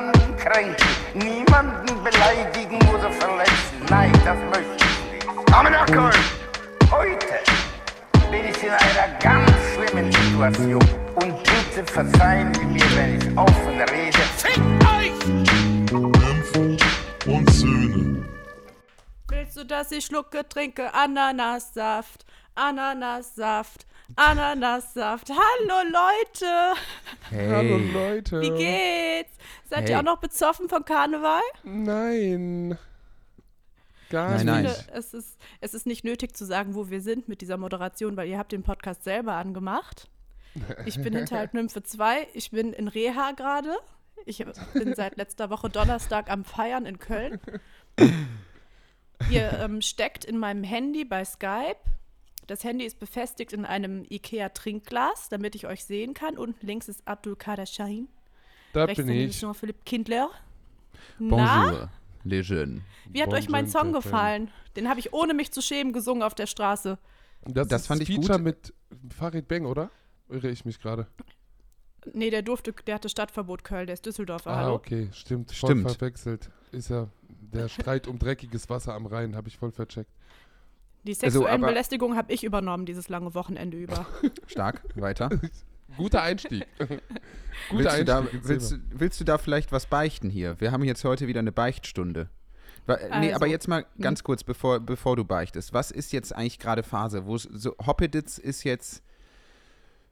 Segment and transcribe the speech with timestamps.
[0.00, 3.80] niemanden kränken, niemanden beleidigen oder verletzen.
[3.88, 5.54] Nein, das möchte ich nicht.
[5.54, 6.12] Amenakol!
[6.90, 7.26] Heute
[8.30, 10.84] bin ich in einer ganz schlimmen Situation
[11.14, 14.18] und bitte verzeihen Sie mir, wenn ich offen rede.
[14.36, 15.12] Fickt euch!
[17.26, 18.28] Und Söhne.
[19.28, 25.30] Willst du, dass ich schlucke, trinke Ananassaft, Ananassaft, Ananassaft?
[25.30, 26.80] Hallo Leute,
[27.32, 27.92] Hallo Hey.
[27.92, 28.40] Leute.
[28.40, 29.32] wie geht's?
[29.68, 29.90] Seid Hey.
[29.90, 31.40] ihr auch noch bezoffen von Karneval?
[31.64, 32.78] Nein.
[34.10, 34.62] Gar Nein, Ich nein.
[34.64, 34.76] nicht.
[34.76, 38.16] finde, es ist, es ist nicht nötig zu sagen, wo wir sind mit dieser Moderation,
[38.16, 40.08] weil ihr habt den Podcast selber angemacht.
[40.86, 43.76] Ich bin hinter Nymphe 2, ich bin in Reha gerade.
[44.24, 47.40] Ich bin seit letzter Woche Donnerstag am Feiern in Köln.
[49.30, 51.76] Ihr ähm, steckt in meinem Handy bei Skype.
[52.46, 56.38] Das Handy ist befestigt in einem IKEA-Trinkglas, damit ich euch sehen kann.
[56.38, 58.08] Unten links ist Abdul Kader Shahin.
[58.72, 59.30] Da Rechts bin ich.
[59.30, 60.30] ist Jean-Philippe Kindler.
[61.18, 61.90] Na, Bonjour,
[62.24, 62.82] les jeunes.
[63.10, 64.50] wie hat euch mein Bonjour, Song gefallen?
[64.76, 66.98] Den habe ich ohne mich zu schämen gesungen auf der Straße.
[67.44, 68.44] Das, Das ist fand ich Feature gut.
[68.44, 68.74] mit
[69.16, 69.90] Farid Bang, oder?
[70.28, 71.06] Irre ich mich gerade?
[72.12, 74.74] Nee, der durfte, der hatte Stadtverbot Köln, der ist Düsseldorfer, Ah, hallo.
[74.74, 75.50] okay, stimmt.
[75.52, 75.90] Voll Stimmt.
[75.90, 76.50] verwechselt.
[76.72, 80.10] Ist ja der Streit um dreckiges Wasser am Rhein, habe ich voll vercheckt.
[81.06, 84.06] Die Also, sexuellen aber- Belästigung habe ich übernommen, dieses lange Wochenende über.
[84.46, 85.30] Stark, weiter.
[85.96, 86.66] Guter Einstieg.
[86.78, 87.00] Guter
[87.70, 90.60] willst, du da, Einstieg willst, willst du da vielleicht was beichten hier?
[90.60, 92.28] Wir haben jetzt heute wieder eine Beichtstunde.
[92.86, 94.02] Wa- äh, Nee, Also, aber jetzt mal hm.
[94.02, 95.72] ganz kurz, bevor, bevor du beichtest.
[95.72, 97.24] Was ist jetzt eigentlich gerade Phase?
[97.26, 99.02] Wo so, Hoppeditz ist jetzt.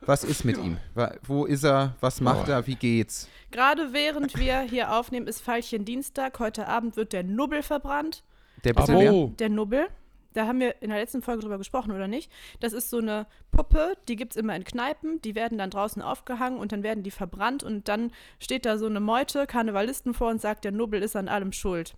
[0.07, 0.77] Was ist mit ihm?
[1.23, 1.97] Wo ist er?
[2.01, 2.53] Was macht Oh.
[2.53, 2.67] er?
[2.67, 3.27] Wie geht's?
[3.51, 6.39] Gerade während wir hier aufnehmen, ist Veilchen Dienstag.
[6.41, 8.23] Heute Abend wird der Nubbel verbrannt.
[8.65, 9.09] Der bitte wer?
[9.11, 9.33] Abo.
[9.39, 9.87] Der Nubbel,
[10.35, 12.31] da haben wir in der letzten Folge drüber gesprochen, oder nicht?
[12.61, 16.03] Das ist so eine Puppe, die gibt es immer in Kneipen, die werden dann draußen
[16.03, 20.31] aufgehangen und dann werden die verbrannt und dann steht da so eine Meute, Karnevalisten vor
[20.31, 21.97] und sagt, der Nubbel ist an allem schuld.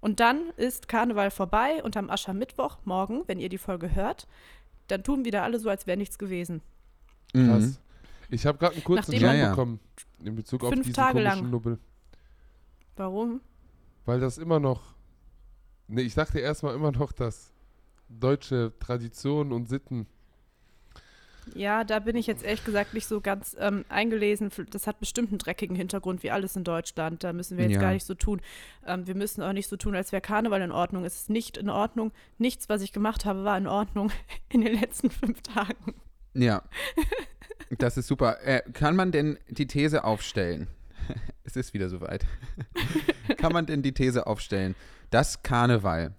[0.00, 4.26] Und dann ist Karneval vorbei und am Aschermittwoch, morgen, wenn ihr die Folge hört,
[4.88, 6.62] dann tun wieder alle so, als wäre nichts gewesen.
[7.34, 7.48] Mhm.
[7.48, 7.80] Krass.
[8.28, 9.80] Ich habe gerade einen kurzen Nachdem Ja, bekommen
[10.24, 11.50] in Bezug auf diesen Tage komischen lang.
[11.50, 11.78] Nubbel.
[12.96, 13.40] Warum?
[14.04, 14.94] Weil das immer noch.
[15.86, 17.52] Ne, ich dachte erstmal immer noch, dass
[18.08, 20.06] deutsche Traditionen und Sitten.
[21.54, 24.50] Ja, da bin ich jetzt ehrlich gesagt nicht so ganz ähm, eingelesen.
[24.70, 27.22] Das hat bestimmt einen dreckigen Hintergrund, wie alles in Deutschland.
[27.22, 27.80] Da müssen wir jetzt Ja.
[27.80, 28.40] gar nicht so tun.
[28.84, 31.04] Ähm, wir müssen auch nicht so tun, als wäre Karneval in Ordnung.
[31.04, 32.10] Es ist nicht in Ordnung.
[32.38, 34.10] Nichts, was ich gemacht habe, war in Ordnung
[34.48, 35.94] in den letzten fünf Tagen.
[36.34, 36.62] Ja.
[37.78, 38.42] Das ist super.
[38.44, 40.66] Äh, kann man denn die These aufstellen?
[41.44, 42.26] es ist wieder soweit.
[43.38, 44.74] kann man denn die These aufstellen,
[45.10, 46.14] dass Karneval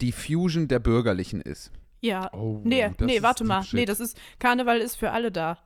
[0.00, 1.70] die Fusion der Bürgerlichen ist?
[2.00, 2.32] Ja.
[2.32, 3.62] Oh, nee, nee, warte mal.
[3.62, 3.74] Shit.
[3.74, 5.58] Nee, das ist, Karneval ist für alle da.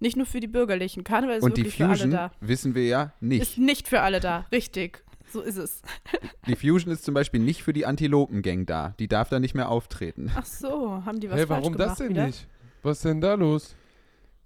[0.00, 1.04] Nicht nur für die Bürgerlichen.
[1.04, 2.30] Karneval ist Und die wirklich für alle Fusion da.
[2.40, 3.42] wissen wir ja nicht.
[3.42, 4.46] Ist nicht für alle da.
[4.52, 5.04] Richtig.
[5.30, 5.82] So ist es.
[6.46, 8.94] Die Fusion ist zum Beispiel nicht für die Antilopengang da.
[8.98, 10.30] Die darf da nicht mehr auftreten.
[10.34, 12.26] Ach so, haben die was Hey, falsch warum gemacht das denn wieder?
[12.26, 12.48] nicht?
[12.82, 13.76] Was ist denn da los?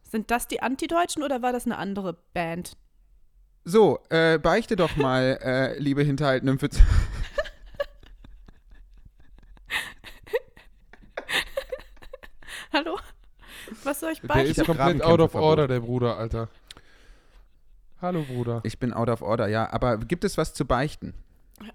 [0.03, 2.77] Sind das die Antideutschen oder war das eine andere Band?
[3.65, 6.69] So, äh, beichte doch mal, äh, liebe Hinterhaltnymphe.
[12.73, 12.99] Hallo?
[13.85, 14.51] Was soll ich Der beichten?
[14.51, 16.49] ist hab komplett out of order, der Bruder, Alter.
[18.01, 18.61] Hallo, Bruder.
[18.65, 19.71] Ich bin out of order, ja.
[19.73, 21.15] Aber gibt es was zu beichten?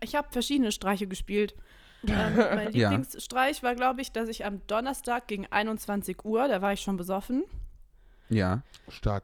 [0.02, 1.56] Ich habe verschiedene Streiche gespielt.
[2.08, 2.91] Ähm, mein Ja.
[2.91, 6.96] Lieblingsstreich war, glaube ich, dass ich am Donnerstag gegen 21 Uhr, da war ich schon
[6.96, 7.44] besoffen,
[8.29, 8.62] Ja.
[8.88, 9.24] Stark.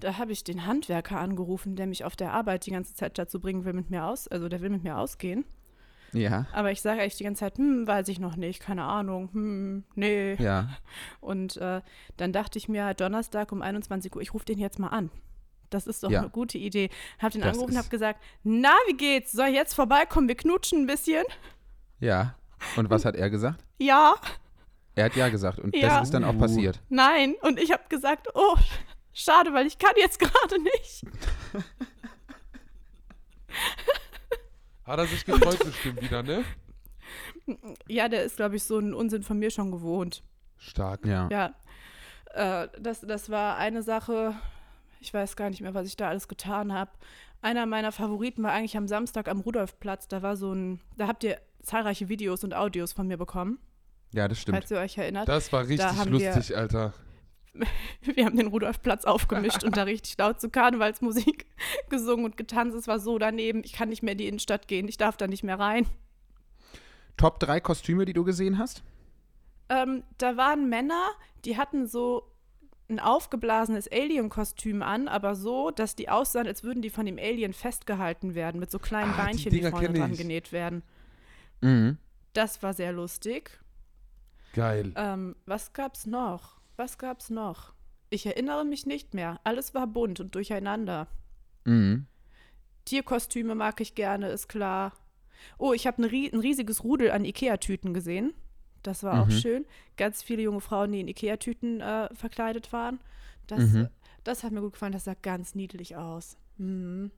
[0.00, 3.40] da habe ich den Handwerker angerufen, der mich auf der Arbeit die ganze Zeit dazu
[3.40, 5.44] bringen will, mit mir aus, also der will mit mir ausgehen.
[6.14, 6.46] Ja.
[6.52, 9.84] Aber ich sage eigentlich die ganze Zeit, hm, weiß ich noch nicht, keine Ahnung, hm,
[9.94, 10.34] nee.
[10.34, 10.68] Ja.
[11.20, 11.82] Und äh,
[12.16, 15.10] dann dachte ich mir, Donnerstag um 21 Uhr, ich rufe den jetzt mal an.
[15.70, 16.20] Das ist doch Ja.
[16.20, 16.88] eine gute Idee.
[17.18, 19.32] Hab den Das angerufen und hab gesagt, na, wie geht's?
[19.32, 20.28] Soll ich jetzt vorbeikommen?
[20.28, 21.24] Wir knutschen ein bisschen?
[21.98, 22.36] Ja.
[22.76, 23.64] Und was hat er gesagt?
[23.78, 24.14] Ja,
[24.94, 25.98] Er hat ja gesagt und Ja.
[25.98, 26.38] das ist dann auch Uh.
[26.38, 26.80] passiert.
[26.88, 27.34] nein.
[27.42, 28.54] Und ich habe gesagt, oh,
[29.12, 31.04] schade, weil ich kann jetzt gerade nicht.
[34.86, 36.44] Hat er sich gefreut bestimmt wieder, ne?
[37.88, 40.22] Ja, der ist, glaube ich, so einen Unsinn von mir schon gewohnt.
[40.56, 41.04] Stark.
[41.04, 41.28] Ja.
[41.30, 41.54] Ja,
[42.64, 44.34] äh, das, das war eine Sache,
[45.00, 46.90] ich weiß gar nicht mehr, was ich da alles getan habe.
[47.42, 50.08] Einer meiner Favoriten war eigentlich am Samstag am Rudolfplatz.
[50.08, 53.58] Da war so ein, da habt ihr zahlreiche Videos und Audios von mir bekommen,
[54.12, 54.56] Ja, das stimmt.
[54.58, 55.28] falls ihr euch erinnert.
[55.28, 56.94] Das war richtig haben wir- lustig, Alter.
[58.02, 61.46] Wir haben den Rudolfplatz aufgemischt und da richtig laut zu Karnevalsmusik
[61.90, 62.76] gesungen und getanzt.
[62.76, 65.26] Es war so daneben, ich kann nicht mehr in die Innenstadt gehen, ich darf da
[65.26, 65.86] nicht mehr rein.
[67.16, 68.82] Top 3 Kostüme, die du gesehen hast?
[69.68, 71.08] Ähm, da waren Männer,
[71.44, 72.30] die hatten so
[72.88, 77.54] ein aufgeblasenes Alien-Kostüm an, aber so, dass die aussahen, als würden die von dem Alien
[77.54, 80.82] festgehalten werden, mit so kleinen Ah, die Beinchen, die, Dinger vorne dran genäht werden.
[81.62, 81.98] Mhm.
[82.34, 83.58] Das war sehr lustig.
[84.52, 84.92] Geil.
[84.96, 86.60] Ähm, was gab's noch?
[86.76, 87.72] Was gab's noch?
[88.10, 89.40] Ich erinnere mich nicht mehr.
[89.44, 91.06] Alles war bunt und durcheinander.
[91.64, 92.06] Mhm.
[92.84, 94.92] Tierkostüme mag ich gerne, ist klar.
[95.58, 98.34] Oh, ich habe rie ein riesiges Rudel an Ikea-Tüten gesehen.
[98.82, 99.30] Das war auch Mhm.
[99.32, 99.66] schön.
[99.96, 103.00] Ganz viele junge Frauen, die in Ikea-Tüten äh, verkleidet waren.
[103.46, 103.88] Das, Mhm.
[104.22, 104.92] das hat mir gut gefallen.
[104.92, 106.36] Das sah ganz niedlich aus.
[106.58, 107.10] Mhm.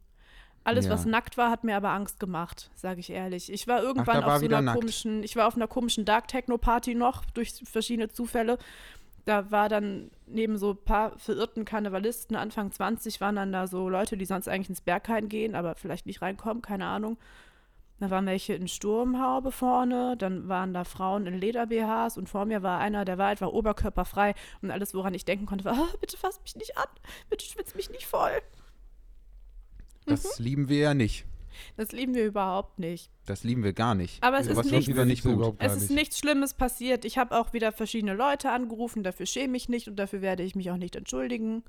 [0.65, 0.93] Alles, Ja.
[0.93, 3.53] was nackt war, hat mir aber Angst gemacht, sage ich ehrlich.
[3.53, 4.79] Ich war irgendwann war auf so einer nackt.
[4.81, 8.59] komischen, ich war auf einer komischen Dark Techno Party noch durch verschiedene Zufälle.
[9.27, 13.89] Da war dann neben so ein paar verirrten Karnevalisten Anfang 20 waren dann da so
[13.89, 17.19] Leute, die sonst eigentlich ins Berghain gehen, aber vielleicht nicht reinkommen, keine Ahnung.
[17.99, 22.63] Da waren welche in Sturmhaube vorne, dann waren da Frauen in Leder-BHs und vor mir
[22.63, 26.17] war einer, der war einfach oberkörperfrei und alles, woran ich denken konnte, war, "Ah, bitte
[26.17, 26.89] fass mich nicht an,
[27.29, 28.43] bitte schwitz mich nicht voll.
[30.05, 31.27] Das lieben wir ja nicht.
[31.77, 33.11] Das lieben wir überhaupt nicht.
[33.27, 34.23] Das lieben wir gar nicht.
[34.23, 35.55] Aber es ist nichts- ist wieder nicht gut.
[35.59, 35.95] Es ist nicht.
[35.99, 37.05] nichts Schlimmes passiert.
[37.05, 40.55] Ich habe auch wieder verschiedene Leute angerufen, dafür schäme ich nicht und dafür werde ich
[40.55, 41.63] mich auch nicht entschuldigen.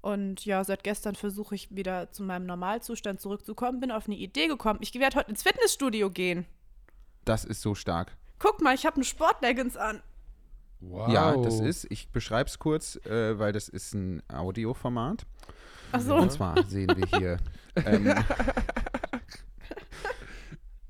[0.00, 3.80] Und ja, seit gestern versuche ich wieder zu meinem Normalzustand zurückzukommen.
[3.80, 4.80] Bin auf eine Idee gekommen.
[4.82, 6.44] Ich werde heute ins Fitnessstudio gehen.
[7.24, 8.14] Das ist so stark.
[8.38, 10.02] Guck mal, ich habe eine Sportleggings an.
[10.80, 11.08] Wow.
[11.10, 15.24] Ja, das ist, ich beschreibe es kurz, äh, weil das ist ein Audioformat.
[15.92, 16.16] Ach so.
[16.16, 17.38] Und zwar sehen wir hier.
[17.76, 18.14] ähm,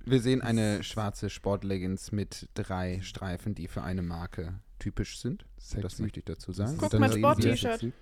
[0.05, 5.47] wir sehen eine schwarze Sportleggings mit drei Streifen, die für eine Marke typisch sind.
[5.81, 6.77] Das möchte ich dazu sagen.
[6.79, 7.93] Guck mal, Sport-T-Shirt.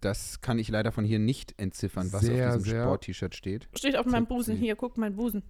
[0.00, 3.68] Das kann ich leider von hier nicht entziffern, was Sehr, auf diesem Sport-T-Shirt steht.
[3.76, 4.26] Steht auf meinem.
[4.26, 4.56] Busen.
[4.56, 5.42] Hier, guck, mein Busen.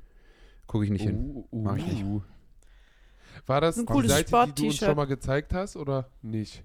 [0.67, 1.31] Gucke ich nicht hin.
[1.35, 2.05] Uh, uh, Mach ich nicht.
[2.05, 2.23] uh.
[3.47, 6.65] War das Ein cooles Seite, die du uns schon mal gezeigt hast oder nicht?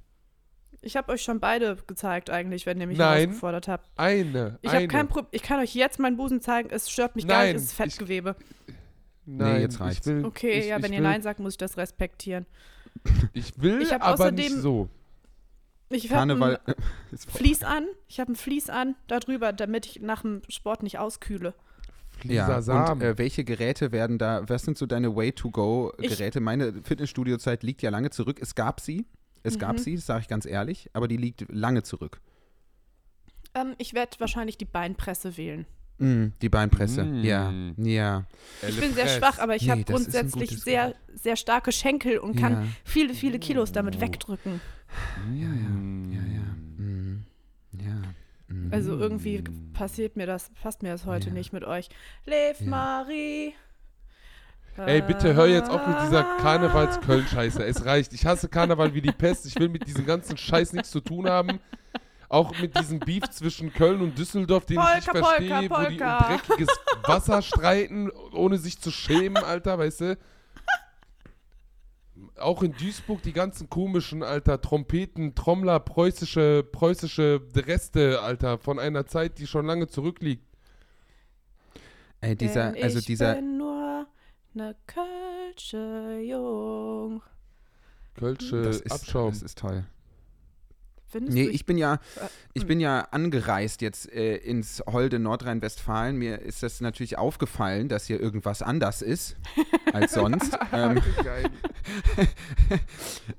[0.82, 3.18] Ich habe euch schon beide gezeigt eigentlich, wenn ihr mich Nein.
[3.20, 3.90] herausgefordert habt.
[3.98, 4.60] Eine.
[4.62, 5.28] Ich habe kein Problem.
[5.32, 6.70] Ich kann euch jetzt meinen Busen zeigen.
[6.72, 7.64] Es stört mich gar Nein, nicht.
[7.64, 8.36] Es ist Fettgewebe.
[9.26, 10.08] Nein, jetzt reicht's.
[10.08, 12.46] Ich will, Okay, ich, ja, ich wenn will, ihr Nein sagt, muss ich das respektieren.
[13.34, 14.90] Ich will, Ich hab aber nicht außerdem- so.
[15.90, 16.76] Ich habe ein.
[17.28, 17.86] Vlies an.
[18.08, 21.54] Ich habe ein Vlies an darüber, damit ich nach dem Sport nicht auskühle.
[22.24, 26.40] Ja, Flieser und äh, welche Geräte werden da, was sind so deine Way-to-Go-Geräte?
[26.40, 28.40] Meine Fitnessstudio-Zeit liegt ja lange zurück.
[28.42, 29.06] Es gab sie,
[29.44, 29.78] es gab Mhm.
[29.80, 32.20] sie, das sage ich ganz ehrlich, aber die liegt lange zurück.
[33.54, 35.66] Ähm, ich werde wahrscheinlich die Beinpresse wählen.
[36.00, 37.24] Mm, die Beinpresse, Mm.
[37.24, 38.26] ja, ja.
[38.68, 42.50] Ich bin sehr schwach, aber ich Nee, habe grundsätzlich sehr, sehr starke Schenkel und Ja.
[42.50, 44.62] kann viele, viele Kilos damit wegdrücken.
[45.34, 45.52] Ja, ja,
[46.12, 46.84] ja, ja.
[46.84, 47.26] Mm.
[47.80, 48.02] Ja.
[48.54, 48.72] Mm.
[48.72, 49.44] Also irgendwie
[49.74, 51.34] passiert mir das, passt mir das heute Ja.
[51.34, 51.90] nicht mit euch.
[52.26, 52.68] Lev Ja.
[52.68, 53.54] Marie.
[54.78, 57.66] Ey, bitte hör jetzt auf mit dieser Karnevals-Köln-Scheiße.
[57.66, 58.14] Es reicht.
[58.14, 59.48] Ich hasse Karneval wie die Pest.
[59.48, 61.60] Ich will mit diesem ganzen Scheiß nichts zu tun haben.
[62.30, 65.90] Auch mit diesem Beef zwischen Köln und Düsseldorf, den ich nicht Polka, verstehe, Polka, wo
[65.90, 66.28] die um Polka.
[66.28, 66.70] dreckiges
[67.04, 70.18] Wasser streiten, ohne sich zu schämen, Alter, weißt du?
[72.38, 79.06] Auch in Duisburg die ganzen komischen, Alter, Trompeten, Trommler, preußische, preußische Reste, Alter, von einer
[79.08, 80.44] Zeit, die schon lange zurückliegt.
[82.20, 83.77] Ey, dieser, Denn also dieser, bin nur
[84.54, 87.22] eine Kölsche Jung.
[88.16, 89.32] Kölsche das ist, Abschaum.
[89.32, 89.84] das ist toll.
[91.10, 91.52] Findest Nee, du?
[91.52, 92.68] ich bin ja, Äh, ich hm.
[92.68, 96.18] bin ja angereist jetzt äh, ins holde Nordrhein-Westfalen.
[96.18, 99.38] Mir ist das natürlich aufgefallen, dass hier irgendwas anders ist
[99.94, 100.58] als sonst.
[100.74, 101.50] ähm, Geil.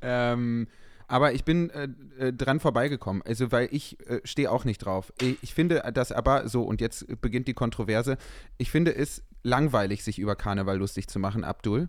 [0.01, 0.69] ähm,
[1.09, 1.89] aber ich bin äh,
[2.19, 5.13] äh, dran vorbeigekommen, also weil ich äh, stehe auch nicht drauf.
[5.21, 8.19] Ich, ich finde das aber so, und jetzt beginnt die Kontroverse,
[8.59, 11.89] ich finde es langweilig, sich über Karneval lustig zu machen, Abdul.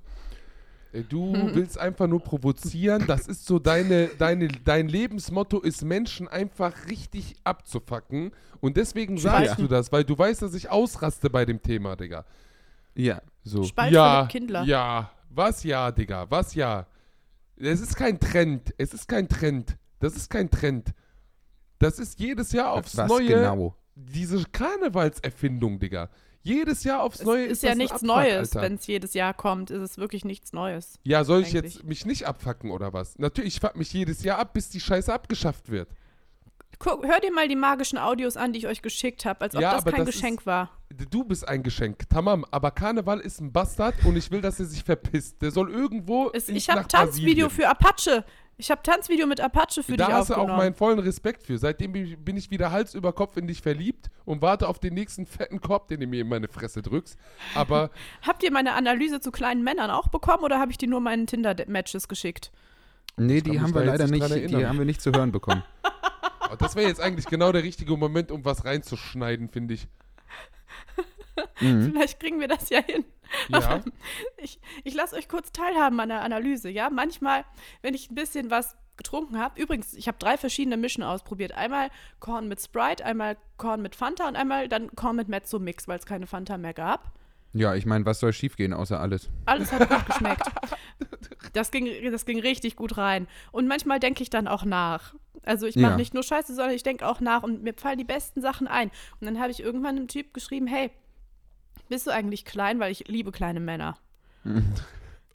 [0.94, 3.06] Ey, Du willst einfach nur provozieren.
[3.06, 8.32] Das ist so deine, deine, dein Lebensmotto ist, Menschen einfach richtig abzufacken.
[8.60, 12.26] Und deswegen sagst du das, weil du weißt, dass ich ausraste bei dem Thema, Digga.
[12.96, 13.22] Ja.
[13.44, 13.64] So.
[13.64, 14.64] Spalt ja, Kindler.
[14.64, 16.88] ja, was ja, Digga, was ja.
[17.60, 18.74] Es ist kein Trend.
[18.78, 19.78] Es ist kein Trend.
[20.00, 20.94] Das ist kein Trend.
[21.78, 23.76] Das ist jedes Jahr aufs Was Neue genau?
[23.96, 26.10] diese Karnevalserfindung, Digga.
[26.42, 29.34] Jedes Jahr aufs Es Neue ist ist ja nichts Abfuck, Neues, wenn es jedes Jahr
[29.34, 30.98] kommt, ist es wirklich nichts Neues.
[31.04, 31.76] Ja, soll ich Eigentlich.
[31.76, 33.20] jetzt mich nicht abfacken oder was?
[33.20, 35.90] Natürlich, ich fuck mich jedes Jahr ab, bis die Scheiße abgeschafft wird.
[36.82, 39.62] Guck, hör dir mal die magischen Audios an, die ich euch geschickt habe, als ob
[39.62, 40.70] Ja, das kein das Geschenk ist- war.
[41.12, 42.46] Du bist ein Geschenk, tamam.
[42.52, 45.42] Aber Karneval ist ein Bastard und ich will, dass er sich verpisst.
[45.42, 46.32] Der soll irgendwo.
[46.34, 47.50] Es, ich habe Tanzvideo Brasilien.
[47.50, 48.24] für Apache.
[48.58, 50.58] Ich habe Tanzvideo mit Apache für Da dich hast du auch aufgenommen.
[50.58, 51.58] meinen vollen Respekt für.
[51.58, 55.26] Seitdem bin ich- wieder Hals über Kopf in dich verliebt und warte auf den nächsten
[55.26, 57.18] fetten Korb, den du mir in meine Fresse drückst.
[57.56, 57.90] Aber
[58.26, 61.28] Habt ihr meine Analyse zu kleinen Männern auch bekommen oder habe ich dir nur meinen
[61.28, 62.52] Tinder-Matches geschickt?
[63.18, 65.62] Nee, die haben da wir leider nicht die haben wir nicht zu hören bekommen.
[66.50, 69.88] Aber Das wäre jetzt eigentlich genau der richtige Moment, um was reinzuschneiden, finde ich.
[71.62, 71.92] Mhm.
[71.92, 73.06] Vielleicht kriegen wir das ja hin.
[73.50, 73.82] Ja.
[74.38, 76.90] Ich, ich lasse euch kurz teilhaben an der Analyse, ja.
[76.90, 77.46] Manchmal,
[77.82, 81.52] wenn ich ein bisschen was getrunken habe, übrigens, ich habe drei verschiedene Mischen ausprobiert.
[81.52, 81.90] Einmal
[82.20, 86.00] Korn mit Sprite, einmal Korn mit Fanta und einmal dann Korn mit Mezzo Mix, weil
[86.00, 87.14] es keine Fanta mehr gab.
[87.54, 89.30] Ja, ich meine, was soll schiefgehen außer alles?
[89.46, 90.44] Alles hat gut geschmeckt.
[91.54, 93.28] Das ging, das ging richtig gut rein.
[93.52, 95.16] Und manchmal denke ich dann auch nach.
[95.44, 95.98] Also ich mache Ja.
[95.98, 98.90] nicht nur Scheiße, sondern ich denke auch nach und mir fallen die besten Sachen ein.
[99.20, 100.92] Und dann habe ich irgendwann einem Typ geschrieben, hey,
[101.88, 102.80] bist du eigentlich klein?
[102.80, 103.98] Weil ich liebe kleine Männer.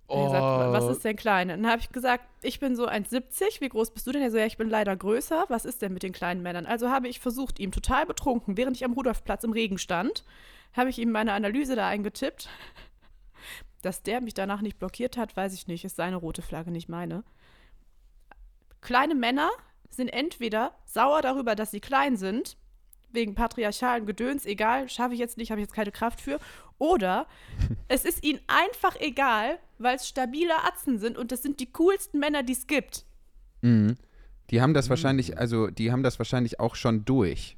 [0.06, 1.49] Er Oh, sagt, was ist denn klein?
[1.49, 3.62] Dann habe ich gesagt, ich bin so 1,70.
[3.62, 4.21] Wie groß bist du denn?
[4.21, 5.47] Er so, ja, ich bin leider größer.
[5.49, 6.66] Was ist denn mit den kleinen Männern?
[6.66, 10.23] Also habe ich versucht, ihm total betrunken, während ich am Rudolfplatz im Regen stand,
[10.75, 12.49] habe ich ihm meine Analyse da eingetippt.
[13.83, 15.85] Dass der mich danach nicht blockiert hat, weiß ich nicht.
[15.85, 17.23] Ist seine rote Flagge, nicht meine.
[18.81, 19.50] Kleine Männer
[19.90, 22.57] sind entweder sauer darüber, dass sie klein sind,
[23.12, 26.38] wegen patriarchalen Gedöns, egal, schaffe ich jetzt nicht, habe ich jetzt keine Kraft für.
[26.78, 27.26] Oder
[27.88, 32.19] es ist ihnen einfach egal, weil es stabile Atzen sind und das sind die coolsten
[32.19, 33.04] Männer, die es gibt.
[33.62, 33.97] Mhm.
[34.50, 37.57] Die haben das wahrscheinlich, also die haben das wahrscheinlich auch schon durch.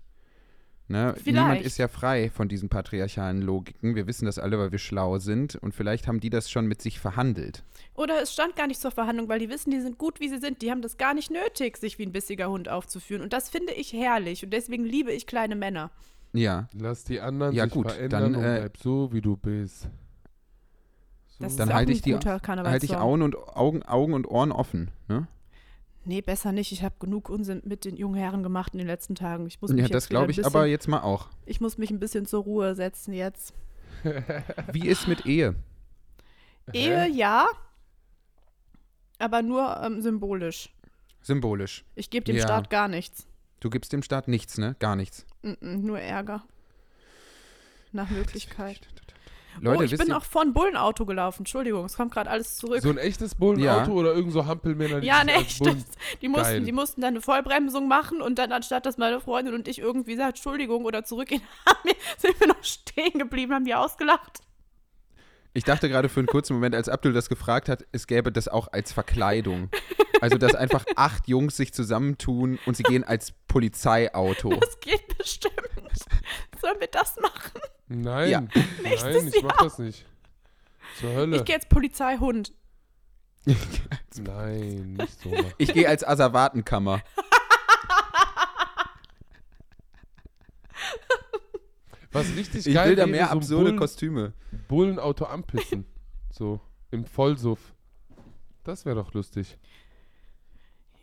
[0.88, 1.14] Ne?
[1.16, 1.26] Vielleicht.
[1.26, 3.96] Niemand ist ja frei von diesen patriarchalen Logiken.
[3.96, 5.56] Wir wissen das alle, weil wir schlau sind.
[5.56, 7.64] Und vielleicht haben die das schon mit sich verhandelt.
[7.94, 10.38] Oder es stand gar nicht zur Verhandlung, weil die wissen, die sind gut, wie sie
[10.38, 10.62] sind.
[10.62, 13.22] Die haben das gar nicht nötig, sich wie ein bissiger Hund aufzuführen.
[13.22, 14.44] Und das finde ich herrlich.
[14.44, 15.90] Und deswegen liebe ich kleine Männer.
[16.32, 19.36] Ja, Lass die anderen Ja, sich gut, verändern dann, und äh, bleib so, wie du
[19.36, 19.88] bist.
[21.26, 21.44] So.
[21.44, 22.96] Das dann halte ich die, halte ich.
[22.96, 24.90] Augen und, Augen, Augen und Ohren offen.
[25.08, 25.26] Ne?
[26.06, 26.70] Nee, besser nicht.
[26.70, 29.46] Ich habe genug Unsinn mit den jungen Herren gemacht in den letzten Tagen.
[29.46, 31.28] Ich muss mich Ja, jetzt das glaube ich bisschen, aber jetzt mal auch.
[31.46, 33.52] Ich muss mich ein bisschen zur Ruhe setzen jetzt.
[34.72, 35.56] Wie ist mit Ehe?
[36.72, 37.48] Ehe, ja.
[39.18, 40.72] Aber nur ähm, symbolisch.
[41.22, 41.84] Symbolisch.
[41.96, 42.42] Ich gebe dem Ja.
[42.42, 43.26] Staat gar nichts.
[43.58, 44.76] Du gibst dem Staat nichts, ne?
[44.78, 45.26] Gar nichts.
[45.42, 46.44] Mm -mm, nur Ärger.
[47.90, 48.86] Nach Möglichkeit.
[49.60, 51.40] Leute, oh, ich bin ihr, auch vor ein Bullenauto gelaufen.
[51.40, 52.80] Entschuldigung, es kommt gerade alles zurück.
[52.80, 53.96] So ein echtes Bullenauto Ja.
[53.96, 55.58] oder irgend so Hampelmänner, die ja, sich ne, als echt.
[55.58, 55.84] Bullen...
[56.22, 56.60] Die mussten, Geil.
[56.62, 60.16] die mussten dann eine Vollbremsung machen und dann, anstatt dass meine Freundin und ich irgendwie
[60.16, 64.40] sagt, Entschuldigung oder zurückgehen, haben wir, sind wir noch stehen geblieben, haben die ausgelacht.
[65.56, 68.48] Ich dachte gerade für einen kurzen Moment, als Abdul das gefragt hat, es gäbe das
[68.48, 69.70] auch als Verkleidung.
[70.20, 74.50] Also, dass einfach acht Jungs sich zusammentun und sie gehen als Polizeiauto.
[74.50, 75.54] Das geht bestimmt.
[76.60, 77.60] Sollen wir das machen?
[77.88, 78.40] Nein, Ja.
[78.82, 80.06] nein, ich mach das nicht.
[81.00, 81.36] Zur Hölle.
[81.36, 82.52] Ich gehe jetzt Polizeihund.
[84.18, 85.52] Nein, nicht so machen.
[85.58, 87.00] Ich gehe als Asservatenkammer.
[92.16, 94.32] Was richtig Ich geil will da wäre, mehr so absurde Bullen, Kostüme.
[94.68, 95.84] Bullenauto anpissen.
[96.30, 97.74] So, im Vollsuff.
[98.64, 99.56] Das wäre doch lustig.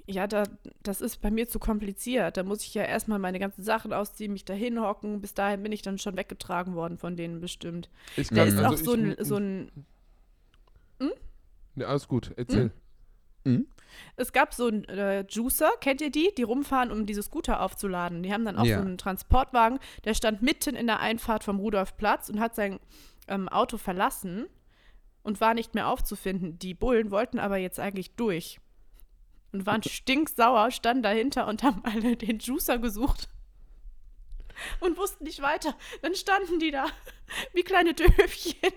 [0.06, 0.44] Ja, da,
[0.84, 2.38] das ist bei mir zu kompliziert.
[2.38, 5.22] Da muss ich ja erstmal meine ganzen Sachen ausziehen, mich da hinhocken.
[5.22, 7.90] Bis dahin bin ich dann schon weggetragen worden von denen bestimmt.
[8.18, 9.72] Ich Da ist also auch so ein, so ein
[11.76, 12.72] Ne, alles gut, erzähl.
[13.44, 13.68] Mhm.
[14.16, 16.32] Es gab so einen äh, Juicer, kennt ihr die?
[16.38, 18.24] Die rumfahren, um diese Scooter aufzuladen.
[18.24, 18.78] Die haben dann auch Ja.
[18.78, 22.80] so einen Transportwagen, der stand mitten in der Einfahrt vom Rudolfplatz und hat sein
[23.28, 24.48] ähm, Auto verlassen
[25.24, 26.60] und war nicht mehr aufzufinden.
[26.60, 28.60] Die Bullen wollten aber jetzt eigentlich durch
[29.52, 33.30] und waren stinksauer, standen dahinter und haben alle den Juicer gesucht
[34.82, 35.76] und wussten nicht weiter.
[36.02, 36.86] Dann standen die da
[37.54, 38.72] wie kleine Döfchen.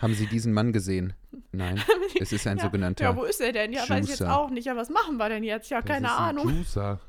[0.00, 1.12] Haben Sie diesen Mann gesehen?
[1.52, 1.82] Nein,
[2.20, 3.04] es ist ein Ja, sogenannter.
[3.04, 3.72] Ja, wo ist er denn?
[3.72, 4.36] Ja, weiß ich jetzt Juicer.
[4.38, 4.64] auch nicht.
[4.66, 5.70] Ja, was machen wir denn jetzt?
[5.70, 6.48] Ja, Das keine ist ein Ahnung.
[6.48, 7.00] Juicer.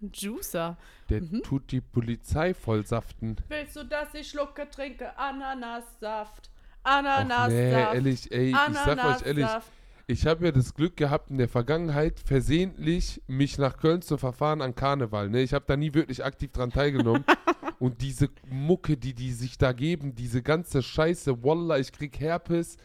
[0.00, 0.76] Juicer.
[1.08, 1.42] Der Mhm.
[1.42, 3.36] tut die Polizei vollsaften.
[3.48, 6.50] Willst du, dass ich schlucke, trinke Ananassaft?
[6.84, 7.50] Och Ananassaft.
[7.50, 9.68] nee, ehrlich, ey, ich sag euch ehrlich, Ananassaft.
[10.10, 14.62] Ich habe ja das Glück gehabt, in der Vergangenheit versehentlich mich nach Köln zu verfahren
[14.62, 15.28] an Karneval.
[15.28, 15.42] Ne?
[15.42, 17.24] Ich habe da nie wirklich aktiv dran teilgenommen.
[17.78, 22.78] Und diese Mucke, die die sich da geben, diese ganze Scheiße, Wallah, ich krieg Herpes,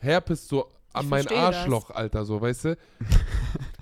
[0.00, 1.56] Herpes so an Ich mein versteh das.
[1.56, 2.76] Arschloch, Alter, so, weißt du?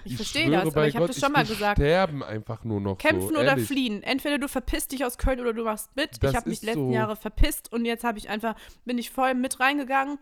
[0.05, 1.79] Ich verstehe schwöre das, aber ich habe das schon mal gesagt.
[1.79, 3.67] sterben einfach nur noch Kämpfen so, oder ehrlich.
[3.67, 4.03] fliehen.
[4.03, 6.23] Entweder du verpisst dich aus Köln oder du machst mit.
[6.23, 6.95] Das ich habe mich letzten so.
[6.95, 8.55] Jahre verpisst und jetzt habe ich einfach,
[8.87, 10.19] bin ich voll mit reingegangen.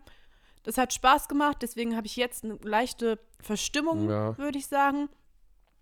[0.67, 4.37] Das hat Spaß gemacht, deswegen habe ich jetzt eine leichte Verstimmung, Ja.
[4.37, 5.07] würde ich sagen.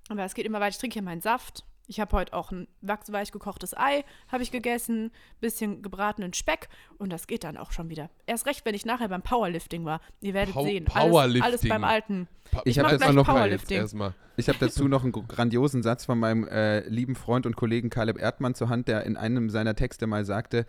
[0.10, 0.70] Aber es geht immer weiter.
[0.70, 1.66] Ich trinke hier meinen Saft.
[1.88, 7.12] Ich habe heute auch ein wachsweich gekochtes Ei, habe ich gegessen, bisschen gebratenen Speck und
[7.12, 8.12] das geht dann auch schon wieder.
[8.28, 10.02] Erst recht, wenn ich nachher beim Powerlifting war.
[10.22, 10.86] Ihr werdet Pow- sehen.
[10.94, 12.28] Alles, alles beim Alten.
[12.52, 13.78] Pa- Ich hab mach jetzt gleich mal noch- Powerlifting.
[13.78, 14.14] Erstmal.
[14.38, 17.90] Ich habe dazu noch einen gr- grandiosen Satz von meinem äh, lieben Freund und Kollegen
[17.90, 20.68] Caleb Erdmann zur Hand, der in einem seiner Texte mal sagte: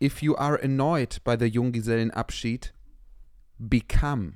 [0.00, 2.74] If you are annoyed by the Junggesellenabschied,
[3.68, 4.32] become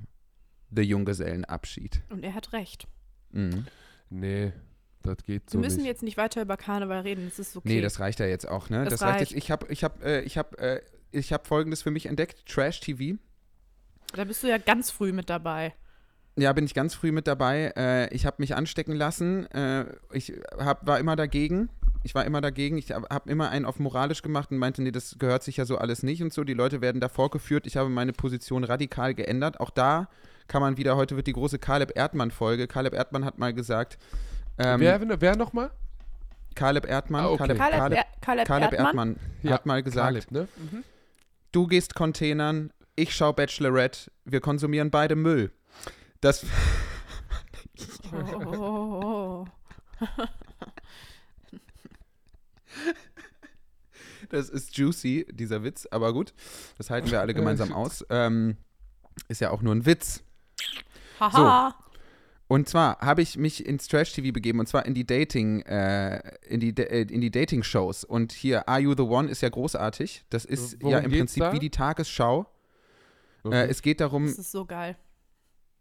[0.75, 2.01] The Junggesellenabschied.
[2.09, 2.87] Und er hat recht.
[3.31, 3.65] Mhm.
[4.09, 4.53] Nee,
[5.01, 5.87] das geht so Wir müssen nicht.
[5.87, 7.67] jetzt nicht weiter über Karneval reden, das ist okay.
[7.67, 8.83] Nee, das reicht ja jetzt auch, ne?
[8.83, 9.31] Das Das, reicht reicht.
[9.31, 9.43] jetzt.
[9.43, 12.79] Ich habe ich hab, äh, ich hab, äh, ich hab folgendes für mich entdeckt: Trash
[12.79, 13.17] TV.
[14.13, 15.73] da bist du ja ganz früh mit dabei.
[16.37, 17.71] Ja, bin ich ganz früh mit dabei.
[17.77, 19.45] Äh, ich habe mich anstecken lassen.
[19.51, 21.69] Äh, ich hab, war immer dagegen.
[22.03, 22.77] Ich war immer dagegen.
[22.77, 25.77] Ich habe immer einen auf moralisch gemacht und meinte, nee, das gehört sich ja so
[25.77, 26.43] alles nicht und so.
[26.43, 27.65] Die Leute werden da vorgeführt.
[27.65, 29.59] Ich habe meine Position radikal geändert.
[29.61, 30.09] Auch da
[30.47, 32.67] kann man wieder, heute wird die große Caleb Erdmann-Folge.
[32.67, 33.97] Caleb Erdmann hat mal gesagt,
[34.59, 35.71] ähm, wer, wer nochmal?
[36.53, 37.37] Caleb Erdmann, Ah, okay.
[37.47, 39.09] Caleb, Caleb, Caleb, Caleb, Caleb Erdmann.
[39.09, 40.47] Erdmann Ja, hat mal gesagt, Caleb, ne?
[41.51, 45.51] du gehst Containern, ich schau Bachelorette, wir konsumieren beide Müll.
[46.21, 46.45] Das,
[48.11, 49.45] Oh.
[54.29, 56.33] Das ist juicy, dieser Witz, aber gut,
[56.79, 58.03] das halten wir alle gemeinsam aus.
[58.09, 58.57] Ähm,
[59.27, 60.23] ist ja auch nur ein Witz.
[61.19, 61.75] Haha.
[62.47, 66.59] Und zwar habe ich mich ins Trash-TV begeben und zwar in die Dating, äh, in
[66.59, 68.03] die, äh, in die Dating-Shows.
[68.03, 70.25] Und hier Are You the One ist ja großartig.
[70.29, 71.53] Das ist Worum ja im Prinzip da?
[71.53, 72.45] wie die Tagesschau.
[73.43, 73.55] Okay.
[73.55, 74.95] Äh, es geht darum, Das ist so geil.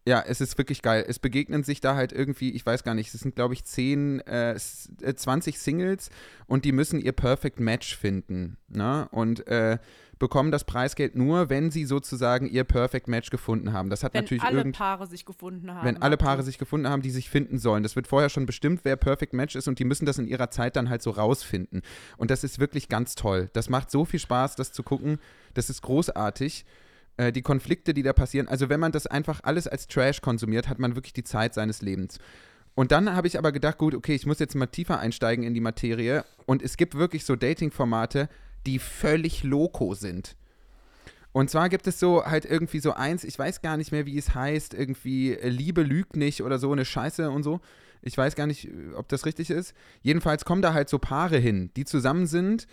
[0.06, 1.02] Ja, es ist wirklich geil.
[1.08, 4.20] Es begegnen sich da halt irgendwie, ich weiß gar nicht, es sind glaube ich 10,
[4.20, 6.10] äh, s- äh, 20 Singles
[6.46, 8.58] und die müssen ihr Perfect Match finden.
[8.68, 9.08] Ne?
[9.12, 9.78] Und äh,
[10.18, 13.88] bekommen das Preisgeld nur, wenn sie sozusagen ihr Perfect Match gefunden haben.
[13.88, 15.86] Das hat Wenn natürlich alle irgend Paare sich gefunden haben.
[15.86, 17.82] wenn alle Paare sich gefunden haben, die sich finden sollen.
[17.82, 20.50] Das wird vorher schon bestimmt, wer Perfect Match ist und die müssen das in ihrer
[20.50, 21.80] Zeit dann halt so rausfinden.
[22.18, 23.48] Und das ist wirklich ganz toll.
[23.54, 25.18] Das macht so viel Spaß, das zu gucken.
[25.54, 26.64] Das ist großartig.
[27.16, 28.48] Äh, die Konflikte, die da passieren.
[28.48, 31.80] Also wenn man das einfach alles als Trash konsumiert, hat man wirklich die Zeit seines
[31.82, 32.18] Lebens.
[32.74, 35.54] Und dann habe ich aber gedacht, gut, okay, ich muss jetzt mal tiefer einsteigen in
[35.54, 36.24] die Materie.
[36.46, 38.28] Und es gibt wirklich so Dating-Formate,
[38.66, 40.34] die völlig loco sind.
[41.30, 44.18] Und zwar gibt es so halt irgendwie so eins, ich weiß gar nicht mehr, wie
[44.18, 47.60] es heißt, irgendwie äh, Liebe lügt nicht oder so eine Scheiße und so.
[48.02, 49.74] Ich weiß gar nicht, äh, ob das richtig ist.
[50.02, 52.66] Jedenfalls kommen da halt so Paare hin, die zusammen sind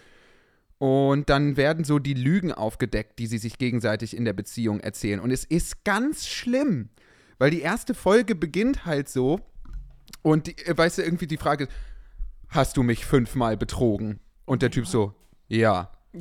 [0.82, 5.20] und dann werden so die Lügen aufgedeckt, die sie sich gegenseitig in der Beziehung erzählen.
[5.20, 6.90] Und es ist ganz schlimm,
[7.38, 9.42] weil die erste Folge beginnt halt so
[10.24, 11.72] und die, äh, weißt du, irgendwie die Frage ist,
[12.48, 14.22] hast du mich fünfmal betrogen?
[14.46, 15.14] Und der Typ so,
[15.48, 15.92] ja.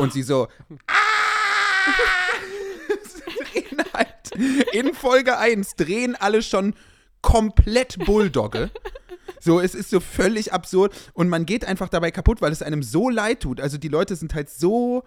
[0.00, 0.48] Und sie so,
[3.94, 4.32] halt
[4.72, 6.74] in Folge 1 drehen alle schon
[7.22, 8.72] komplett Bulldogge.
[9.40, 12.82] So, es ist so völlig absurd und man geht einfach dabei kaputt, weil es einem
[12.82, 13.60] so leid tut.
[13.60, 15.02] Also die Leute sind halt so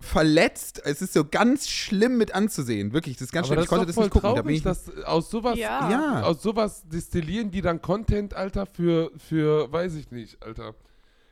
[0.00, 0.82] verletzt.
[0.84, 2.92] Es ist so ganz schlimm mit anzusehen.
[2.92, 3.56] Wirklich, das ist ganz Aber schlimm.
[3.58, 4.34] das Ich konnte das nicht gucken.
[4.34, 4.62] Da bin traurig, ich,
[4.96, 5.90] dass aus sowas, Ja.
[5.90, 6.22] ja.
[6.22, 10.74] aus sowas destillieren die dann Content, Alter, für, für, weiß ich nicht, Alter.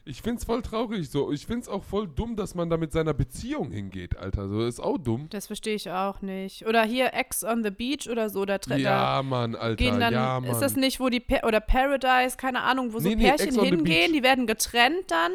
[0.05, 1.31] Ich find's voll traurig so.
[1.31, 4.49] Ich find's auch voll dumm, dass man da mit seiner Beziehung hingeht, Alter.
[4.49, 5.27] So ist auch dumm.
[5.31, 6.67] Das verstehe ich auch nicht.
[6.67, 8.45] Oder hier Ex on the Beach oder so.
[8.47, 9.77] Da, tre- da Ja, Mann, Alter.
[9.77, 10.51] gehen dann, ja, Mann.
[10.51, 13.49] ist das nicht, wo die, Pa- oder Paradise, keine Ahnung, wo so Nee, nee, Pärchen
[13.49, 14.13] Ex on the hingehen, Beach.
[14.13, 15.33] die werden getrennt dann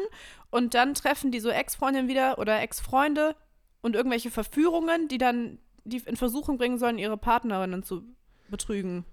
[0.50, 3.36] und dann treffen die so Ex-Freundinnen wieder oder Ex-Freunde
[3.82, 8.02] und irgendwelche Verführungen, die dann die in Versuchung bringen sollen, ihre Partnerinnen zu
[8.50, 9.04] betrügen.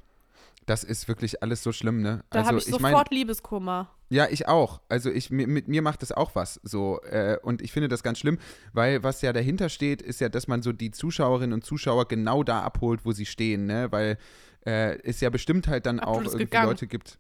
[0.65, 2.23] das ist wirklich alles so schlimm, ne?
[2.31, 3.89] Da also habe ich ich sofort Liebeskummer.
[4.13, 4.81] Ja, ich auch.
[4.89, 7.01] Also ich, mir- mit mir macht das auch was so.
[7.01, 8.37] Äh, und ich finde das ganz schlimm,
[8.71, 12.43] weil was ja dahinter steht, ist ja, dass man so die Zuschauerinnen und Zuschauer genau
[12.43, 13.87] da abholt, wo sie stehen, ne?
[13.91, 14.17] Weil
[14.65, 16.67] äh, es ja bestimmt halt dann Abdul auch irgendwie gegangen.
[16.69, 17.17] Leute gibt.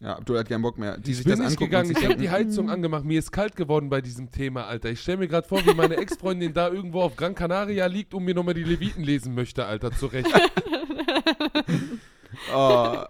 [0.00, 0.98] Ja, Abdul hat keinen Bock mehr.
[0.98, 3.04] Die ich sich bin das nicht angucken gegangen, ich habe die Heizung angemacht.
[3.04, 4.90] Mir ist kalt geworden bei diesem Thema, Alter.
[4.90, 8.24] Ich stelle mir gerade vor, wie meine Ex-Freundin da irgendwo auf Gran Canaria liegt und
[8.24, 10.28] mir nochmal die Leviten lesen möchte, Alter, zurecht.
[12.54, 13.02] Oh,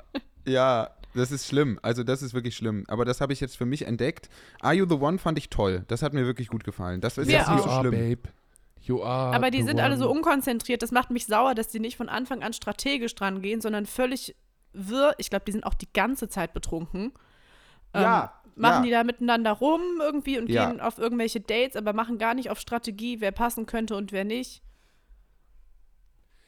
[0.47, 1.79] ja, das ist schlimm.
[1.83, 2.85] Also das ist wirklich schlimm.
[2.89, 4.29] Aber das habe ich jetzt für mich entdeckt.
[4.61, 5.85] Are You the One fand ich toll.
[5.89, 7.01] Das hat mir wirklich gut gefallen.
[7.01, 7.91] Das ist Mir jetzt nicht so schlimm.
[7.93, 8.23] Babe.
[8.83, 10.19] You are Aber die the sind alle so one.
[10.19, 10.81] unkonzentriert.
[10.83, 14.37] Das macht mich sauer, dass die nicht von Anfang an strategisch dran gehen, sondern völlig
[14.73, 15.15] wirr.
[15.19, 17.13] Ich glaube, die sind auch die ganze Zeit betrunken.
[17.95, 18.83] Ja, Ähm, machen ja.
[18.83, 20.71] die da miteinander rum irgendwie und Ja.
[20.71, 24.25] gehen auf irgendwelche Dates, aber machen gar nicht auf Strategie, wer passen könnte und wer
[24.25, 24.63] nicht.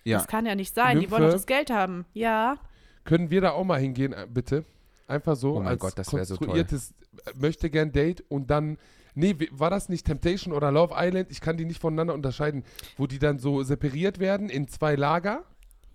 [0.05, 0.19] Ja.
[0.19, 1.01] Das kann ja nicht sein.
[1.01, 1.33] Die wollen Nymphe?
[1.33, 2.07] doch das Geld haben.
[2.15, 2.59] Ja.
[3.09, 4.65] Können wir da auch mal hingehen, äh, bitte?
[5.07, 6.47] Einfach so Oh mein als Gott, das wär so toll.
[6.49, 6.93] konstruiertes
[7.25, 8.77] äh, möchte gern Date und dann
[9.15, 11.29] Nee, war das nicht Temptation oder Love Island?
[11.33, 12.63] Ich kann die nicht voneinander unterscheiden,
[12.99, 15.43] wo die dann so separiert werden in zwei Lager.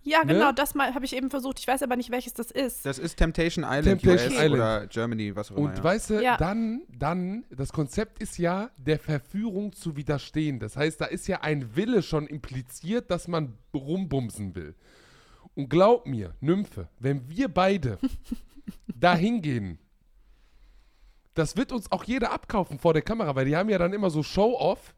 [0.05, 0.33] Ja, Ne?
[0.33, 1.59] genau, das mal habe ich eben versucht.
[1.59, 2.85] Ich weiß aber nicht, welches das ist.
[2.85, 4.53] Das ist Temptation Island Temptation US Island.
[4.55, 5.69] oder Germany, was auch immer.
[5.69, 5.83] Und ja.
[5.85, 6.35] weißt du, Ja.
[6.35, 10.59] dann, dann, das Konzept ist ja, der Verführung zu widerstehen.
[10.59, 14.75] Das heißt, da ist ja ein Wille schon impliziert, dass man rumbumsen will.
[15.55, 17.99] Und glaub mir, Nymphe, wenn wir beide
[18.87, 19.79] da hingehen,
[21.33, 24.09] das wird uns auch jeder abkaufen vor der Kamera, weil die haben ja dann immer
[24.09, 24.95] so Show-Off,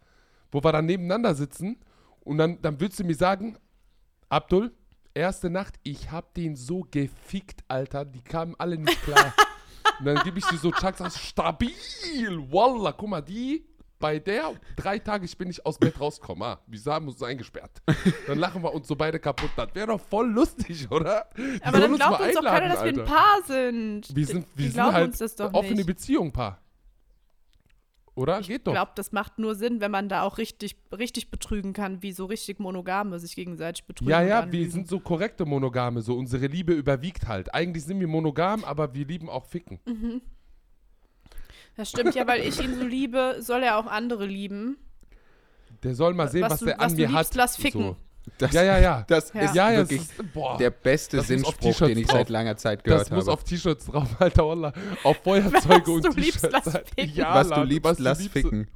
[0.52, 1.78] wo wir dann nebeneinander sitzen
[2.22, 3.58] und dann, dann würdest du mir sagen,
[4.30, 4.74] Abdul,
[5.13, 8.06] erste Nacht, ich hab den so gefickt, Alter.
[8.06, 9.34] Die kamen alle nicht klar.
[10.00, 11.72] Und dann gebe ich dir so Chucks aus, stabil,
[12.52, 13.65] Wallah, guck mal, die,
[14.06, 16.44] bei der, drei Tage, ich bin nicht aus Bett rausgekommen.
[16.44, 17.82] Ah, wieso haben wir uns eingesperrt?
[18.28, 19.50] Dann lachen wir uns so beide kaputt.
[19.56, 21.28] Das wäre doch voll lustig, oder?
[21.36, 23.04] Die Aber dann glaubt mal uns doch keiner, dass wir ein.
[23.04, 24.15] Paar sind.
[24.15, 25.88] Wir sind, die wir sind halt uns das doch offene nicht.
[25.88, 26.62] Beziehung, Paar.
[28.13, 28.41] Oder?
[28.41, 28.74] Geht Ich doch.
[28.74, 32.26] glaube, das macht nur Sinn, wenn man da auch richtig, richtig betrügen kann, wie so
[32.26, 34.12] richtig Monogame sich gegenseitig betrügen.
[34.12, 37.56] Ja, ja, wir sind so korrekte Monogame, so unsere Liebe überwiegt halt.
[37.56, 39.80] Eigentlich sind wir monogam, aber wir lieben auch Ficken.
[41.78, 44.78] Das stimmt ja, weil ich ihn so liebe, soll er auch andere lieben.
[45.84, 47.36] Der soll mal sehen, was, was du, der was an du mir liebst, hat.
[47.36, 47.82] lass ficken.
[47.82, 47.98] So.
[48.40, 49.06] Das, Ja, ja, ja.
[49.08, 49.42] Das Ja.
[49.42, 52.18] ist ja, ja, wirklich ist, boah, der beste Sinnspruch, den ich drauf.
[52.18, 53.34] seit langer Zeit gehört das muss habe.
[53.34, 54.74] auf T-Shirts drauf, Alter, Wallah.
[55.04, 56.66] Auf Feuerzeuge und du liebst, T-Shirts.
[56.66, 57.10] lass ficken.
[57.16, 58.68] Ja, was du liebst, was du lass liebst, ficken.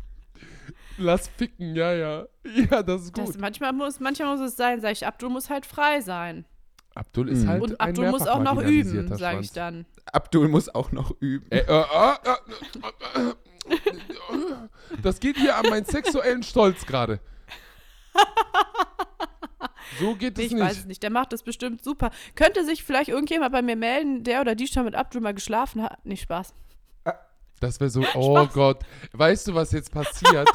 [0.98, 2.26] Lass ficken, ja, ja.
[2.70, 3.30] Ja, das ist gut.
[3.30, 6.46] Das, manchmal, muss, manchmal muss es sein, sag ich, Abdul muss halt frei sein.
[7.00, 7.48] Abdul ist Mhm.
[7.50, 9.54] halt Und ein Abdul muss auch noch üben, sage ich Schwanz.
[9.54, 9.86] dann.
[10.12, 11.50] Abdul muss auch noch üben.
[11.52, 13.34] Äh, äh, äh, äh, äh, äh,
[15.02, 17.20] das geht hier an meinen sexuellen Stolz gerade.
[20.00, 20.88] So geht Nee, es ich weiß es nicht.
[20.88, 21.04] nicht.
[21.04, 22.12] Der macht das bestimmt super.
[22.36, 25.82] Könnte sich vielleicht irgendjemand bei mir melden, der oder die schon mit Abdul mal geschlafen
[25.84, 26.06] hat?
[26.06, 26.54] Nicht Spaß.
[27.60, 28.84] Das wäre so, oh Gott.
[29.12, 30.48] Weißt du, was jetzt passiert?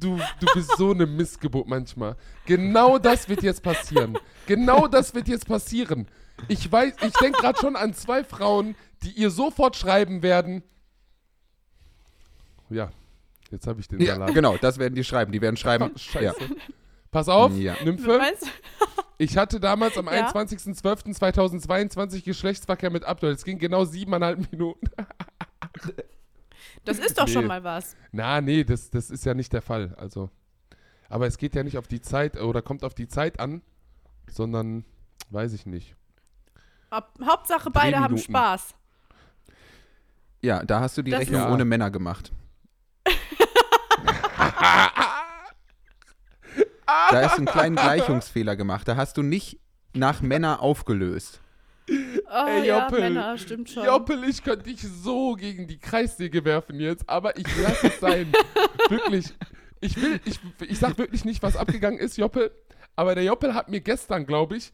[0.00, 2.16] Du, du bist so eine Missgeburt manchmal.
[2.44, 4.18] Genau das wird jetzt passieren.
[4.46, 6.06] Genau das wird jetzt passieren.
[6.48, 10.62] Ich weiß, ich denke gerade schon an zwei Frauen, die ihr sofort schreiben werden.
[12.70, 12.90] Ja,
[13.50, 14.34] jetzt habe ich den Ja, Salat.
[14.34, 15.32] genau, das werden die schreiben.
[15.32, 15.92] Die werden schreiben.
[15.96, 16.44] Scheiße.
[16.44, 16.50] Ja.
[17.10, 17.74] Pass auf, Ja.
[17.84, 18.20] Nymphe.
[19.18, 20.30] Ich hatte damals am Ja?
[20.30, 23.30] 21.12.2022 Geschlechtsverkehr mit Abdul.
[23.30, 24.90] Es ging genau siebeneinhalb Minuten.
[26.84, 27.32] Das ist doch Nee.
[27.32, 27.96] schon mal was.
[28.12, 29.94] Na, nee, das, das ist ja nicht der Fall.
[29.98, 30.30] Also,
[31.08, 33.62] aber es geht ja nicht auf die Zeit oder kommt auf die Zeit an,
[34.30, 34.84] sondern
[35.30, 35.96] weiß ich nicht.
[36.90, 38.16] Ab, Hauptsache, beide haben.
[38.18, 38.74] Spaß.
[40.42, 42.32] ja, da hast du die Das Rechnung ist- ohne Männer gemacht.
[47.10, 48.86] Da ist ein kleinen Gleichungsfehler gemacht.
[48.88, 49.58] Da hast du nicht
[49.92, 51.40] nach Männer aufgelöst.
[51.88, 53.00] Oh Ey, ja, Joppel.
[53.00, 53.84] Männer, stimmt schon.
[53.84, 58.32] Joppel, ich könnte dich so gegen die Kreissäge werfen jetzt, aber ich lasse es sein.
[58.88, 59.32] wirklich.
[59.80, 62.50] Ich will, ich, ich sag wirklich nicht, was abgegangen ist, Joppel,
[62.96, 64.72] aber der Joppel hat mir gestern, glaube ich,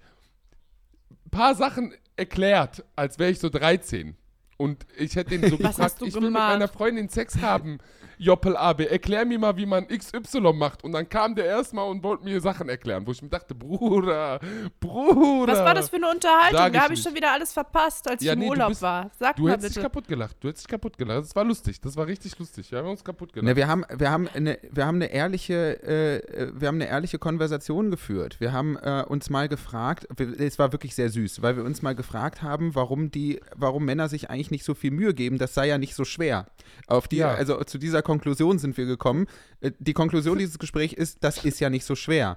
[1.27, 4.16] ein paar Sachen erklärt, als wäre ich so 13.
[4.57, 7.79] Und ich hätte ihn so Was gefragt, ich will mit meiner Freundin Sex haben.
[8.23, 10.85] Joppel AB, erklär mir mal, wie man XY macht.
[10.85, 14.39] Und dann kam der erstmal und wollte mir Sachen erklären, wo ich mir dachte, Bruder,
[14.81, 15.53] Bruder.
[15.53, 16.59] Was war das für eine Unterhaltung?
[16.59, 18.83] Sag da habe ich schon wieder alles verpasst, als Ja, ich im nee, Urlaub bist-
[18.83, 19.11] war.
[19.19, 20.37] Sag Du mal hättest dich kaputt gelacht.
[20.41, 21.21] Du hättest dich kaputt gelacht.
[21.25, 21.81] Das war lustig.
[21.81, 22.71] Das war richtig lustig.
[22.71, 23.47] Ja, wir haben uns kaputt gelacht.
[23.49, 27.19] Ne, wir, haben, wir, haben eine, wir, haben eine ehrliche, äh, wir haben eine ehrliche
[27.19, 28.37] Konversation geführt.
[28.41, 31.83] Wir haben äh, uns mal gefragt, wir- es war wirklich sehr süß, weil wir uns
[31.83, 35.39] mal gefragt haben, warum, die, warum Männer sich eigentlich nicht so viel Mühe geben.
[35.39, 36.47] Das sei ja nicht so schwer.
[36.87, 37.33] Auf die, Ja.
[37.35, 39.27] Also zu dieser Konklusion sind wir gekommen.
[39.61, 42.37] Äh, Die Konklusion dieses Gesprächs ist, das ist ja nicht so schwer.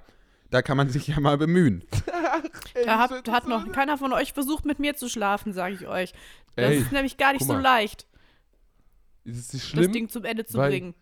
[0.50, 1.84] Da kann man sich ja mal bemühen.
[2.84, 6.12] Da hat, hat noch keiner von euch versucht, mit mir zu schlafen, sage ich euch.
[6.56, 8.06] Das Ey, ist nämlich gar nicht so leicht,
[9.24, 9.92] Ist es nicht das schlimm?
[9.92, 10.94] Ding zum Ende zu bringen.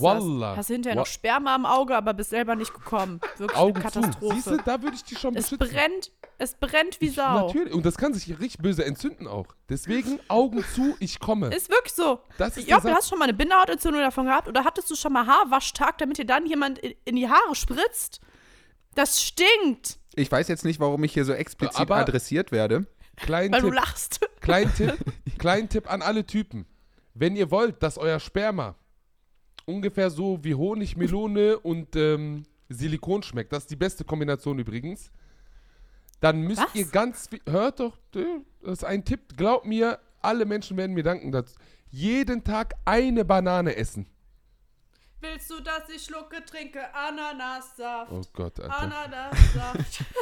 [0.00, 0.50] Wallah.
[0.50, 0.58] das.
[0.58, 3.20] Hast hinterher noch Sperma im Auge, aber bist selber nicht gekommen.
[3.38, 4.58] Wirklich Augen eine du, Katastrophe.
[4.64, 5.74] da würde ich dich schon Es beschützen.
[5.76, 7.46] brennt, es brennt wie Ich- Sau.
[7.46, 7.72] Natürlich.
[7.74, 9.46] Und das kann sich richtig böse entzünden auch.
[9.68, 11.48] Deswegen Augen zu, ich komme.
[11.54, 12.20] Ist wirklich so.
[12.38, 12.96] Das ist Satz.
[12.96, 14.48] hast du schon mal eine Bindehautentzündung davon gehabt?
[14.48, 18.20] Oder hattest du schon mal Haarwaschtag, damit dir dann jemand in, in die Haare spritzt?
[18.94, 22.86] Das stinkt, Ich weiß jetzt nicht, warum ich hier so explizit Aber- adressiert werde.
[23.16, 24.20] Klein weil du Tipp, lachst.
[24.40, 24.94] klein Tipp,
[25.38, 26.66] klein Tipp an alle Typen.
[27.14, 28.74] Wenn ihr wollt, dass euer Sperma
[29.72, 35.10] ungefähr so wie Honig, Melone und ähm, Silikon schmeckt, das ist die beste Kombination übrigens,
[36.20, 36.74] dann müsst Was?
[36.74, 40.94] ihr ganz viel, hört doch, äh, das ist ein Tipp, glaubt mir, alle Menschen werden
[40.94, 41.54] mir danken dazu.
[41.90, 44.06] Jeden Tag eine Banane essen.
[45.20, 48.10] Willst du, dass ich schlucke, trinke Ananassaft?
[48.10, 48.80] Oh Gott, Alter.
[48.80, 50.04] Ananassaft.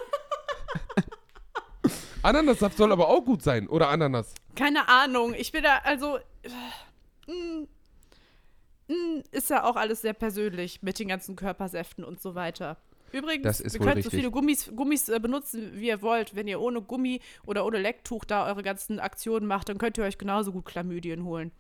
[2.23, 4.35] Ananassaft soll aber auch gut sein, oder Ananas?
[4.55, 5.35] Keine Ahnung.
[5.35, 6.19] Ich bin da, also.
[6.43, 6.49] äh,
[7.27, 7.33] mm,
[7.63, 7.69] mm,
[9.31, 12.77] ist ja auch alles sehr persönlich mit den ganzen Körpersäften und so weiter.
[13.13, 16.35] Übrigens, Das ist ihr könnt so viele Gummis, Gummis äh, benutzen, wie ihr wollt.
[16.37, 20.05] Wenn ihr ohne Gummi oder ohne Lecktuch da eure ganzen Aktionen macht, dann könnt ihr
[20.05, 21.51] euch genauso gut Chlamydien holen.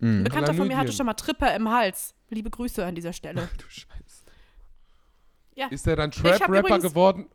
[0.00, 0.96] Ein Bekannter von mir hatte Chlamydien.
[0.96, 2.14] schon mal Tripper im Hals.
[2.30, 3.48] Liebe Grüße an dieser Stelle.
[3.58, 4.22] Du Scheiße.
[5.54, 5.66] Ja.
[5.68, 7.28] Ist er dann Trap-Rapper geworden?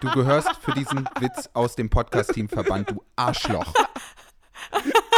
[0.00, 3.72] Du gehörst für diesen Witz aus dem Podcast-Team verbannt, du Arschloch.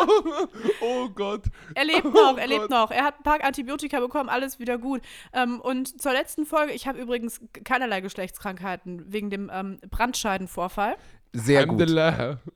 [0.00, 0.46] Oh
[0.80, 1.44] oh Gott.
[1.74, 2.70] Er lebt Oh noch, er lebt Gott.
[2.70, 2.90] noch.
[2.90, 5.02] Er hat ein paar Antibiotika bekommen, alles wieder gut.
[5.32, 10.96] Ähm, und zur letzten Folge, ich habe übrigens keinerlei Geschlechtskrankheiten wegen dem ähm, Brandscheidenvorfall
[11.32, 11.88] Sehr gut.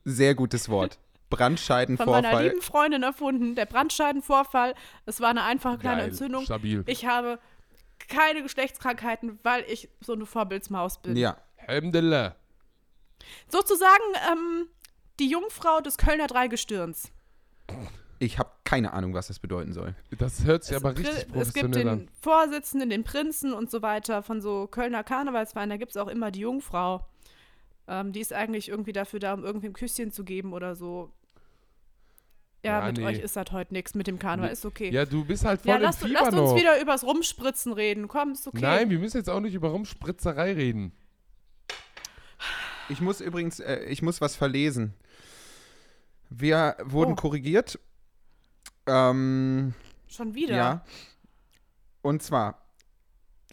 [0.04, 0.94] Sehr gutes Wort.
[0.94, 2.44] von meiner Brandscheidenvorfall.
[2.44, 3.54] lieben Freundin erfunden.
[3.54, 4.74] Der Brandscheidenvorfall,
[5.06, 6.44] es war eine einfache kleine Geil, Entzündung.
[6.44, 6.82] Stabil.
[6.86, 7.38] Ich habe
[8.08, 11.16] keine Geschlechtskrankheiten, weil ich so eine Vorbildsmaus bin.
[11.16, 11.36] Ja.
[11.66, 12.34] Alhamdulillah.
[13.48, 14.68] Sozusagen ähm,
[15.20, 17.12] die Jungfrau des Kölner Dreigestirns.
[18.18, 19.94] Ich habe keine Ahnung, was das bedeuten soll.
[20.18, 21.98] Das hört sich Es, aber richtig es gibt professionell an.
[22.00, 25.70] den Vorsitzenden, den Prinzen und so weiter von so Kölner Karnevalsvereinen.
[25.70, 27.06] Da gibt es auch immer die Jungfrau.
[27.88, 31.10] Ähm, die ist eigentlich irgendwie dafür da, um irgendwie ein Küsschen zu geben oder so.
[32.62, 33.04] Ja, Ja, mit nee.
[33.06, 34.50] euch ist das heute nichts mit dem Karneval.
[34.50, 34.90] Ist okay.
[34.90, 36.56] Ja, du bist halt voll Ja, im lasst, Fieber lasst uns noch.
[36.58, 38.06] wieder übers Rumspritzen reden.
[38.06, 38.58] Komm, ist okay.
[38.60, 40.92] Nein, wir müssen jetzt auch nicht über Rumspritzerei reden.
[42.90, 44.94] Ich muss übrigens, äh, ich muss was verlesen.
[46.30, 47.16] Wir wurden Oh.
[47.16, 47.78] korrigiert.
[48.86, 49.74] Ähm,
[50.08, 50.56] Schon wieder.
[50.56, 50.84] ja.
[52.02, 52.62] Und zwar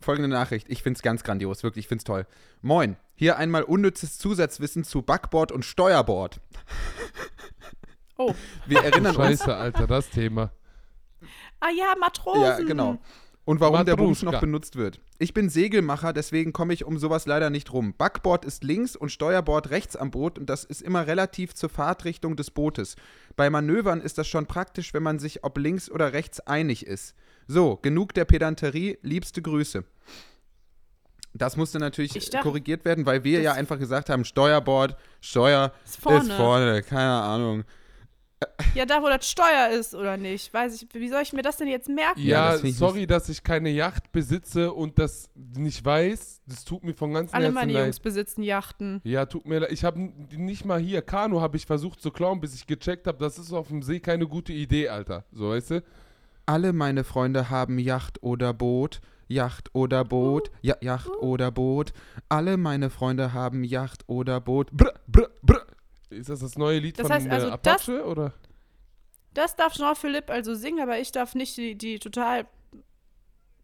[0.01, 0.69] folgende Nachricht.
[0.69, 2.27] Ich finde es ganz grandios, wirklich, ich finde es toll.
[2.61, 6.39] Moin, hier einmal unnützes Zusatzwissen zu Backboard und Steuerbord.
[8.17, 8.33] Oh.
[8.65, 9.39] Wir erinnern uns.
[9.39, 10.51] Scheiße, Alter, das Thema.
[11.59, 12.41] Ah ja, Matrosen.
[12.43, 12.97] Ja, genau.
[13.47, 14.31] Und warum der Beruf Matruschka.
[14.31, 14.99] noch benutzt wird.
[15.19, 17.93] Ich bin Segelmacher, deswegen komme ich um sowas leider nicht rum.
[17.97, 22.35] Backbord ist links und Steuerbord rechts am Boot und das ist immer relativ zur Fahrtrichtung
[22.35, 22.97] des Bootes.
[23.37, 27.15] Bei Manövern ist das schon praktisch, wenn man sich ob links oder rechts einig ist.
[27.47, 29.85] So, genug der Pedanterie, liebste Grüße.
[31.33, 35.71] Das musste natürlich Ich dachte- korrigiert werden, weil wir ja einfach gesagt haben, Steuerbord, Steuer
[35.85, 36.19] Ist vorne.
[36.19, 37.63] ist vorne, keine Ahnung.
[38.75, 40.53] Ja, da wo das Steuer ist, oder nicht?
[40.53, 42.19] Weiß ich, wie soll ich mir das denn jetzt merken?
[42.19, 46.41] Ja, Ja, das sorry, dass ich keine Yacht besitze und das nicht weiß.
[46.45, 47.83] Das tut mir von ganzem Alle Herzen meine leid.
[47.85, 49.01] Jungs besitzen Yachten.
[49.03, 49.71] Ja, tut mir leid.
[49.71, 53.17] Ich habe nicht mal hier Kanu habe ich versucht zu klauen, bis ich gecheckt habe,
[53.17, 55.25] das ist auf dem See keine gute Idee, Alter.
[55.31, 55.83] So, weißt du?
[56.45, 59.01] Alle meine Freunde haben Yacht oder Boot.
[59.27, 60.51] Yacht oder Boot.
[60.61, 61.91] Ja, Yacht oder Boot.
[62.29, 64.71] Alle meine Freunde haben Yacht oder Boot.
[64.71, 65.66] Brr, brr, brr.
[66.17, 68.33] Ist das das neue Lied Das von heißt also, äh, Apache oder?
[69.33, 72.45] Das darf Jean-Philippe also singen, aber ich darf nicht die, die total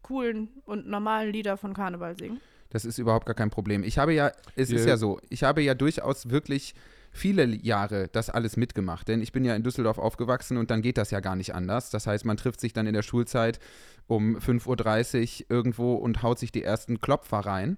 [0.03, 2.39] coolen und normalen Lieder von Karneval singen.
[2.69, 3.83] Das ist überhaupt gar kein Problem.
[3.83, 4.91] Ich habe ja, es ist Ja.
[4.91, 6.73] ja so, ich habe ja durchaus wirklich
[7.11, 10.97] viele Jahre das alles mitgemacht, denn ich bin ja in Düsseldorf aufgewachsen und dann geht
[10.97, 11.91] das ja gar nicht anders.
[11.91, 13.59] Das heißt, man trifft sich dann in der Schulzeit
[14.07, 17.77] um 5.30 Uhr irgendwo und haut sich die ersten Klopfer rein.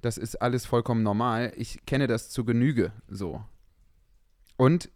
[0.00, 1.52] Das ist alles vollkommen normal.
[1.56, 3.42] Ich kenne das zu Genüge so.
[4.62, 4.92] Und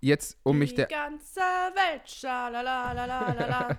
[0.00, 0.86] jetzt, um mich die der.
[0.86, 3.78] ganze Welt, schalalalala.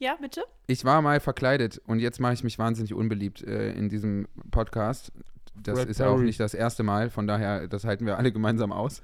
[0.00, 0.42] ja, bitte?
[0.66, 5.12] Ich war mal verkleidet und jetzt mache ich mich wahnsinnig unbeliebt äh, in diesem Podcast.
[5.54, 8.32] Das Brad ist ja auch nicht das erste Mal, von daher, das halten wir alle
[8.32, 9.02] gemeinsam aus.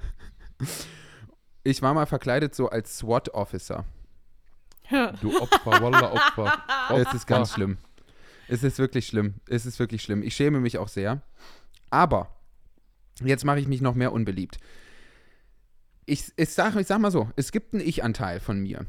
[1.63, 3.85] Ich war mal verkleidet so als SWAT-Officer.
[5.21, 6.61] Du Opfer, Wallah Opfer.
[6.97, 7.79] Es ist ganz schlimm.
[8.49, 9.37] Es ist wirklich schlimm.
[9.49, 10.25] Es ist wirklich schlimm.
[10.25, 11.23] Ich schäme mich auch sehr.
[11.89, 12.35] Aber
[13.25, 14.59] jetzt mache ich mich noch mehr unbeliebt.
[16.07, 18.87] Ich, ich, sag, ich sag mal so, es gibt einen Ich-Anteil von mir,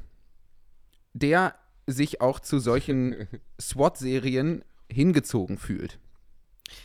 [1.13, 3.28] der sich auch zu solchen
[3.62, 6.00] SWAT-Serien hingezogen fühlt.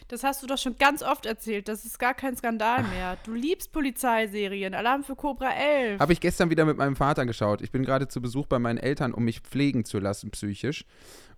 [0.09, 1.69] Das hast du doch schon ganz oft erzählt.
[1.69, 3.19] Das ist gar kein Skandal mehr.
[3.25, 4.75] Du liebst Polizeiserien.
[4.75, 6.01] Alarm für Cobra 11.
[6.01, 7.63] Habe ich gestern wieder mit meinem Vater geschaut.
[7.63, 10.85] Ich bin gerade zu Besuch bei meinen Eltern, um mich pflegen zu lassen, psychisch.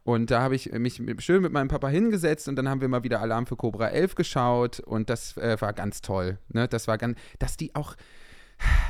[0.07, 3.03] Und da habe ich mich schön mit meinem Papa hingesetzt und dann haben wir mal
[3.03, 6.39] wieder Alarm für Cobra 11 geschaut und das äh, war ganz toll.
[6.49, 6.69] Ne?
[6.69, 7.97] Das war ganz, dass die auch,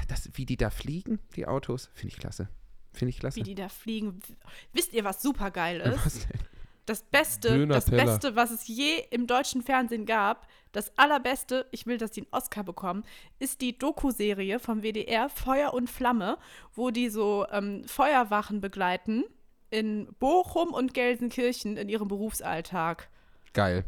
[0.09, 2.51] das, wie die da fliegen, die Autos, finde ich klasse.
[2.93, 3.37] Finde ich klasse.
[3.37, 4.21] Wie die da fliegen.
[4.75, 6.05] Wisst ihr, was super geil ist?
[6.05, 6.41] Was denn?
[6.85, 8.05] Das Beste, Döner das Teller.
[8.05, 12.29] Beste, was es je im deutschen Fernsehen gab, das allerbeste, ich will, dass die einen
[12.31, 13.05] Oscar bekommen,
[13.39, 16.37] ist die Doku-Serie vom WDR Feuer und Flamme,
[16.75, 19.25] wo die so ähm, Feuerwachen begleiten
[19.77, 23.11] in Bochum und Gelsenkirchen in ihrem Berufsalltag.
[23.53, 23.85] Geil.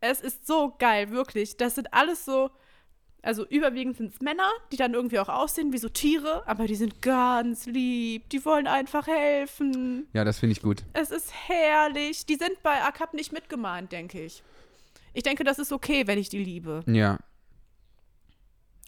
[0.00, 1.58] Es ist so geil, wirklich.
[1.58, 2.50] Das sind alles so,
[3.20, 6.74] also überwiegend sind es Männer, die dann irgendwie auch aussehen wie so Tiere, aber die
[6.74, 8.30] sind ganz lieb.
[8.30, 10.08] Die wollen einfach helfen.
[10.14, 10.84] Ja, das finde ich gut.
[10.94, 12.24] Es ist herrlich.
[12.24, 14.42] Die sind bei ACAP nicht mitgemahnt, denke ich.
[15.12, 16.82] Ich denke, das ist okay, wenn ich die liebe.
[16.86, 17.18] Ja.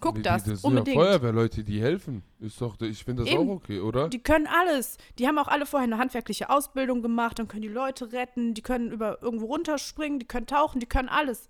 [0.01, 0.97] Guck Die- das, die, das sind unbedingt.
[0.97, 2.23] ja Feuerwehrleute, die helfen.
[2.39, 3.49] Ist doch, ich finde das Eben.
[3.49, 4.09] auch okay, oder?
[4.09, 4.99] Die können alles.
[5.19, 8.63] Die haben auch alle vorher eine handwerkliche Ausbildung gemacht, dann können die Leute retten, die
[8.63, 11.49] können über irgendwo runterspringen, die können tauchen, die können alles.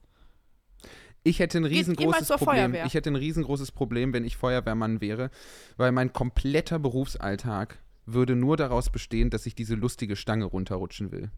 [1.25, 2.75] Ich hätte ein riesengroßes Problem.
[2.87, 5.31] Ich hätte ein riesengroßes Problem, wenn ich Feuerwehrmann wäre,
[5.77, 11.33] weil mein kompletter Berufsalltag würde nur daraus bestehen, dass ich diese lustige Stange runterrutschen will.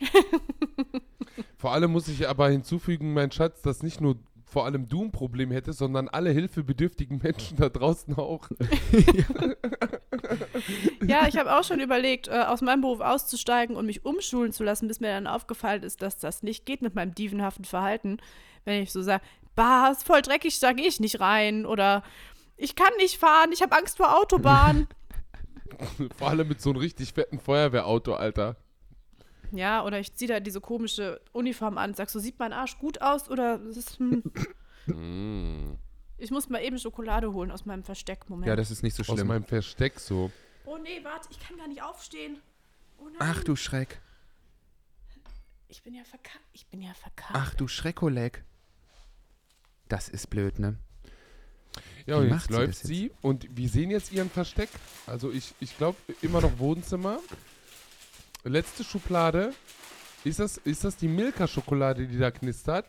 [1.56, 4.16] Vor allem muss ich aber hinzufügen, mein Schatz, dass nicht nur
[4.50, 8.48] vor allem du ein Problem hättest, sondern alle hilfebedürftigen Menschen da draußen auch.
[11.06, 14.64] Ja, ich habe auch schon überlegt, äh, aus meinem Beruf auszusteigen und mich umschulen zu
[14.64, 18.18] lassen, bis mir dann aufgefallen ist, dass das nicht geht mit meinem dievenhaften Verhalten.
[18.64, 19.22] Wenn ich so sage,
[19.54, 21.66] bah, ist voll dreckig, da gehe ich nicht rein.
[21.66, 22.02] Oder
[22.56, 24.88] ich kann nicht fahren, ich habe Angst vor Autobahn.
[26.18, 28.56] vor allem mit so einem richtig fetten Feuerwehrauto, Alter.
[29.52, 32.78] Ja, oder ich ziehe da diese komische Uniform an und sag so, sieht mein Arsch
[32.78, 34.22] gut aus oder es ist, hm.
[34.86, 35.76] Mm.
[36.16, 38.28] Ich muss mal eben Schokolade holen aus meinem Versteck.
[38.28, 38.48] Moment.
[38.48, 39.28] Ja, das ist nicht so Aus schlimm.
[39.28, 40.32] meinem Versteck so.
[40.66, 42.38] oh nee, warte, ich kann gar nicht aufstehen.
[42.98, 43.16] Oh nein.
[43.20, 44.00] Ach du Schreck.
[45.68, 46.44] Ich bin ja verkackt.
[46.52, 47.32] Ich bin ja verkackt.
[47.34, 48.42] Ach du Schreckoleg.
[49.88, 50.76] Das ist blöd, ne?
[52.06, 52.88] Ja, Wie und macht jetzt sie läuft das jetzt?
[52.88, 54.70] sie und wir sehen jetzt ihren Versteck.
[55.06, 57.20] Also ich, ich glaube immer noch Wohnzimmer.
[58.44, 59.52] Letzte Schublade.
[60.24, 62.86] Ist das, ist das die Milka-Schokolade, die da knistert?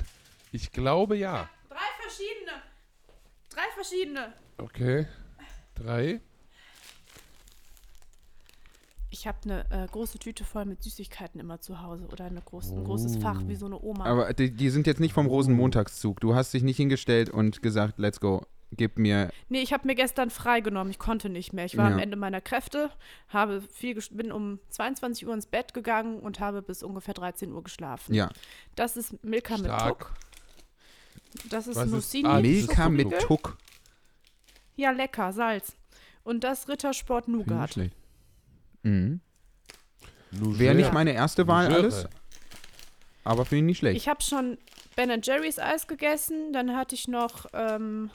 [0.51, 1.49] Ich glaube ja.
[1.69, 2.61] Drei verschiedene.
[3.49, 4.33] Drei verschiedene.
[4.57, 5.07] Okay.
[5.75, 6.21] Drei.
[9.11, 12.71] Ich habe eine äh, große Tüte voll mit Süßigkeiten immer zu Hause oder eine groß,
[12.71, 13.21] ein großes Oh.
[13.21, 14.05] Fach wie so eine Oma.
[14.05, 16.19] Aber die, die sind jetzt nicht vom Rosenmontagszug.
[16.19, 19.29] Du hast dich nicht hingestellt und gesagt, let's go, gib mir.
[19.49, 20.91] nee, ich habe mir gestern freigenommen.
[20.91, 21.65] Ich konnte nicht mehr.
[21.65, 21.93] Ich war Ja.
[21.95, 22.91] am Ende meiner Kräfte,
[23.29, 27.63] habe viel bin um 22 Uhr ins Bett gegangen und habe bis ungefähr 13 Uhr
[27.63, 28.13] geschlafen.
[28.13, 28.29] Ja,
[28.75, 29.87] Das ist Milka mit Stark.
[29.99, 30.13] Tuck.
[31.49, 32.27] Das ist Was ist- Nussini.
[32.27, 33.19] Ah, ist Milka mit.
[33.19, 33.57] Tuck.
[34.75, 35.75] Ja, lecker, Salz.
[36.23, 37.73] Und das Rittersport nicht Nougat.
[37.73, 37.95] schlecht.
[38.83, 39.19] Mhm.
[40.31, 41.81] Wäre nicht meine erste Wahl Nougere.
[41.81, 42.07] alles,
[43.23, 43.97] aber finde ich nicht schlecht.
[43.97, 44.57] Ich habe schon
[44.95, 46.53] Ben Jerry's Eis gegessen.
[46.53, 48.09] Dann hatte ich noch ähm,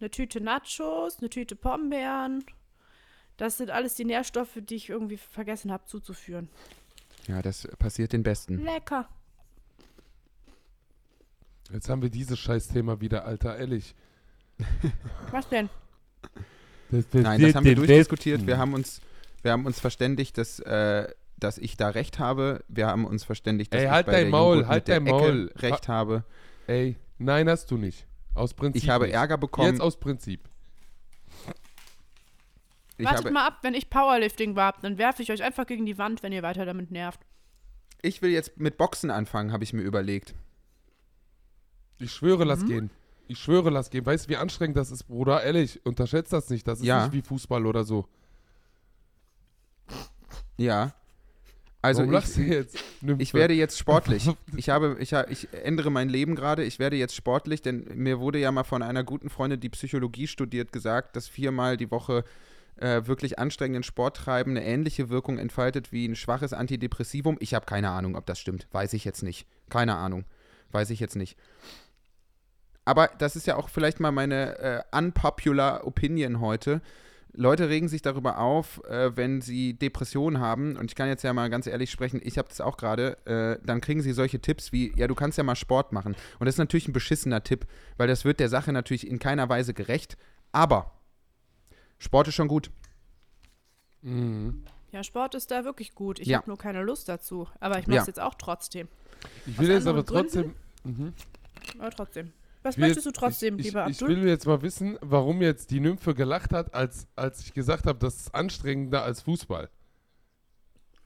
[0.00, 2.44] eine Tüte Nachos, eine Tüte Pombeeren.
[3.36, 6.48] Das sind alles die Nährstoffe, die ich irgendwie vergessen habe zuzuführen.
[7.26, 8.62] ja, das passiert den Besten.
[8.64, 9.08] Lecker.
[11.72, 13.94] Jetzt haben wir dieses Scheißthema wieder, Alter, ehrlich.
[15.32, 15.68] Was denn?
[17.12, 18.46] Nein, das haben wir durchdiskutiert.
[18.46, 19.00] Wir haben uns,
[19.42, 22.64] wir haben uns verständigt, dass, äh, dass ich da recht habe.
[22.68, 24.88] Wir haben uns verständigt, dass Ey, ich halt bei dein der Maul, Joghurt halt mit
[24.88, 25.52] der dein Ecke Maul.
[25.56, 26.24] recht habe.
[26.68, 28.06] Ey, nein, hast du nicht.
[28.36, 28.82] Aus Prinzip.
[28.82, 29.14] Ich habe nicht.
[29.14, 29.68] Ärger bekommen.
[29.70, 30.48] Jetzt aus Prinzip.
[32.98, 35.86] ich Wartet habe, mal ab, wenn ich Powerlifting war, dann werfe ich euch einfach gegen
[35.86, 37.20] die Wand, wenn ihr weiter damit nervt.
[38.02, 40.34] ich will jetzt mit Boxen anfangen, habe ich mir überlegt.
[41.98, 42.66] Ich schwöre, lass Mhm.
[42.68, 42.90] gehen.
[43.26, 44.06] Ich schwöre, lass gehen.
[44.06, 45.42] Weißt du, wie anstrengend das ist, Bruder?
[45.42, 46.68] Ehrlich, unterschätzt das nicht.
[46.68, 47.04] Das ist Ja.
[47.04, 48.06] nicht wie Fußball oder so.
[50.58, 50.92] Ja.
[51.82, 52.84] Also Warum lachst du ich, jetzt?
[53.18, 54.28] Ich werde jetzt sportlich.
[54.56, 56.64] Ich habe, ich, ich ändere mein Leben gerade.
[56.64, 60.26] Ich werde jetzt sportlich, denn mir wurde ja mal von einer guten Freundin, die Psychologie
[60.26, 62.24] studiert, gesagt, dass viermal die Woche
[62.76, 67.36] äh, wirklich anstrengenden Sport treiben eine ähnliche Wirkung entfaltet wie ein schwaches Antidepressivum.
[67.40, 68.66] Ich habe keine Ahnung, ob das stimmt.
[68.72, 69.46] Weiß ich jetzt nicht.
[69.68, 70.24] Keine Ahnung.
[70.72, 71.36] Weiß ich jetzt nicht.
[72.84, 76.80] Aber das ist ja auch vielleicht mal meine äh, unpopular Opinion heute.
[77.38, 80.76] Leute regen sich darüber auf, äh, wenn sie Depressionen haben.
[80.76, 83.16] Und ich kann jetzt ja mal ganz ehrlich sprechen, ich habe das auch gerade.
[83.26, 86.16] Äh, dann kriegen sie solche Tipps wie, ja, du kannst ja mal Sport machen.
[86.38, 87.66] Und das ist natürlich ein beschissener Tipp,
[87.98, 90.16] weil das wird der Sache natürlich in keiner Weise gerecht.
[90.52, 90.92] Aber
[91.98, 92.70] Sport ist schon gut.
[94.02, 94.64] Mhm.
[94.92, 96.18] Ja, Sport ist da wirklich gut.
[96.18, 96.38] Ich Ja.
[96.38, 97.48] habe nur keine Lust dazu.
[97.60, 98.08] Aber ich mache es Ja.
[98.08, 98.88] jetzt auch trotzdem.
[99.46, 100.54] Ich will Aus jetzt aber trotzdem.
[100.84, 101.12] Mhm.
[101.78, 102.32] Aber trotzdem.
[102.66, 104.16] Was Ich will möchtest du jetzt- trotzdem, ich, lieber ich, ich Abdul?
[104.22, 107.98] will jetzt mal wissen, warum jetzt die Nymphe gelacht hat, als, als ich gesagt habe,
[107.98, 109.70] das ist anstrengender als Fußball.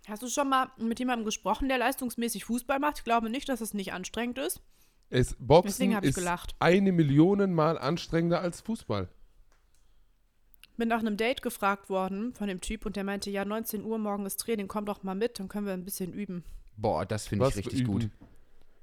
[0.08, 2.98] Hast du schon mal mit jemandem gesprochen, der leistungsmäßig Fußball macht?
[2.98, 4.62] Ich glaube nicht, dass es nicht anstrengend ist.
[5.10, 6.54] Es, Boxen Deswegen hab ich ist gelacht.
[6.60, 9.08] eine Million Mal anstrengender als Fußball.
[10.76, 13.98] Bin nach einem Date gefragt worden von dem Typ und der meinte, ja, 19 Uhr
[13.98, 16.42] morgen ist Training, komm doch mal mit, dann können wir ein bisschen üben.
[16.76, 17.92] Boah, das finde ich richtig üben?
[17.92, 18.10] gut.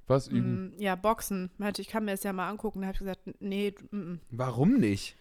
[0.08, 0.74] Was üben?
[0.76, 1.50] Mm, ja, Boxen.
[1.58, 2.80] Meinte, ich kann mir das ja mal angucken.
[2.80, 4.20] Da habe ich gesagt, nee, mm, mm.
[4.30, 5.16] Warum nicht?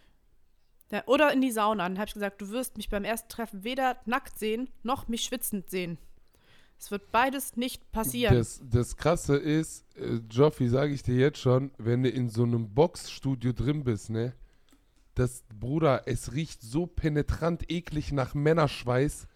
[0.91, 1.83] Ja, oder in die Sauna.
[1.83, 5.23] Dann habe ich gesagt, du wirst mich beim ersten Treffen weder nackt sehen, noch mich
[5.23, 5.97] schwitzend sehen.
[6.79, 8.35] Es wird beides nicht passieren.
[8.35, 12.43] Das, das Krasse ist, äh, Joffi, sage ich dir jetzt schon, wenn du in so
[12.43, 14.33] einem Boxstudio drin bist, ne?
[15.15, 19.27] Das, Bruder, es riecht so penetrant eklig nach Männerschweiß.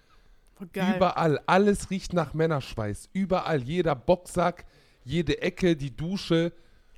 [0.73, 0.95] Geil.
[0.95, 3.09] Überall, alles riecht nach Männerschweiß.
[3.13, 4.65] Überall, jeder Boxsack,
[5.03, 6.53] jede Ecke, die Dusche.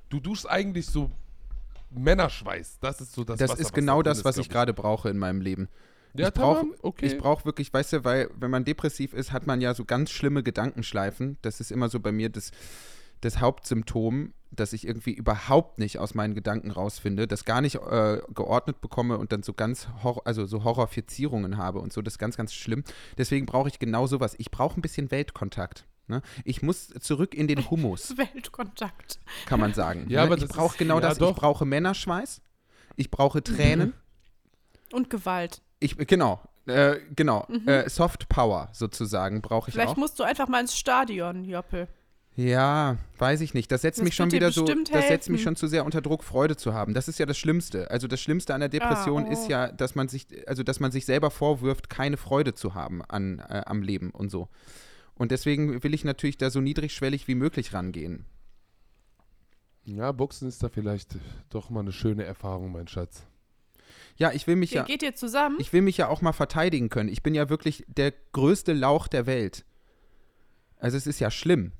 [0.08, 1.10] Du duschst eigentlich so
[1.90, 2.78] Männerschweiß.
[2.80, 4.72] Das ist so das Das Wasser, ist was genau drin das, ist, was ich gerade
[4.72, 5.68] brauche in meinem Leben.
[6.16, 7.14] Ja, ich brauche okay.
[7.16, 10.42] brauch wirklich, weißt du, weil wenn man depressiv ist, hat man ja so ganz schlimme
[10.42, 11.38] Gedankenschleifen.
[11.42, 12.52] Das ist immer so bei mir das,
[13.20, 18.20] das Hauptsymptom, dass ich irgendwie überhaupt nicht aus meinen Gedanken rausfinde, das gar nicht äh,
[18.32, 22.00] geordnet bekomme und dann so ganz, Hor also so Horrorfizierungen habe und so.
[22.00, 22.84] Das ist ganz, ganz schlimm.
[23.18, 24.36] Deswegen brauche ich genau sowas.
[24.38, 25.84] Ich brauche ein bisschen Weltkontakt.
[26.06, 26.20] Ne?
[26.44, 29.18] Ich muss zurück in den Humus, Weltkontakt.
[29.46, 30.06] kann man sagen.
[30.08, 30.32] Ja, ne?
[30.32, 31.18] aber ich brauche genau ja, das.
[31.18, 31.30] doch.
[31.30, 32.42] Ich brauche Männerschweiß.
[32.96, 33.94] Ich brauche Tränen.
[34.92, 35.62] Und Gewalt.
[35.80, 37.46] Ich, genau, äh, genau.
[37.66, 39.96] Äh, Soft Power sozusagen brauche ich Vielleicht auch.
[39.96, 41.88] musst du einfach mal ins Stadion, Joppel.
[42.36, 43.70] Ja, weiß ich nicht.
[43.70, 46.24] Das setzt Das mich schon wieder so, das setzt mich schon zu sehr unter Druck,
[46.24, 46.92] Freude zu haben.
[46.92, 47.90] Das ist ja das Schlimmste.
[47.92, 49.32] Also das Schlimmste an der Depression Ah, oh.
[49.32, 53.02] ist ja, dass man sich, also dass man sich selber vorwirft, keine Freude zu haben
[53.02, 54.48] an, äh, am Leben und so.
[55.16, 58.26] Und deswegen will ich natürlich da so niedrigschwellig wie möglich rangehen.
[59.84, 61.16] Ja, Boxen ist da vielleicht
[61.50, 63.26] doch mal eine schöne Erfahrung, mein Schatz.
[64.16, 65.56] Ja, ich will mich Ihr ja, geht ihr zusammen?
[65.58, 67.08] ich will mich ja auch mal verteidigen können.
[67.08, 69.64] Ich bin ja wirklich der größte Lauch der Welt.
[70.78, 71.72] Also es ist ja schlimm.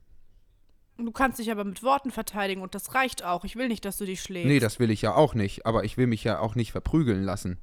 [0.97, 3.45] Du kannst dich aber mit Worten verteidigen und das reicht auch.
[3.45, 4.47] Ich will nicht, dass du dich schlägst.
[4.47, 5.67] Nee, das will ich ja auch nicht.
[5.67, 7.59] Aber ich will mich ja auch nicht verprügeln lassen.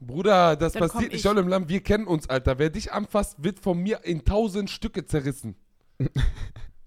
[0.00, 1.68] Bruder, das Dann passiert nicht schon im Land.
[1.68, 2.58] Wir kennen uns, Alter.
[2.58, 5.56] Wer dich anfasst, wird von mir in tausend Stücke zerrissen.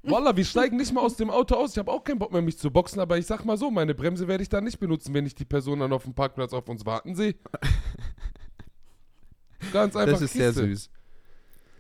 [0.04, 1.72] Wallah, wir steigen nicht mal aus dem Auto aus.
[1.72, 3.96] Ich habe auch keinen Bock mehr, mich zu boxen, aber ich sag mal so, meine
[3.96, 6.68] Bremse werde ich dann nicht benutzen, wenn ich die Person dann auf dem Parkplatz auf
[6.68, 7.36] uns warten sehe.
[9.72, 10.14] Ganz einfach.
[10.14, 10.68] das ist sehr Kiste.
[10.68, 10.90] süß.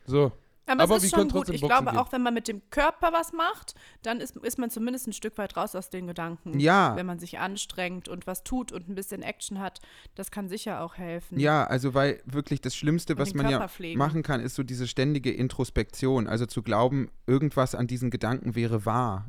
[0.05, 0.31] So.
[0.66, 1.49] Aber, Aber es ist schon gut.
[1.49, 1.97] Ich glaube, gehen.
[1.97, 5.38] auch wenn man mit dem Körper was macht, dann ist, ist man zumindest ein Stück
[5.38, 6.59] weit raus aus den Gedanken.
[6.59, 6.95] Ja.
[6.95, 9.82] Wenn man sich anstrengt und was tut und ein bisschen Action hat,
[10.16, 11.38] das kann sicher auch helfen.
[11.39, 13.97] Ja, also weil wirklich das Schlimmste, Und was man ja Körper pflegen.
[13.97, 16.28] machen kann, ist so diese ständige Introspektion.
[16.28, 19.28] Also zu glauben, irgendwas an diesen Gedanken wäre wahr.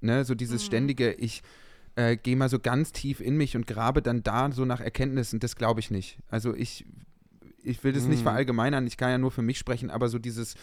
[0.00, 0.24] Ne?
[0.24, 0.38] So Mhm.
[0.38, 1.42] dieses ständige, ich
[1.96, 5.40] äh, gehe mal so ganz tief in mich und grabe dann da so nach Erkenntnissen.
[5.40, 6.18] Das glaube ich nicht.
[6.28, 6.84] Also ich,
[7.62, 8.24] ich will das nicht Mhm.
[8.24, 10.54] verallgemeinern, ich kann ja nur für mich sprechen, aber so dieses,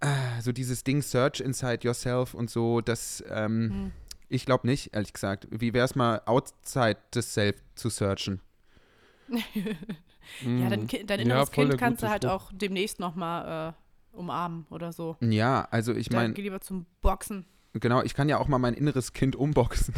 [0.00, 3.92] äh, so dieses Ding Search inside yourself und so, das, ähm, Mhm.
[4.28, 5.46] ich glaube nicht, ehrlich gesagt.
[5.50, 8.40] Wie wäre es mal outside the self zu searchen?
[10.40, 12.32] Ja, dein, Ki- dein Ja, inneres der Kind kannst du halt Spruch.
[12.32, 13.74] auch demnächst nochmal
[14.14, 15.16] äh, umarmen oder so.
[15.20, 17.44] Ja, also ich meine, geh lieber zum Boxen.
[17.74, 19.94] Genau, ich kann ja auch mal mein inneres Kind umboxen.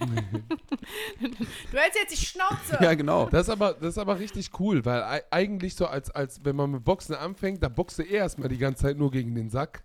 [0.00, 2.78] Du hältst jetzt die Schnauze!
[2.80, 3.28] ja, genau.
[3.28, 6.56] Das ist aber, das ist aber richtig cool, weil ei- eigentlich so, als, als wenn
[6.56, 9.50] man mit Boxen anfängt, da boxt du eh erstmal die ganze Zeit nur gegen den
[9.50, 9.84] Sack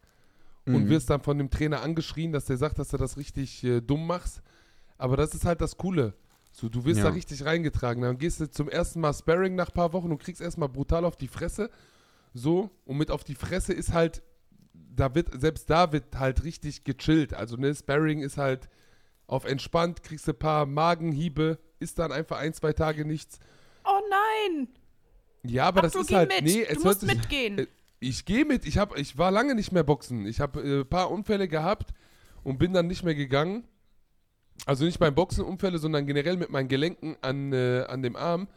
[0.65, 0.89] und Mhm.
[0.89, 4.07] wirst dann von dem Trainer angeschrien, dass der sagt, dass du das richtig äh, dumm
[4.07, 4.41] machst.
[4.97, 6.13] Aber das ist halt das Coole.
[6.51, 7.05] So, du wirst Ja.
[7.05, 8.01] da richtig reingetragen.
[8.01, 11.03] Dann gehst du zum ersten Mal Sparring nach ein paar Wochen und kriegst erstmal brutal
[11.05, 11.69] auf die Fresse.
[12.33, 14.23] So, und mit auf die Fresse ist halt,
[14.95, 17.33] da wird, selbst da wird halt richtig gechillt.
[17.33, 18.69] Also, ne, Sparring ist halt
[19.27, 23.39] auf entspannt, kriegst ein paar Magenhiebe, ist dann einfach ein, zwei Tage nichts.
[23.83, 24.67] Oh nein!
[25.43, 26.43] Ja, aber das Abdul, ist geh halt, mit.
[26.43, 27.59] nee, du es musst hört sich, mitgehen.
[27.59, 27.67] äh,
[27.99, 30.25] ich gehe mit, ich, hab, ich war lange nicht mehr boxen.
[30.25, 31.93] Ich habe ein äh, paar Unfälle gehabt
[32.43, 33.67] und bin dann nicht mehr gegangen.
[34.65, 38.47] Also nicht beim Boxen Unfälle, sondern generell mit meinen Gelenken an, äh, an dem Arm.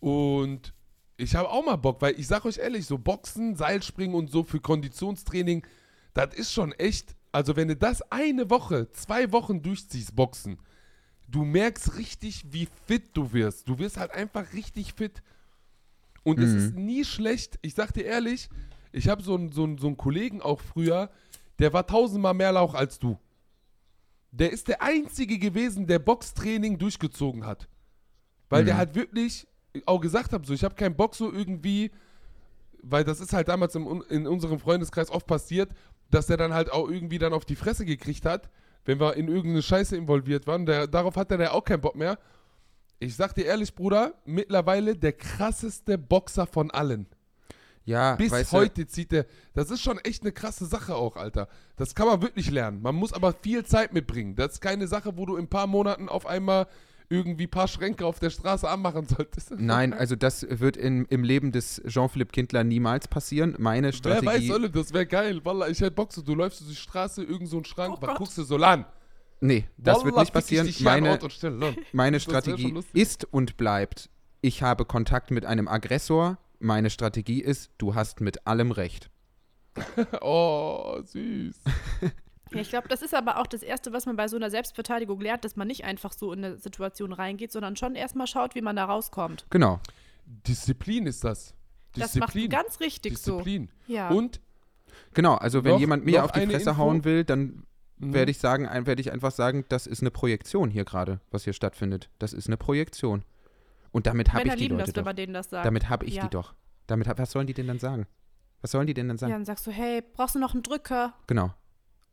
[0.00, 0.72] Und
[1.20, 4.42] ich habe auch mal Bock, weil ich sag euch ehrlich, so Boxen, Seilspringen und so
[4.42, 5.66] für Konditionstraining,
[6.14, 10.58] das ist schon echt, also wenn du das eine Woche, zwei Wochen durchziehst, Boxen,
[11.28, 13.68] du merkst richtig, wie fit du wirst.
[13.68, 15.22] Du wirst halt einfach richtig fit.
[16.24, 16.58] Und es Mhm.
[16.58, 17.58] ist nie schlecht.
[17.62, 18.48] Ich sag dir ehrlich,
[18.92, 21.10] ich habe so einen so einen- so einen Kollegen auch früher,
[21.58, 23.18] der war tausendmal mehr Lauch als du.
[24.32, 27.68] Der ist der Einzige gewesen, der Boxtraining durchgezogen hat.
[28.48, 28.78] Weil der Mhm.
[28.78, 29.46] halt wirklich
[29.86, 31.90] auch gesagt hat, so, ich habe keinen Bock so irgendwie,
[32.82, 35.70] weil das ist halt damals im, in unserem Freundeskreis oft passiert,
[36.10, 38.50] dass der dann halt auch irgendwie dann auf die Fresse gekriegt hat,
[38.84, 40.66] wenn wir in irgendeine Scheiße involviert waren.
[40.66, 42.18] Der, darauf hat er auch keinen Bock mehr.
[42.98, 47.06] Ich sag dir ehrlich, Bruder, mittlerweile der krasseste Boxer von allen.
[47.84, 49.26] Ja, Bis heute zieht der.
[49.54, 51.48] Das ist schon echt eine krasse Sache auch, Alter.
[51.76, 52.82] Das kann man wirklich lernen.
[52.82, 54.36] Man muss aber viel Zeit mitbringen.
[54.36, 56.66] Das ist keine Sache, wo du in ein paar Monaten auf einmal
[57.10, 59.50] irgendwie ein paar Schränke auf der Straße anmachen solltest.
[59.50, 63.56] du, nein, also das wird in, im Leben des Jean-Philippe Kindler niemals passieren.
[63.58, 64.48] Meine Wer Strategie.
[64.48, 65.44] weiß, Olle, das wäre geil.
[65.44, 68.06] Wallah, ich hätte Bock so, du läufst durch die Straße, irgend so ein Schrank, Oh
[68.06, 68.86] was guckst du so an?
[69.40, 71.02] nee, das wird Wallah, nicht fick ich passieren.
[71.02, 71.18] Meine,
[71.58, 71.76] ne?
[71.92, 74.08] meine Strategie ist und bleibt,
[74.40, 76.38] ich habe Kontakt mit einem Aggressor.
[76.60, 79.10] Meine Strategie ist, du hast mit allem recht.
[80.20, 81.56] Oh, süß.
[82.52, 85.20] Ja, ich glaube, das ist aber auch das Erste, was man bei so einer Selbstverteidigung
[85.20, 88.60] lernt, dass man nicht einfach so in eine Situation reingeht, sondern schon erstmal schaut, wie
[88.62, 89.46] man da rauskommt.
[89.50, 89.80] Genau.
[90.26, 91.54] Disziplin ist das.
[91.94, 92.50] Das macht Disziplin.
[92.50, 93.68] ganz richtig Disziplin.
[93.86, 93.92] so.
[93.94, 94.08] Ja.
[94.10, 94.40] Und
[95.14, 96.76] Genau, also wenn Noch- jemand mir auf die Fresse Info.
[96.78, 97.64] hauen will, dann
[97.98, 98.12] Mhm.
[98.14, 101.52] werde ich sagen, werde ich einfach sagen, das ist eine Projektion hier gerade, was hier
[101.52, 102.10] stattfindet.
[102.18, 103.24] Das ist eine Projektion.
[103.92, 105.08] Und damit habe ich die lieben Leute das, wenn doch.
[105.08, 105.64] man denen das sagt.
[105.66, 106.22] Damit habe ich Ja.
[106.24, 106.54] die doch.
[106.86, 108.06] Damit hab, was sollen die denn dann sagen?
[108.62, 109.30] Was sollen die denn dann sagen?
[109.30, 111.14] ja, dann sagst du, hey, brauchst du noch einen Drücker?
[111.26, 111.52] Genau.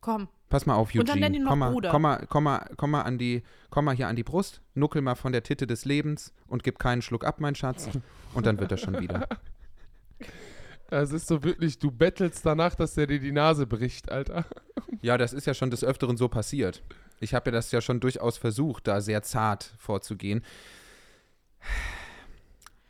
[0.00, 0.28] Komm.
[0.48, 1.02] Pass mal auf, Eugene.
[1.02, 1.90] Und dann nenn ihn noch komm, mal, Bruder.
[1.90, 5.02] komm, mal, komm, mal, komm mal an die, komm mal hier an die Brust, nuckel
[5.02, 7.88] mal von der Titte des Lebens und gib keinen Schluck ab, mein Schatz.
[8.34, 9.28] Und dann wird das schon wieder.
[10.90, 14.46] Das ist so wirklich, du bettelst danach, dass der dir die Nase bricht, Alter.
[15.02, 16.82] Ja, das ist ja schon des Öfteren so passiert.
[17.20, 20.42] Ich habe ja das ja schon durchaus versucht, da sehr zart vorzugehen.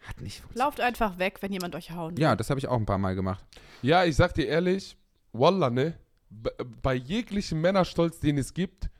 [0.03, 0.65] Hat nicht funktioniert.
[0.65, 2.23] Lauft einfach weg, wenn jemand euch hauen will.
[2.23, 3.45] Ja, das habe ich auch ein paar Mal gemacht.
[3.83, 4.97] Ja, ich sag dir ehrlich,
[5.33, 5.95] Wallah, ne?
[6.31, 8.91] Bei jeglichem Männerstolz, den es gibt,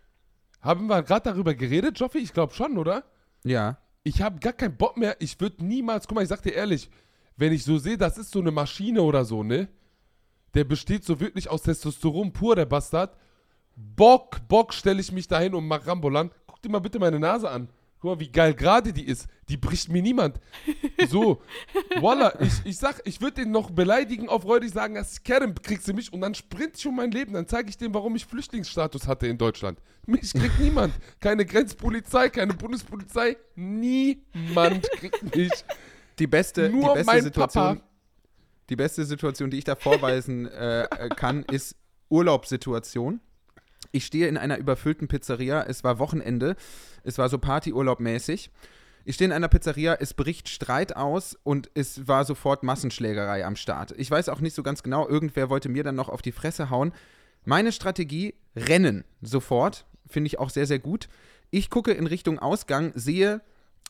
[0.61, 2.19] haben wir gerade darüber geredet, Joffi?
[2.19, 3.05] Ich glaube schon, oder?
[3.45, 3.79] Ja.
[4.03, 5.17] Ich habe gar keinen Bock mehr.
[5.21, 6.91] Ich würde niemals, guck mal, ich sag dir ehrlich,
[7.37, 9.69] wenn ich so sehe, das ist so eine Maschine oder so, ne?
[10.55, 13.17] Der besteht so wirklich aus Testosteron pur, der Bastard.
[13.77, 16.31] Bock, Bock stelle ich mich dahin und mach Rambolan.
[16.47, 17.69] Guck dir mal bitte meine Nase an.
[18.01, 19.27] Guck mal, wie geil gerade die ist.
[19.49, 20.39] Die bricht mir niemand.
[21.09, 21.43] So,
[22.01, 25.89] voila, ich, ich sag, ich würde den noch beleidigen, auf räudig sagen, das Kerem kriegst
[25.89, 27.33] du mich und dann sprint ich um mein Leben.
[27.33, 29.81] Dann zeige ich dem, warum ich Flüchtlingsstatus hatte in Deutschland.
[30.07, 30.95] Mich kriegt niemand.
[31.21, 33.37] Keine Grenzpolizei, keine Bundespolizei.
[33.57, 35.51] Niemand kriegt mich.
[36.19, 37.89] Die beste, Nur die beste mein Situation, Papa.
[38.69, 41.77] die beste Situation, die ich da vorweisen äh, äh, kann, ist
[42.09, 43.21] Urlaubssituation.
[43.93, 45.63] Ich stehe in einer überfüllten Pizzeria.
[45.63, 46.57] Es war Wochenende.
[47.09, 48.51] Es war so Partyurlaub-mäßig.
[49.07, 53.57] Ich stehe in einer Pizzeria, es bricht Streit aus und es war sofort Massenschlägerei am
[53.57, 53.95] Start.
[53.97, 56.69] Ich weiß auch nicht so ganz genau, irgendwer wollte mir dann noch auf die Fresse
[56.69, 56.93] hauen.
[57.47, 61.09] Meine Strategie, rennen sofort, finde ich auch sehr, sehr gut.
[61.51, 63.41] Ich gucke in Richtung Ausgang, sehe,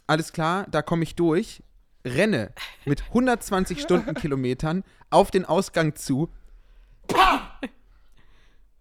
[0.06, 1.64] alles klar, da komme ich durch,
[2.04, 2.52] renne
[2.84, 6.30] mit 120 Stundenkilometern auf den Ausgang zu.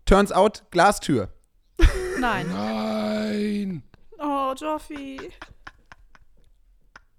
[0.06, 1.34] Turns out, Glastür.
[2.20, 2.48] Nein.
[2.52, 3.84] Nein.
[4.20, 5.20] Oh, Joffi.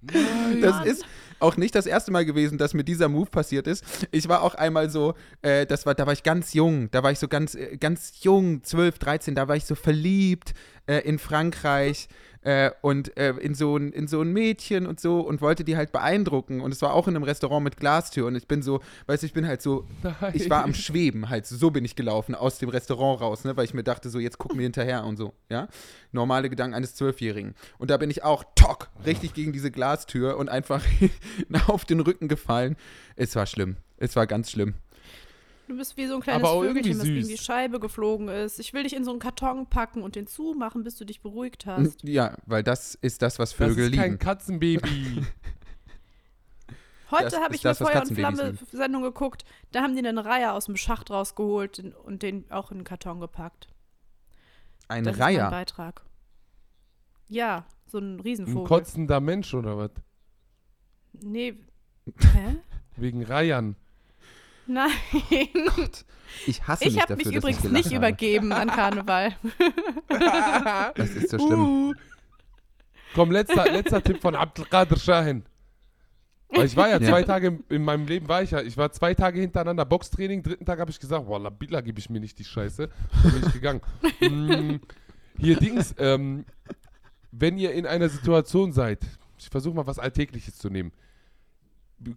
[0.01, 0.61] Nein.
[0.61, 1.05] Das ist
[1.41, 3.85] auch nicht das erste Mal gewesen, dass mir dieser Move passiert ist.
[4.11, 7.13] Ich war auch einmal so, äh, das war, da war ich ganz jung, da war
[7.13, 10.55] ich so ganz, äh, ganz jung, 12, 13, da war ich so verliebt
[10.87, 12.09] äh, in Frankreich
[12.43, 15.77] äh, und äh, in, so ein, in so ein Mädchen und so und wollte die
[15.77, 16.61] halt beeindrucken.
[16.61, 19.27] Und es war auch in einem Restaurant mit Glastür und ich bin so, weißt du,
[19.27, 20.33] ich bin halt so, Nein.
[20.35, 23.65] ich war am Schweben halt, so bin ich gelaufen aus dem Restaurant raus, ne, weil
[23.65, 25.69] ich mir dachte, so jetzt guck mir hinterher und so, ja.
[26.13, 27.55] Normale Gedanken eines Zwölfjährigen.
[27.79, 30.83] Und da bin ich auch, tock, richtig gegen diese Glastür und einfach
[31.67, 32.77] auf den Rücken gefallen.
[33.17, 33.77] Es war schlimm.
[33.99, 34.75] Es war ganz schlimm.
[35.69, 38.59] Du bist wie so ein kleines Aber Vögelchen, irgendwie was gegen die Scheibe geflogen ist.
[38.59, 41.67] Ich will dich in so einen Karton packen und den zumachen, bis du dich beruhigt
[41.67, 42.03] hast.
[42.03, 44.19] Ja, weil das ist das, was das Vögel ist kein lieben.
[44.19, 45.23] Katzenbaby.
[47.11, 49.45] Heute Das habe ich mir das, was Feuer und Katzenbabys Flamme Sendung geguckt.
[49.73, 53.21] Da haben die einen Reiher aus dem Schacht rausgeholt und den auch in den Karton
[53.21, 53.69] gepackt.
[54.89, 55.51] Ein Das ist mein Reiher.
[55.51, 56.03] Beitrag.
[57.29, 58.67] Ja, so ein Ein Riesenvogel.
[58.69, 59.91] kotzender Mensch oder was?
[61.13, 61.55] Nee.
[62.21, 62.57] Hä?
[62.97, 63.77] Wegen Reihern.
[64.69, 64.91] Nein.
[66.47, 67.97] Ich hasse Ich mich habe dafür, mich dass übrigens ich nicht habe.
[67.97, 69.35] übergeben an Karneval.
[70.95, 71.61] Das ist so schlimm.
[71.61, 71.95] Uh.
[73.15, 75.45] Komm, letzter, letzter Tipp von Abdelkader Shahin.
[76.51, 77.09] Weil ich war ja Ja.
[77.09, 80.65] zwei Tage in meinem Leben, war ich ja, ich war zwei Tage hintereinander Boxtraining, dritten
[80.65, 82.89] Tag habe ich gesagt, Wallah, Billah gebe ich mir nicht die Scheiße.
[83.23, 83.81] Dann bin ich gegangen.
[84.21, 84.81] mm,
[85.39, 86.45] hier Dings, ähm,
[87.33, 89.01] wenn ihr in einer Situation seid,
[89.39, 90.93] ich versuche mal was Alltägliches zu nehmen.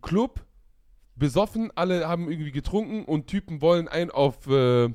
[0.02, 0.40] Club,
[1.16, 4.90] besoffen, alle haben irgendwie getrunken und Typen wollen einen auf äh,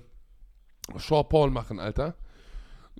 [0.98, 2.16] Shaw Paul machen, Alter.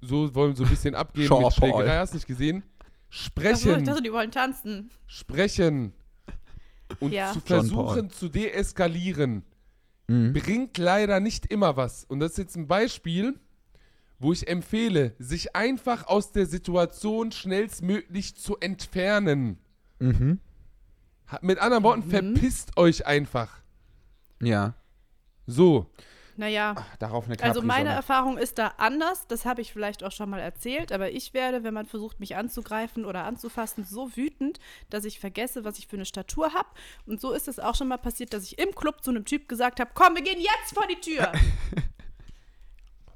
[0.00, 1.52] So wollen so ein bisschen abgehen Shaw mit.
[1.54, 2.58] Schlägerei, hast nicht gesehen?
[2.58, 2.66] Achso,
[3.08, 4.90] ich Sprechen, dachte, die wollen tanzen.
[5.06, 5.92] sprechen
[7.00, 7.32] und Ja.
[7.32, 9.44] zu versuchen zu deeskalieren,
[10.08, 10.32] Mhm.
[10.34, 12.04] bringt leider nicht immer was.
[12.04, 13.38] Und das ist jetzt ein Beispiel,
[14.18, 19.58] wo ich empfehle, sich einfach aus der Situation schnellstmöglich zu entfernen.
[19.98, 20.38] Mhm.
[21.40, 23.60] Mit anderen Worten, verpisst euch einfach.
[24.40, 24.74] Ja.
[25.46, 25.90] So.
[26.38, 27.88] Naja, Darauf eine also meine.
[27.90, 29.26] Erfahrung ist da anders.
[29.26, 30.92] Das habe ich vielleicht auch schon mal erzählt.
[30.92, 34.60] Aber ich werde, wenn man versucht, mich anzugreifen oder anzufassen, so wütend,
[34.90, 36.68] dass ich vergesse, was ich für eine Statur habe.
[37.06, 39.48] Und so ist es auch schon mal passiert, dass ich im Club zu einem Typ
[39.48, 41.32] gesagt habe, komm, wir gehen jetzt vor die Tür.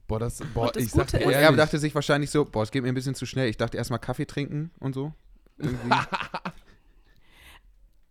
[0.08, 2.82] Boah, das, boah, das ich Gute Und er dachte sich wahrscheinlich so, boah, es geht
[2.82, 3.48] mir ein bisschen zu schnell.
[3.48, 5.12] Ich dachte erstmal Kaffee trinken und so.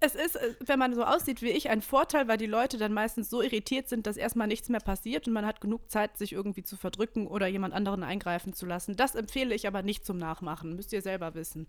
[0.01, 2.93] Es ist, äh, wenn man so aussieht wie ich, ein Vorteil, weil die Leute dann
[2.93, 6.31] meistens so irritiert sind, dass erstmal nichts mehr passiert und man hat genug Zeit, sich
[6.31, 8.95] irgendwie zu verdrücken oder jemand anderen eingreifen zu lassen.
[8.95, 10.75] Das empfehle ich aber nicht zum Nachmachen.
[10.75, 11.67] Müsst ihr selber wissen.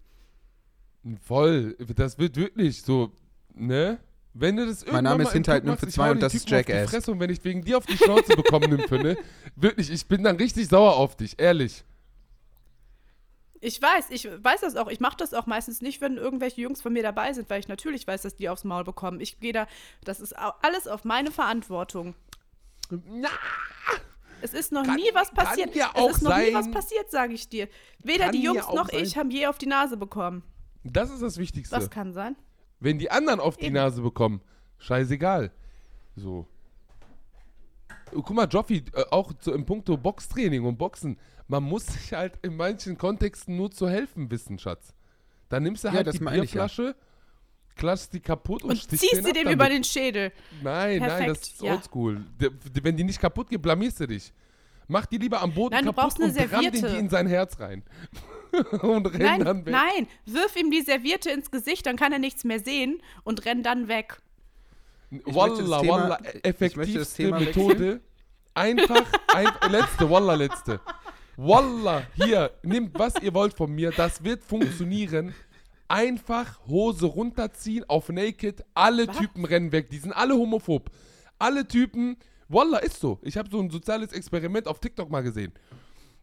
[1.23, 1.77] voll.
[1.97, 3.13] Das wird wirklich so,
[3.55, 3.99] ne?
[4.33, 6.47] Wenn du das irgendwann Name mal ist Hinterhalt Nymphe ich 2 hau und das ist
[6.47, 6.91] Typen die Jackass.
[6.91, 9.17] Fresse und wenn ich wegen dir auf die Schnauze bekomme, Nymphe, ne?
[9.57, 11.85] Wirklich, ich bin dann richtig sauer auf dich, ehrlich.
[13.63, 14.89] Ich weiß, ich weiß das auch.
[14.89, 17.69] Ich mache das auch meistens nicht, wenn irgendwelche Jungs von mir dabei sind, weil ich
[17.69, 19.21] natürlich weiß, dass die aufs Maul bekommen.
[19.21, 19.67] Ich gehe da,
[20.05, 22.15] das ist alles auf meine Verantwortung.
[22.91, 23.29] Na,
[24.43, 25.75] Es ist noch Kann- nie was passiert.
[25.77, 27.69] ja es ist noch nie was sein- passiert, sage ich dir.
[28.03, 29.05] Weder die Jungs noch sein.
[29.05, 30.43] ich haben je auf die Nase bekommen.
[30.83, 31.77] das ist das Wichtigste.
[31.77, 32.37] Was kann sein?
[32.81, 33.75] Wenn die anderen auf die Eben.
[33.75, 34.41] Nase bekommen,
[34.79, 35.53] scheißegal.
[36.17, 36.47] So.
[38.13, 41.17] Guck mal, Joffi, äh, auch so im Punkto Boxtraining und Boxen,
[41.49, 44.95] man muss sich halt in manchen Kontexten nur zu helfen wissen, Schatz.
[45.49, 46.63] Dann nimmst du Ja, halt das die meine ich ja.
[46.67, 46.95] Bierflasche,
[47.77, 49.55] klatschst die kaputt und, Und stichst ziehst den sie dem damit.
[49.57, 50.33] über den Schädel.
[50.63, 51.73] Nein, nein, das Perfekt, ist ja.
[51.75, 52.25] oldschool.
[52.83, 54.33] Wenn die nicht kaputt geht, blamierst du dich.
[54.87, 57.27] Mach die lieber am Boden Nein, du kaputt brauchst eine und ramm die in sein
[57.29, 57.85] Herz rein.
[58.83, 59.73] und renn Nein, dann weg.
[59.73, 63.63] nein, wirf ihm die Serviette ins Gesicht, dann kann er nichts mehr sehen und renn
[63.63, 64.21] dann weg.
[65.11, 68.01] Wallah, das Thema- ich das effektivste Methode.
[68.55, 70.81] Einfach, ein, letzte, wallah, letzte.
[71.37, 75.35] Wallah, hier, nehmt was ihr wollt von mir, das wird funktionieren.
[75.89, 80.91] Einfach Hose runterziehen, auf Naked, alle Typen rennen weg, die sind alle homophob.
[81.39, 82.17] Alle Typen,
[82.49, 83.19] Wallah, ist so.
[83.23, 85.53] Ich habe so ein soziales Experiment auf TikTok mal gesehen.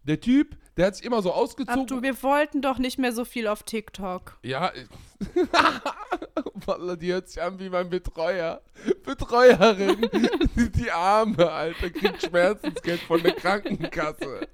[0.07, 1.81] Der Typ, der hat sich immer so ausgezogen.
[1.81, 4.37] Abdu, wir wollten doch nicht mehr so viel auf TikTok.
[4.43, 4.87] Ja, ich-
[6.67, 8.61] Wallah, die hört sich an wie mein Betreuer.
[9.03, 10.07] Betreuerin.
[10.75, 14.47] Die Arme, Alter, kriegt Schmerzensgeld von der Krankenkasse.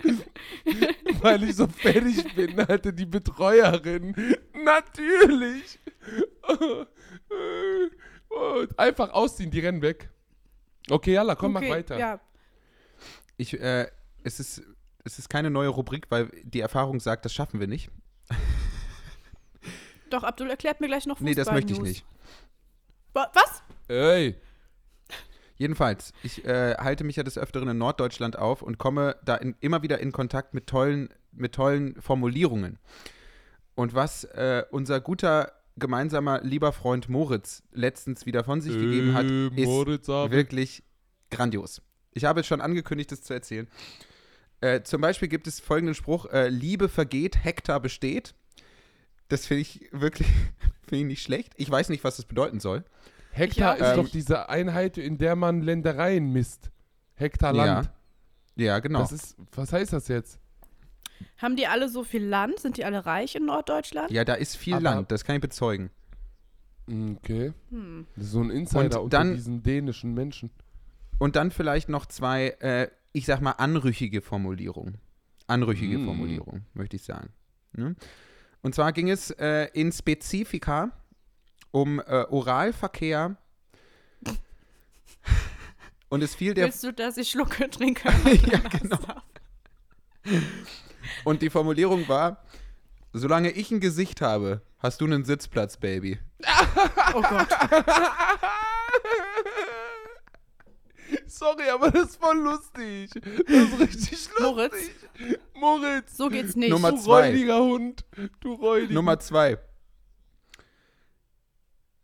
[1.21, 4.15] Weil ich so fertig bin, Alter, die Betreuerin.
[4.63, 5.79] Natürlich.
[8.29, 10.09] Und einfach ausziehen, die rennen weg.
[10.89, 11.97] Okay, Jalla, komm, okay, mach weiter.
[11.99, 12.19] Ja,
[13.37, 13.87] Ich, äh,
[14.23, 14.63] es ist,
[15.03, 17.89] es ist keine neue Rubrik, weil die Erfahrung sagt, das schaffen wir nicht.
[20.09, 21.87] doch, Abdul erklärt mir gleich noch Fußball Nee, das möchte ich News.
[21.87, 22.05] nicht.
[23.13, 23.63] Wa- Was?
[23.87, 24.35] Ey,
[25.55, 29.55] Jedenfalls, ich äh, halte mich ja des Öfteren in Norddeutschland auf und komme da in,
[29.59, 32.79] immer wieder in Kontakt mit tollen, mit tollen Formulierungen.
[33.75, 39.25] Und was äh, unser guter gemeinsamer lieber Freund Moritz letztens wieder von sich gegeben hat,
[39.25, 40.83] Äh, ist wirklich
[41.29, 41.81] grandios.
[42.11, 43.67] Ich habe es schon angekündigt, das zu erzählen.
[44.63, 48.33] Äh, zum Beispiel gibt es folgenden Spruch: äh, Liebe vergeht, Hektar besteht.
[49.27, 50.27] Das finde ich wirklich
[50.87, 51.53] finde ich nicht schlecht.
[51.57, 52.83] Ich weiß nicht, was das bedeuten soll.
[53.31, 56.71] Hektar Ich ist auch doch diese Einheit, in der man Ländereien misst.
[57.15, 57.89] Hektar Land.
[58.55, 58.99] Ja, genau.
[58.99, 60.39] Das ist, was heißt das jetzt?
[61.37, 62.59] Haben die alle so viel Land?
[62.59, 64.11] Sind die alle reich in Norddeutschland?
[64.11, 65.89] Ja, da ist viel Aber- Land, das kann ich bezeugen.
[66.87, 67.53] Okay.
[67.69, 68.05] Hm.
[68.15, 70.51] Das ist so ein Insider Und unter dann- diesen dänischen Menschen.
[71.17, 74.97] Und dann vielleicht noch zwei, äh, ich sag mal, anrüchige Formulierungen.
[75.47, 76.05] Anrüchige Mm.
[76.05, 77.29] Formulierungen, möchte ich sagen.
[77.73, 77.95] Ne?
[78.61, 80.91] Und zwar ging es äh, in Spezifika
[81.71, 83.35] um äh, Oralverkehr.
[86.09, 86.65] Und es fiel der.
[86.65, 88.09] Willst du, dass ich Schlucke trinke?
[88.51, 88.99] ja, genau.
[91.23, 92.43] Und die Formulierung war:
[93.13, 96.19] Solange ich ein Gesicht habe, hast du einen Sitzplatz, Baby.
[97.15, 97.47] Oh Gott.
[101.27, 103.09] Sorry, aber das ist voll lustig.
[103.13, 104.39] Das ist richtig lustig.
[104.39, 104.91] Moritz,
[105.55, 106.17] Moritz.
[106.17, 106.69] so geht's nicht.
[106.69, 107.29] Nummer du zwei.
[107.29, 108.05] räudiger Hund.
[108.39, 109.57] Du räudiger Nummer zwei.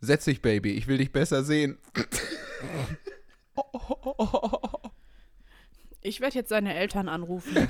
[0.02, 1.78] Setz dich, Baby, ich will dich besser sehen.
[6.02, 7.54] Ich werde jetzt seine Eltern anrufen.
[7.54, 7.68] Geil.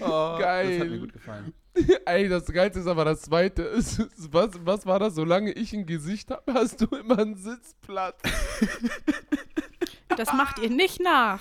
[0.00, 1.54] Das hat mir gut gefallen.
[2.06, 3.72] Ey, das Geilste ist aber das Zweite.
[4.30, 5.14] Was, was war das?
[5.14, 8.20] Solange ich ein Gesicht habe, hast du immer einen Sitzplatz.
[10.16, 11.40] Das macht ihr nicht nach.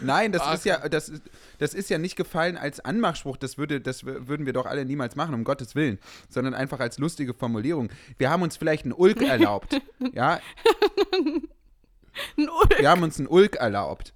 [0.00, 0.54] Nein, das Ach.
[0.54, 1.22] ist ja, das ist,
[1.58, 3.36] das ist ja nicht gefallen als Anmachspruch.
[3.36, 5.98] Das würde, das würden wir doch alle niemals machen, um Gottes Willen,
[6.28, 7.88] sondern einfach als lustige Formulierung.
[8.16, 9.80] Wir haben uns vielleicht einen Ulk erlaubt.
[10.12, 10.40] ja,
[12.36, 12.78] Ein Ulk.
[12.78, 14.12] wir haben uns einen Ulk erlaubt.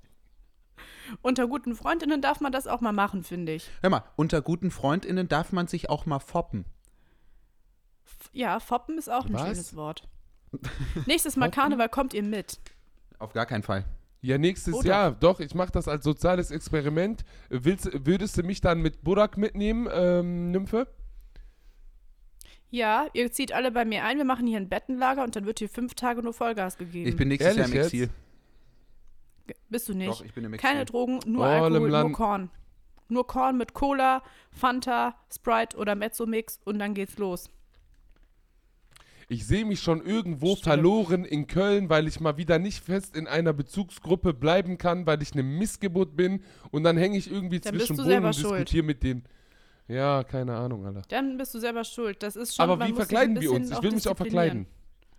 [1.21, 3.69] Unter guten Freundinnen darf man das auch mal machen, finde ich.
[3.83, 6.65] Hör mal, unter guten FreundInnen darf man sich auch mal foppen.
[8.07, 9.43] F- Ja, foppen ist auch ein Was?
[9.43, 10.09] schönes Wort.
[11.07, 11.51] Nächstes Mal?
[11.51, 12.59] Karneval kommt ihr mit.
[13.19, 13.85] Auf gar keinen Fall.
[14.21, 14.87] Ja, nächstes Oder?
[14.89, 15.11] Jahr.
[15.13, 17.25] Doch, ich mache das als soziales Experiment.
[17.51, 20.87] Willst, würdest du mich dann mit Burak mitnehmen, ähm, Nymphe?
[22.71, 25.59] Ja, ihr zieht alle bei mir ein, wir machen hier ein Bettenlager und dann wird
[25.59, 27.09] hier fünf Tage nur Vollgas gegeben.
[27.09, 28.11] Ich bin nächstes Jahr im Ehrlich Exil.
[29.69, 30.11] Bist du nicht?
[30.11, 30.53] Doch, ich bin im.
[30.57, 32.13] Keine Drogen, nur All Alkohol, nur.
[32.13, 32.51] Korn.
[33.09, 37.51] Nur Korn mit Cola, Fanta, Sprite oder Mezzo-Mix und dann geht's los.
[39.29, 40.65] Ich sehe mich schon irgendwo Stimmt.
[40.65, 45.23] verloren in Köln, weil ich mal wieder nicht fest in einer Bezugsgruppe bleiben kann, weil
[45.23, 48.27] ich eine Missgeburt bin und dann hänge ich irgendwie Dann bist zwischen du Boden selber
[48.29, 48.53] und schuld.
[48.61, 49.25] diskutiere mit denen.
[49.89, 51.03] Ja, keine Ahnung, Alter.
[51.09, 52.23] Dann bist du selber schuld.
[52.23, 52.69] Das ist schon.
[52.69, 53.71] Aber wie verkleiden wir uns?
[53.71, 54.67] Ich will mich auch verkleiden.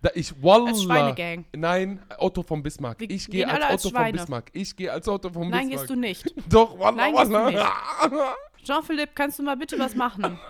[0.04, 0.68] Da ich Wallah.
[0.72, 1.46] Als Schweinegang.
[1.56, 3.00] Nein, Otto von Bismark.
[3.00, 4.18] Wir ich gehe als als Otto von Schweine.
[4.18, 4.50] Bismarck.
[4.54, 5.88] Ich gehe als Otto von Nein, Bismarck.
[5.88, 6.34] gehst du nicht.
[6.54, 8.36] Doch, Wallah, Nein, gehst du Wallah.
[8.64, 10.38] Jean-Philippe, kannst du mal bitte was machen?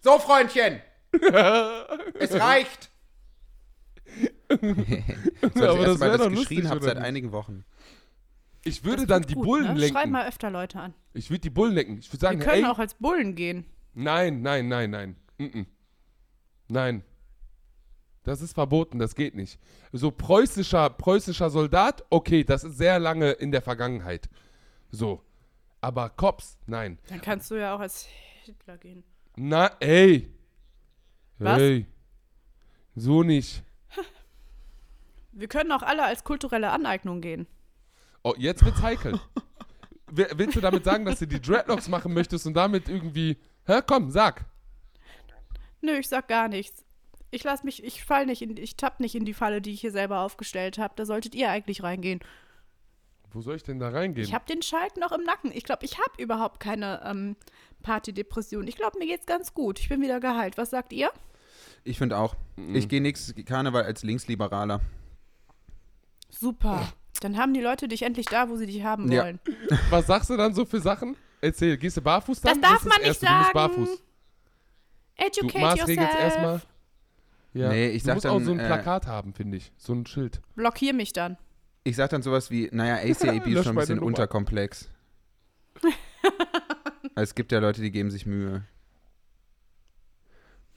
[0.00, 0.80] So, Freundchen!
[2.18, 2.90] es reicht!
[4.50, 7.64] so, das Aber das Mal, doch ich geschrien lustig, habe oder seit einigen Wochen.
[8.64, 9.80] Ich würde Das dann die gut, Bullen ne?
[9.80, 9.96] lenken.
[9.96, 10.92] Schreib mal öfter Leute an.
[11.14, 11.96] Ich würde die Bullen lenken.
[12.00, 13.64] Ich würde sagen, Wir können ey, auch als Bullen gehen.
[13.94, 15.16] nein, nein, nein, nein.
[15.38, 15.66] Mm -mm.
[16.68, 17.02] Nein.
[18.24, 19.58] Das ist verboten, das geht nicht.
[19.92, 24.28] So preußischer, preußischer Soldat, okay, das ist sehr lange in der Vergangenheit.
[24.90, 25.22] So.
[25.80, 26.98] Aber Cops, nein.
[27.08, 28.06] Dann kannst du ja auch als
[28.44, 29.04] Hitler gehen.
[29.36, 30.30] Na, ey.
[31.38, 31.60] Was?
[31.60, 31.86] Ey.
[32.94, 33.62] So nicht.
[35.32, 37.46] Wir können auch alle als kulturelle Aneignung gehen.
[38.22, 39.20] Oh, jetzt wird's heikel.
[40.10, 43.36] Wi- Willst du damit sagen, dass du die Dreadlocks machen möchtest und damit irgendwie.
[43.66, 44.46] Hä, komm, sag.
[45.82, 46.83] Nö, ich sag gar nichts.
[47.34, 49.80] Ich lass mich, ich fall nicht in, ich tapp nicht in die Falle, die ich
[49.80, 50.94] hier selber aufgestellt habe.
[50.96, 52.20] Da solltet ihr eigentlich reingehen.
[53.32, 54.26] Wo soll ich denn da reingehen?
[54.26, 55.50] Ich habe den Schalk noch im Nacken.
[55.52, 57.36] Ich glaube, ich habe überhaupt keine ähm,
[57.82, 58.68] Partydepression.
[58.68, 59.80] Ich glaube, mir geht's ganz gut.
[59.80, 60.56] Ich bin wieder geheilt.
[60.56, 61.10] Was sagt ihr?
[61.82, 62.36] Ich finde auch.
[62.56, 62.76] Mhm.
[62.76, 64.80] Ich gehe nix Karneval als Linksliberaler.
[66.30, 66.92] Super.
[67.20, 69.24] Dann haben die Leute dich endlich da, wo sie dich haben Ja.
[69.24, 69.40] wollen.
[69.90, 71.16] Was sagst du dann so für Sachen?
[71.40, 72.60] Erzähl, gehst du barfuß dann?
[72.60, 73.54] Das darf ist man nicht Erste, Du musst sagen.
[73.54, 73.88] barfuß.
[75.16, 76.22] Du Educate maßregelst yourself.
[76.24, 76.62] erstmal.
[77.54, 77.68] Ja.
[77.68, 79.72] Nee, ich du sag musst auch dann, so ein äh, Plakat haben, finde ich.
[79.76, 80.42] So ein Schild.
[80.56, 81.38] Blockier mich dann.
[81.84, 84.90] Ich sag dann sowas wie, naja, ACAB ist schon ein bisschen unterkomplex.
[87.14, 88.64] es gibt ja Leute, die geben sich Mühe.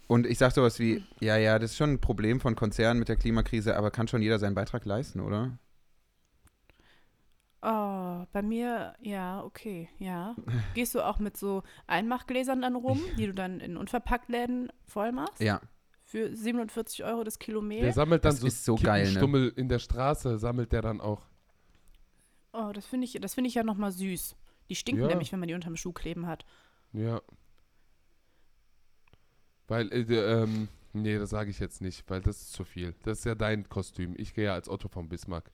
[0.07, 3.09] Und ich sag sowas wie, ja, ja, das ist schon ein Problem von Konzernen mit
[3.09, 5.57] der Klimakrise, aber kann schon jeder seinen Beitrag leisten, oder?
[7.61, 10.35] Oh, bei mir, ja, okay, ja.
[10.75, 15.41] Gehst du auch mit so Einmachgläsern dann rum, die du dann in Unverpacktläden voll machst?
[15.41, 15.59] Ja.
[16.07, 19.47] Für 47 Euro das Kilo Der sammelt dann Das so, ist so geil, ne?
[19.57, 21.21] In der Straße, sammelt der dann auch.
[22.53, 24.37] Oh, das finde ich, das finde ich ja nochmal süß.
[24.69, 25.09] Die stinken Ja.
[25.09, 26.45] nämlich, wenn man die unterm Schuh kleben hat.
[26.93, 27.21] Ja.
[29.67, 32.95] Weil, äh, ähm, nee, das sage ich jetzt nicht, weil das ist zu viel.
[33.03, 34.15] Das ist ja dein Kostüm.
[34.17, 35.51] Ich gehe ja als Otto von Bismarck.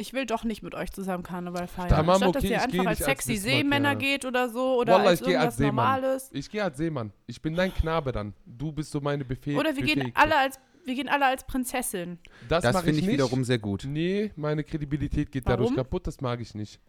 [0.00, 1.90] Ich will doch nicht mit euch zusammen Karneval feiern.
[1.90, 3.94] Tamam, Statt dass okay, ihr ich einfach als als sexy Bismarck, Seemänner ja.
[3.98, 5.74] geht oder so oder Wallah, als ich als irgendwas Seemann.
[5.74, 6.30] Normales.
[6.32, 7.12] Ich gehe als Seemann.
[7.26, 8.32] Ich bin dein Knabe dann.
[8.46, 9.58] Du bist so meine Befehl.
[9.58, 12.18] Oder wir gehen alle als wir gehen alle als Prinzessin.
[12.48, 13.12] Das, Das finde ich nicht.
[13.12, 13.84] wiederum sehr gut.
[13.86, 15.76] Nee, meine Kredibilität geht dadurch Warum?
[15.76, 16.06] kaputt.
[16.06, 16.80] Das mag ich nicht.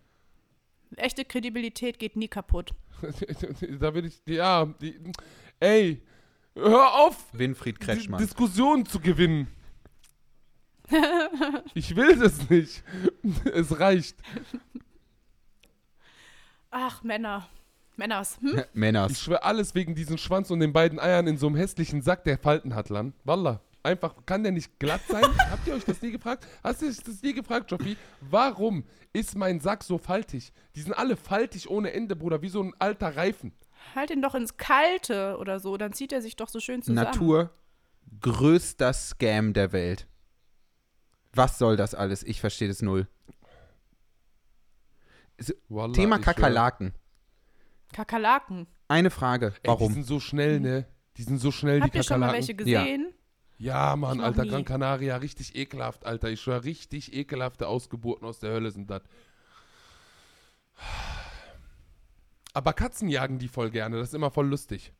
[0.95, 2.73] Echte Kredibilität geht nie kaputt.
[3.79, 4.95] da will ich, ja, die,
[5.59, 6.01] ey,
[6.55, 8.21] hör auf, Winfried Kretschmann.
[8.21, 9.47] Diskussionen zu gewinnen.
[11.73, 12.83] ich will das nicht.
[13.53, 14.17] es reicht.
[16.69, 17.47] Ach, Männer.
[17.97, 18.39] Männers.
[18.41, 18.57] Hm?
[18.59, 19.19] Ich Männers.
[19.19, 22.37] schwöre alles wegen diesen Schwanz und den beiden Eiern in so einem hässlichen Sack, der
[22.37, 23.13] Falten hat, Lan.
[23.23, 23.61] Wallah.
[23.83, 25.23] Einfach, kann der nicht glatt sein?
[25.49, 26.45] Habt ihr euch das nie gefragt?
[26.63, 27.97] Hast du euch das nie gefragt, Joffi?
[28.21, 30.53] Warum ist mein Sack so faltig?
[30.75, 33.53] Die sind alle faltig ohne Ende, Bruder, wie so ein alter Reifen.
[33.95, 37.03] Halt ihn doch ins Kalte oder so, dann zieht er sich doch so schön zusammen.
[37.03, 37.49] Natur,
[38.21, 40.07] größter Scam der Welt.
[41.33, 42.23] Was soll das alles?
[42.23, 43.07] Ich verstehe das null.
[45.69, 46.33] Wallah, Thema ich schwör.
[46.33, 46.93] Kakerlaken.
[47.93, 48.67] Kakerlaken.
[48.87, 49.47] Eine Frage.
[49.47, 49.93] Ey, Die Warum?
[49.93, 50.85] sind so schnell, ne?
[51.17, 52.57] Die sind so schnell, Habt die ihr schon mal Kakerlaken.
[52.57, 52.81] welche Ja.
[52.83, 53.13] gesehen?
[53.57, 54.49] Ja, Mann, noch Alter, nie.
[54.49, 56.29] Gran Canaria, richtig ekelhaft, Alter.
[56.29, 59.03] Ich schwör, richtig ekelhafte Ausgeburten aus der Hölle sind das.
[62.53, 64.93] Aber Katzen jagen die voll gerne, das ist immer voll lustig.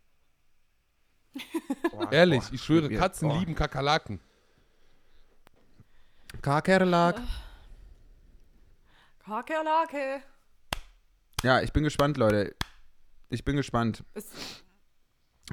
[2.11, 3.37] Ehrlich, ich schwöre, Katzen oh.
[3.39, 4.19] lieben Kakerlaken.
[6.41, 7.21] Kakerlak.
[9.23, 10.21] Kakerlake.
[11.43, 12.55] Ja, ich bin gespannt, Leute.
[13.29, 14.63] Ich bin gespannt, Ist-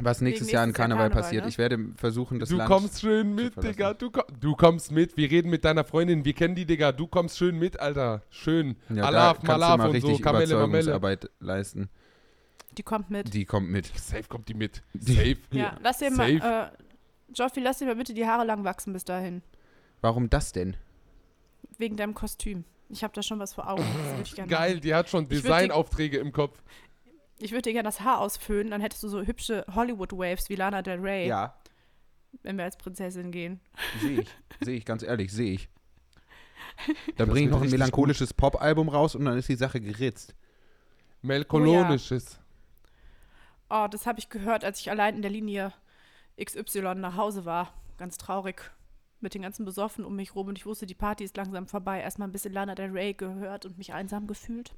[0.01, 1.45] was nächstes Jahr in Karneval Karneval, passiert.
[1.45, 1.49] ne?
[1.49, 2.71] Ich werde versuchen, das du Land.
[2.71, 3.63] kommst schön mit.
[3.63, 3.95] Digga.
[3.95, 5.17] Du, komm, du kommst mit.
[5.17, 6.25] Wir reden mit deiner Freundin.
[6.25, 6.93] Wir kennen die, Digga.
[6.93, 8.23] Du kommst schön mit, Alter.
[8.31, 8.77] Schön.
[8.89, 10.19] ja, Alaf, Malaf mal und so.
[10.19, 11.19] Kamelle, Mamelle.
[11.41, 11.89] Leisten.
[12.77, 13.33] Die kommt mit.
[13.35, 13.87] Die kommt mit.
[13.99, 14.83] Safe kommt die mit.
[14.99, 15.37] Safe.
[15.53, 16.71] Ja, lass dir mal, äh,
[17.35, 19.43] Joffi, lass dir mal bitte die Haare lang wachsen bis dahin.
[20.01, 20.77] Warum das denn?
[21.79, 22.65] Wegen deinem Kostüm.
[22.89, 23.83] Ich habe da schon was vor Augen.
[23.83, 24.81] Das würde ich gerne Geil, machen.
[24.81, 26.63] die hat schon Designaufträge im Kopf.
[27.39, 30.83] Ich würde dir gerne das Haar ausföhnen, dann hättest du so hübsche Hollywood-Waves wie Lana
[30.83, 31.55] Del Rey, Ja,
[32.43, 33.61] wenn wir als Prinzessin gehen.
[34.01, 34.29] sehe ich.
[34.61, 35.69] Sehe ich, ganz ehrlich, sehe ich.
[37.17, 40.35] Dann bringe ich noch ein melancholisches Pop-Album raus und dann ist die Sache geritzt.
[41.23, 42.41] Melkolonisches.
[43.71, 45.73] Oh, das habe ich gehört, als ich allein in der Linie
[46.43, 47.73] XY nach Hause war.
[47.99, 48.71] Ganz traurig.
[49.21, 52.01] Mit den ganzen Besoffen um mich rum und ich wusste, die Party ist langsam vorbei.
[52.01, 54.75] Erstmal ein bisschen Lana Del Rey gehört und mich einsam gefühlt.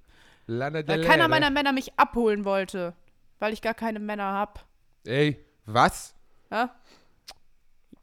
[0.46, 1.28] Lana Weil Del keiner Rey.
[1.30, 2.94] meiner Männer mich abholen wollte.
[3.38, 4.60] Weil ich gar keine Männer habe.
[5.06, 6.14] Ey, Was?
[6.50, 6.74] Ja,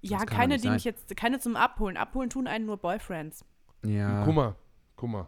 [0.01, 0.73] ja keine, die sein.
[0.73, 1.97] mich jetzt, keine zum Abholen.
[1.97, 3.43] Abholen tun einen nur Boyfriends.
[3.83, 4.23] Ja.
[4.25, 4.55] guck mal,
[4.95, 5.27] guck mal.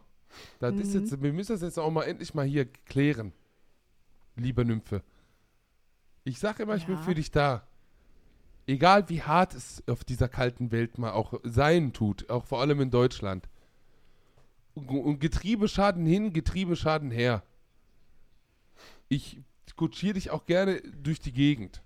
[0.59, 1.01] Das ist Mhm.
[1.01, 3.33] jetzt, wir müssen das jetzt auch mal endlich mal hier klären.
[4.35, 5.03] Liebe Nymphe.
[6.23, 7.01] Ich sag immer, ich bin Ja.
[7.01, 7.67] für dich da.
[8.69, 12.79] Egal wie hart es auf dieser kalten Welt mal auch sein tut, auch vor allem
[12.81, 13.49] in Deutschland.
[14.75, 17.41] Und und Getriebe schaden hin, Getriebe schaden her.
[19.07, 19.41] Ich
[19.75, 21.81] kutschiere dich auch gerne durch die Gegend.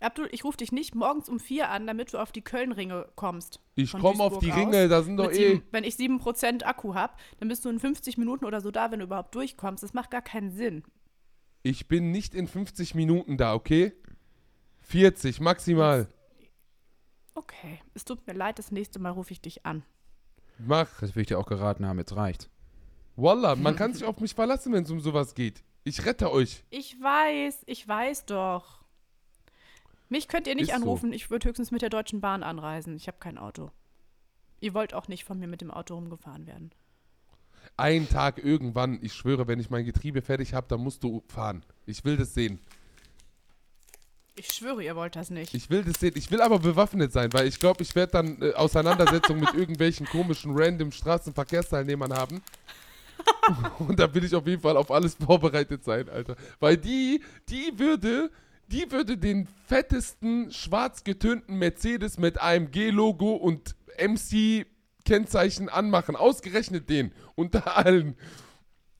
[0.00, 3.60] Abdul, ich rufe dich nicht morgens um vier an, damit du auf die Köln-Ringe kommst.
[3.74, 4.88] Ich komme auf die Ringe, aus.
[4.88, 5.34] da sind doch eh.
[5.34, 8.90] sieben, wenn ich 7% Akku habe, dann bist du in 50 Minuten oder so da,
[8.90, 9.82] wenn du überhaupt durchkommst.
[9.82, 10.82] Das macht gar keinen Sinn.
[11.62, 13.92] Ich bin nicht in 50 Minuten da, okay?
[14.90, 16.08] 40 maximal.
[17.34, 19.84] Okay, es tut mir leid, das nächste Mal rufe ich dich an.
[20.58, 21.00] Mach.
[21.00, 22.50] Das will ich dir auch geraten haben, jetzt reicht.
[23.14, 25.62] Wallah, man kann sich auf mich verlassen, wenn es um sowas geht.
[25.84, 26.64] Ich rette euch.
[26.70, 28.82] Ich weiß, ich weiß doch.
[30.08, 30.74] Mich könnt ihr nicht Ist so.
[30.82, 32.96] anrufen, ich würde höchstens mit der Deutschen Bahn anreisen.
[32.96, 33.70] Ich habe kein Auto.
[34.58, 36.72] Ihr wollt auch nicht von mir mit dem Auto rumgefahren werden.
[37.76, 41.64] Ein Tag irgendwann, ich schwöre, wenn ich mein Getriebe fertig habe, dann musst du fahren.
[41.86, 42.58] Ich will das sehen.
[44.40, 45.52] Ich schwöre, ihr wollt das nicht.
[45.52, 46.14] Ich will das sehen.
[46.16, 50.06] Ich will aber bewaffnet sein, weil ich glaube, ich werde dann äh, Auseinandersetzungen mit irgendwelchen
[50.06, 52.40] komischen random Straßenverkehrsteilnehmern haben.
[53.78, 56.36] Und da will ich auf jeden Fall auf alles vorbereitet sein, Alter.
[56.58, 58.30] Weil die, die würde,
[58.68, 66.16] die würde den fettesten, schwarz getönten Mercedes mit AMG-Logo und MC-Kennzeichen anmachen.
[66.16, 67.12] Ausgerechnet den.
[67.34, 68.16] Unter allen.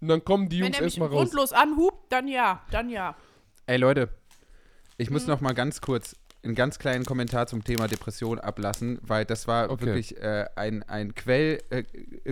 [0.03, 1.16] Und dann kommen die Wenn Jungs er mich erstmal raus.
[1.16, 3.16] grundlos anhubt, dann ja, dann ja.
[3.64, 4.11] Ey Leute,
[5.01, 9.24] ich muss noch mal ganz kurz einen ganz kleinen Kommentar zum Thema Depression ablassen, weil
[9.26, 9.84] das war Okay.
[9.86, 11.84] wirklich äh, ein, ein Quell äh,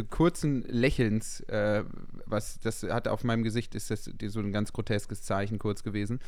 [0.04, 1.84] kurzen Lächelns, äh,
[2.24, 5.82] was das hat auf meinem Gesicht ist das die- so ein ganz groteskes Zeichen kurz
[5.82, 6.20] gewesen.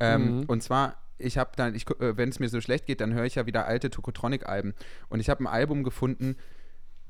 [0.00, 0.44] Ähm, Mhm.
[0.48, 1.80] Und zwar, ich habe dann, äh,
[2.16, 4.74] wenn es mir so schlecht geht, dann höre ich ja wieder alte Tokotronic-Alben
[5.08, 6.36] und ich habe ein Album gefunden,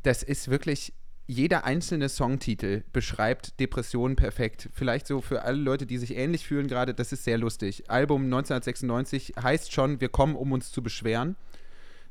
[0.03, 0.93] das ist wirklich
[1.27, 4.69] jeder einzelne Songtitel beschreibt Depressionen perfekt.
[4.73, 7.89] Vielleicht so für alle Leute, die sich ähnlich fühlen gerade, das ist sehr lustig.
[7.89, 11.37] Album 1996 heißt schon, wir kommen, um uns zu beschweren.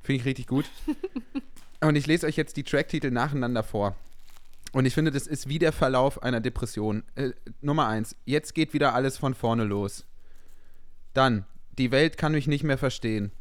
[0.01, 0.65] Finde ich richtig gut.
[1.81, 3.95] Und ich lese euch jetzt die Tracktitel nacheinander vor.
[4.71, 7.03] Und ich finde, das ist wie der Verlauf einer Depression.
[7.15, 7.31] Äh,
[7.61, 10.05] Nummer eins, jetzt geht wieder alles von vorne los.
[11.13, 11.45] Dann,
[11.77, 13.31] die Welt kann mich nicht mehr verstehen.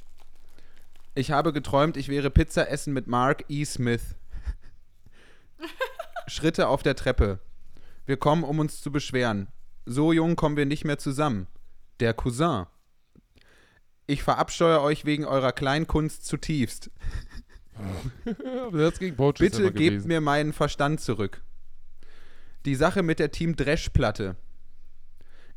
[1.14, 3.64] Ich habe geträumt, ich wäre Pizza essen mit Mark E.
[3.64, 4.16] Smith.
[6.30, 7.40] Schritte auf der Treppe.
[8.06, 9.48] Wir kommen, um uns zu beschweren.
[9.84, 11.48] So jung kommen wir nicht mehr zusammen.
[11.98, 12.66] Der Cousin.
[14.06, 16.90] Ich verabscheue euch wegen eurer Kleinkunst zutiefst.
[18.70, 20.08] Bitte gebt gewesen.
[20.08, 21.42] mir meinen Verstand zurück.
[22.64, 24.36] Die Sache mit der Team Dreschplatte.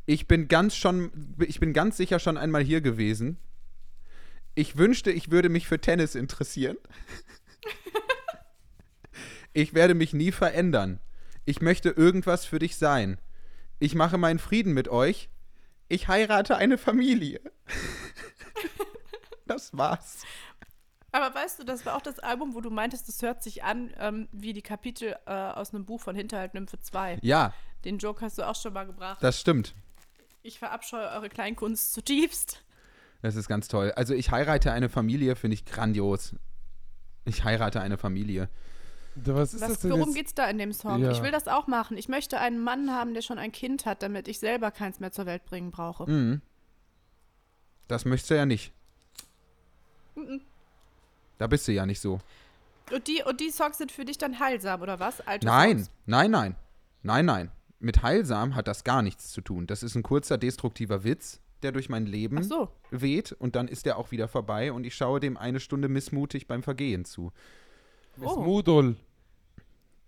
[0.06, 3.38] Ich bin ganz schon, ich bin ganz sicher schon einmal hier gewesen.
[4.54, 6.76] Ich wünschte, ich würde mich für Tennis interessieren.
[9.54, 11.00] Ich werde mich nie verändern.
[11.46, 13.18] Ich möchte irgendwas für dich sein.
[13.78, 15.30] Ich mache meinen Frieden mit euch.
[15.88, 17.40] Ich heirate eine Familie.
[19.46, 20.22] Das war's.
[21.12, 23.92] Aber weißt du, das war auch das Album, wo du meintest, das hört sich an
[23.98, 27.18] ähm, wie die Kapitel äh, aus einem Buch von Hinterhalt Nymphe 2.
[27.20, 27.52] Ja,
[27.84, 29.22] Den Joke hast du auch schon mal gebracht.
[29.22, 29.74] das stimmt.
[30.42, 32.64] Ich verabscheue eure Kleinkunst zutiefst.
[33.20, 33.92] Das ist ganz toll.
[33.96, 36.34] Also ich heirate eine Familie, finde ich grandios.
[37.26, 38.48] Ich heirate eine Familie.
[39.16, 40.16] Was ist das Was, denn worum jetzt?
[40.16, 41.00] geht's da in dem Song?
[41.00, 41.10] Ja.
[41.12, 41.96] Ich will das auch machen.
[41.96, 45.12] Ich möchte einen Mann haben, der schon ein Kind hat, damit ich selber keins mehr
[45.12, 46.10] zur Welt bringen brauche.
[46.10, 46.40] Mhm.
[47.88, 48.72] Das möchtest du ja nicht.
[50.16, 50.40] Mhm.
[51.38, 52.20] Da bist du ja nicht so.
[52.92, 55.20] Und, die, und die Songs sind für dich dann heilsam, oder was?
[55.26, 55.90] Alte Nein, Songs?
[56.06, 56.56] nein, nein.
[57.02, 57.50] Nein, nein.
[57.80, 59.66] Mit heilsam hat das gar nichts zu tun.
[59.66, 62.68] Das ist ein kurzer, destruktiver Witz, der durch mein Leben so.
[62.90, 66.46] weht und dann ist der auch wieder vorbei und ich schaue dem eine Stunde missmutig
[66.46, 67.32] beim Vergehen zu.
[68.16, 68.94] Miss Oh.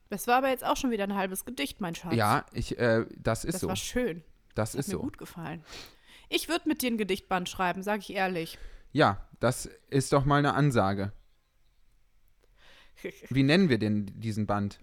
[0.08, 2.14] Das war aber jetzt auch schon wieder ein halbes Gedicht, mein Schatz.
[2.14, 3.68] Ja, ich, äh, das ist Das so.
[3.68, 4.22] war schön.
[4.54, 5.00] Das Hat ist mir so.
[5.00, 5.64] gut gefallen.
[6.28, 8.58] Ich würde mit dir ein Gedichtband schreiben, sage ich ehrlich.
[8.92, 11.12] Ja, das ist doch mal eine Ansage.
[13.30, 14.78] Wie nennen wir denn diesen Band?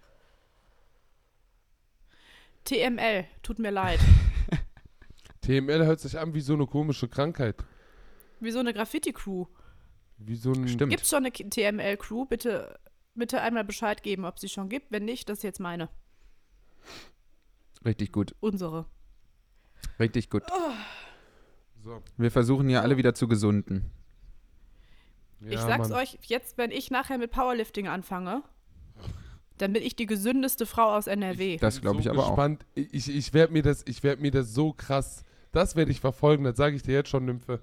[2.65, 3.99] TML, tut mir leid.
[5.41, 7.55] TML hört sich an wie so eine komische Krankheit.
[8.39, 9.45] Wie so eine Graffiti-Crew.
[10.17, 10.67] Wie so ein.
[10.67, 10.89] Stimmt.
[10.91, 12.26] Gibt es schon eine TML-Crew?
[12.26, 12.80] Bitte,
[13.16, 14.91] bitte einmal Bescheid geben, ob sie schon gibt.
[14.91, 15.89] Wenn nicht, das ist jetzt meine.
[17.86, 18.36] Richtig gut.
[18.39, 18.86] Unsere.
[19.99, 20.43] Richtig gut.
[21.84, 22.01] So.
[22.18, 23.91] Wir versuchen ja alle wieder zu gesunden.
[25.41, 25.99] Ja, ich sag's Mann.
[25.99, 28.43] euch, jetzt, wenn ich nachher mit Powerlifting anfange,
[29.57, 31.57] dann bin ich die gesündeste Frau aus NRW.
[31.57, 32.30] Das glaube ich so aber auch.
[32.30, 32.66] gespannt.
[32.76, 35.24] Ich, ich, ich werde mir, das- ich werd mir das so krass.
[35.51, 37.61] Das werde ich verfolgen, das sage ich dir jetzt schon, Nymphe.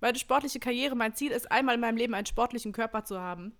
[0.00, 3.54] Meine sportliche Karriere, mein Ziel ist, einmal in meinem Leben einen sportlichen Körper zu haben.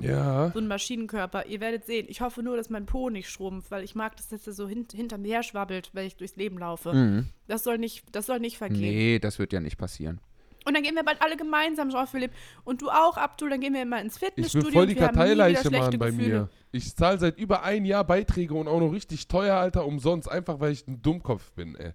[0.00, 0.50] Ja.
[0.52, 1.46] So einen Maschinenkörper.
[1.46, 2.06] Ihr werdet sehen.
[2.08, 4.92] Ich hoffe nur, dass mein Po nicht schrumpft, weil ich mag, dass das so hint
[4.92, 6.92] hinter mir her schwabbelt, wenn ich durchs Leben laufe.
[6.92, 7.28] Mhm.
[7.46, 8.80] Das soll nicht, das soll nicht vergehen.
[8.80, 10.20] Nee, das wird ja nicht passieren.
[10.64, 12.34] Und dann gehen wir bald alle gemeinsam, Jean-Philippe.
[12.64, 14.66] Und du auch, Abdul, dann gehen wir immer ins Ich Fitnessstudio.
[14.66, 16.28] bin voll die Karteileiche, Mann, bei Gefühle.
[16.28, 16.48] mir.
[16.70, 20.30] Ich zahle seit über ein Jahr Beiträge und auch noch richtig teuer, Alter, umsonst.
[20.30, 21.92] Einfach, weil ich ein Dummkopf bin, ey.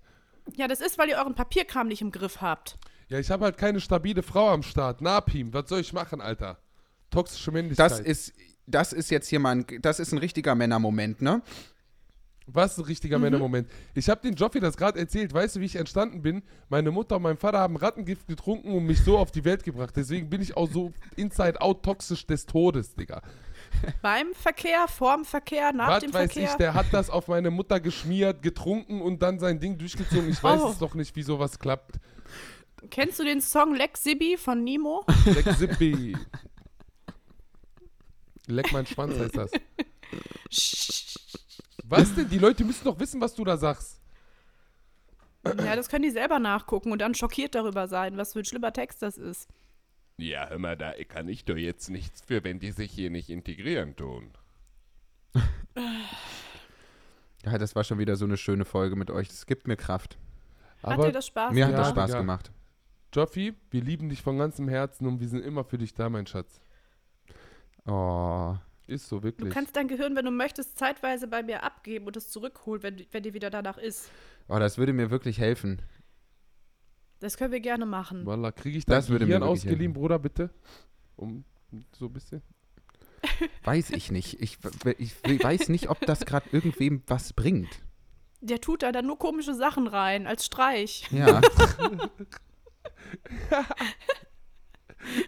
[0.55, 2.77] Ja, das ist, weil ihr euren Papierkram nicht im Griff habt.
[3.07, 5.01] Ja, ich habe halt keine stabile Frau am Start.
[5.01, 6.57] Napim, was soll ich machen, Alter?
[7.09, 7.91] Toxische Männlichkeit.
[7.91, 8.33] Das ist,
[8.65, 11.41] das ist jetzt hier mal ein, das ist ein richtiger Männermoment, ne?
[12.49, 13.67] Was ist ein richtiger Männermoment?
[13.93, 15.33] Ich habe den Joffi das gerade erzählt.
[15.33, 16.43] Weißt du, wie ich entstanden bin?
[16.69, 19.93] Meine Mutter und mein Vater haben Rattengift getrunken und mich so auf die Welt gebracht.
[19.97, 23.21] Deswegen bin ich auch so inside out toxisch des Todes, Digga.
[24.01, 26.49] Beim Verkehr, vorm Verkehr, nach Was dem weiß Verkehr.
[26.51, 30.29] ich, der hat das auf meine Mutter geschmiert, getrunken und dann sein Ding durchgezogen.
[30.29, 30.69] Ich weiß Oh.
[30.69, 31.97] es doch nicht, wie sowas klappt.
[32.89, 35.03] Kennst du den Song Lex Sibi von Nemo?
[35.25, 36.15] Leck Sippi.
[38.47, 39.51] Leck mein Schwanz heißt das.
[41.83, 42.29] Was denn?
[42.29, 44.01] Die Leute müssen doch wissen, was du da sagst.
[45.45, 48.73] ja, das können die selber nachgucken und dann schockiert darüber sein, was für ein schlimmer
[48.73, 49.47] Text das ist.
[50.17, 53.29] Ja, hör mal, da kann ich doch jetzt nichts für, wenn die sich hier nicht
[53.29, 54.31] integrieren tun.
[57.45, 59.29] Ja, das war schon wieder so eine schöne Folge mit euch.
[59.29, 60.17] Das gibt mir Kraft.
[60.83, 61.87] Hat dir das Spaß Mir hat gemacht?
[61.87, 62.19] das Spaß ja.
[62.19, 62.51] gemacht.
[63.13, 66.27] Joffi, wir lieben dich von ganzem Herzen und wir sind immer für dich da, mein
[66.27, 66.59] Schatz.
[67.87, 68.55] Oh.
[68.87, 69.53] Ist so, Du wirklich.
[69.53, 73.23] kannst dein Gehirn, wenn du möchtest, zeitweise bei mir abgeben und es zurückholen, wenn, wenn
[73.23, 74.09] dir wieder danach ist.
[74.47, 75.81] oh, das würde mir wirklich helfen.
[77.19, 78.25] Das können wir gerne machen.
[78.25, 79.93] Wallah, kriege ich dein Das würde mir Gehirn ausgeliehen, helfen.
[79.93, 80.51] Bruder, bitte?
[81.17, 81.43] Um
[81.91, 82.41] so ein bisschen.
[83.63, 84.39] Weiß ich nicht.
[84.41, 84.57] Ich,
[84.99, 87.67] ich weiß nicht, ob das gerade irgendwem was bringt.
[88.39, 91.09] Der tut da dann nur komische Sachen rein, als Streich.
[91.11, 91.41] Ja.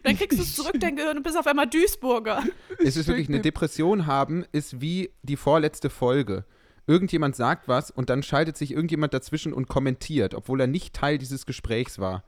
[0.03, 2.43] Dann kriegst du es zurück, dein Gehirn, und bist auf einmal Duisburger.
[2.80, 6.45] es ist wirklich eine Depression haben, ist wie die vorletzte Folge.
[6.88, 11.19] Irgendjemand sagt was und dann schaltet sich irgendjemand dazwischen und kommentiert, obwohl er nicht Teil
[11.19, 12.23] dieses Gesprächs war.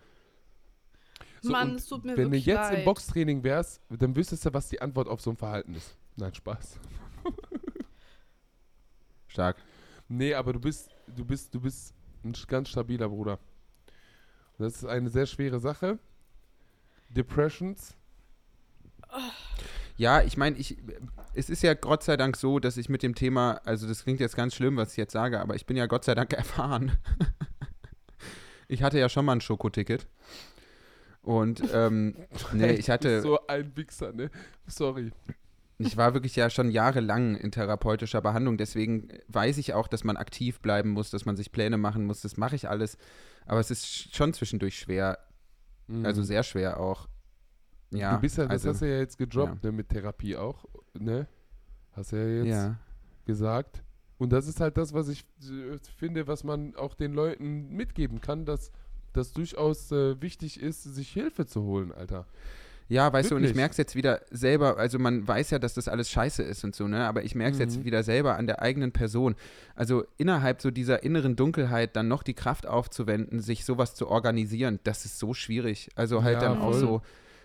[1.42, 2.86] So, Mann, es tut mir Wenn du jetzt im leid.
[2.86, 5.98] Boxtraining wärst, dann wüsstest du, was die Antwort auf so ein Verhalten ist.
[6.16, 6.80] Nein, Spaß.
[9.28, 9.58] Stark.
[10.08, 13.40] Nee, aber du bist, du bist, du bist ein ganz stabiler Bruder.
[14.60, 15.98] Das ist eine sehr schwere Sache.
[17.14, 17.96] Depressions.
[19.98, 20.78] Ja, ich meine, ich,
[21.34, 24.20] es ist ja Gott sei Dank so, dass ich mit dem Thema, also das klingt
[24.20, 26.98] jetzt ganz schlimm, was ich jetzt sage, aber ich bin ja Gott sei Dank erfahren.
[28.68, 30.08] ich hatte ja schon mal ein Schokoticket.
[31.22, 32.16] Und ähm,
[32.54, 34.32] nee, ich hatte, so ein Wichser, ne?
[34.66, 35.12] Sorry.
[35.78, 40.18] ich war wirklich ja schon jahrelang in therapeutischer Behandlung, deswegen weiß ich auch, dass man
[40.18, 42.98] aktiv bleiben muss, dass man sich Pläne machen muss, das mache ich alles.
[43.46, 45.20] Aber es ist schon zwischendurch schwer,
[45.88, 46.06] Mhm.
[46.06, 47.08] also sehr schwer auch.
[47.92, 50.66] Ja, du bist ja, das also, hast du ja jetzt gedroppt, ne, mit Therapie auch,
[50.94, 51.28] ne?
[51.92, 52.80] Hast du ja jetzt ja.
[53.26, 53.84] gesagt.
[54.18, 58.22] Und das ist halt das, was ich äh, finde, was man auch den Leuten mitgeben
[58.22, 58.72] kann, dass
[59.14, 62.28] das durchaus äh, wichtig ist, sich Hilfe zu holen, Alter.
[62.92, 63.56] Ja, weißt du, und ich Wirklich?
[63.56, 66.76] merke es jetzt wieder selber, also man weiß ja, dass das alles scheiße ist und
[66.76, 67.06] so, ne?
[67.08, 67.86] Aber ich merke es jetzt Mhm.
[67.86, 69.36] wieder selber an der eigenen Person.
[69.76, 74.82] Also innerhalb so dieser inneren Dunkelheit dann noch die Kraft aufzuwenden, sich sowas zu organisieren,
[74.84, 75.90] das ist so schwierig.
[75.96, 76.80] Also halt Ja, dann auch voll.
[76.82, 77.02] so.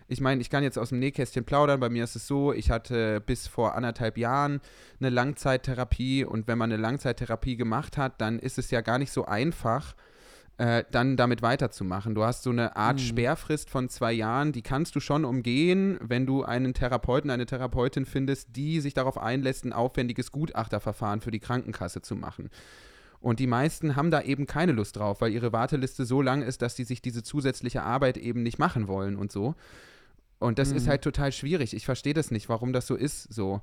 [0.09, 1.78] Ich meine, ich kann jetzt aus dem Nähkästchen plaudern.
[1.78, 4.61] Bei mir ist es so, ich hatte bis vor anderthalb Jahren
[4.99, 9.12] eine Langzeittherapie und wenn man eine Langzeittherapie gemacht hat, dann ist es ja gar nicht
[9.12, 9.94] so einfach,
[10.59, 12.14] äh, dann damit weiterzumachen.
[12.14, 13.00] Du hast so eine Art Mhm.
[13.04, 18.07] Sperrfrist von zwei Jahren, die kannst du schon umgehen, wenn du einen Therapeuten, eine Therapeutin
[18.07, 22.48] findest, die sich darauf einlässt, ein aufwendiges Gutachterverfahren für die Krankenkasse zu machen.
[23.20, 26.62] Und die meisten haben da eben keine Lust drauf, weil ihre Warteliste so lang ist,
[26.62, 29.54] dass die sich diese zusätzliche Arbeit eben nicht machen wollen und so.
[30.38, 30.90] Und das ist Mhm.
[30.90, 31.74] halt total schwierig.
[31.74, 33.22] Ich verstehe das nicht, warum das so ist.
[33.32, 33.62] So.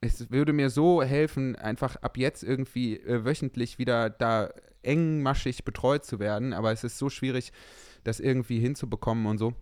[0.00, 4.50] Es würde mir so helfen, einfach ab jetzt irgendwie äh, wöchentlich wieder da
[4.82, 6.52] engmaschig betreut zu werden.
[6.52, 7.52] Aber es ist so schwierig,
[8.04, 9.52] das irgendwie hinzubekommen und so.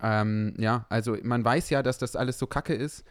[0.00, 3.04] Ähm, ja, also man weiß ja, dass das alles so kacke ist.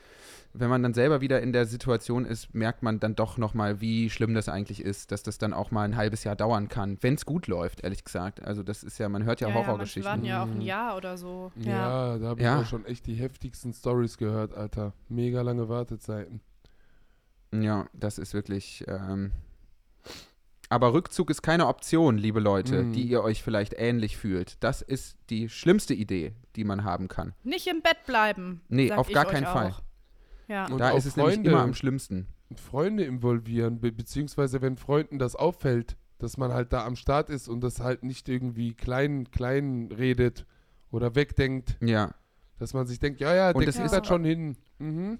[0.57, 4.09] Wenn man dann selber wieder in der Situation ist, merkt man dann doch nochmal, wie
[4.09, 7.15] schlimm das eigentlich ist, dass das dann auch mal ein halbes Jahr dauern kann, wenn
[7.15, 8.41] es gut läuft, ehrlich gesagt.
[8.41, 10.09] Also das ist ja, man hört ja, manche Horrorgeschichten.
[10.11, 10.61] warten ja auch ein Mhm.
[10.61, 11.51] Jahr oder so.
[11.55, 12.61] Ja, da habe ich Ja.
[12.61, 14.93] auch schon echt die heftigsten Stories gehört, Alter.
[15.09, 16.39] Mega lange Wartezeiten.
[17.53, 18.85] Ja, das ist wirklich.
[18.87, 19.31] Ähm
[20.69, 22.93] aber Rückzug ist keine Option, liebe Leute, Mhm.
[22.93, 24.61] die ihr euch vielleicht ähnlich fühlt.
[24.63, 27.33] Das ist die schlimmste Idee, die man haben kann.
[27.43, 28.61] Nicht im Bett bleiben.
[28.69, 29.71] Nee, auf gar keinen Fall.
[29.71, 29.81] auch.
[30.47, 30.65] Ja.
[30.67, 31.49] Und da ist es nämlich Freunde.
[31.51, 32.27] immer am schlimmsten.
[32.55, 37.47] Freunde involvieren, be beziehungsweise wenn Freunden das auffällt, dass man halt da am Start ist
[37.47, 40.45] und das halt nicht irgendwie klein, klein redet
[40.91, 42.13] oder wegdenkt, Ja.
[42.59, 44.55] dass man sich denkt, ja, ja, Und der das kriegt ist- das schon hin.
[44.79, 45.19] Mhm.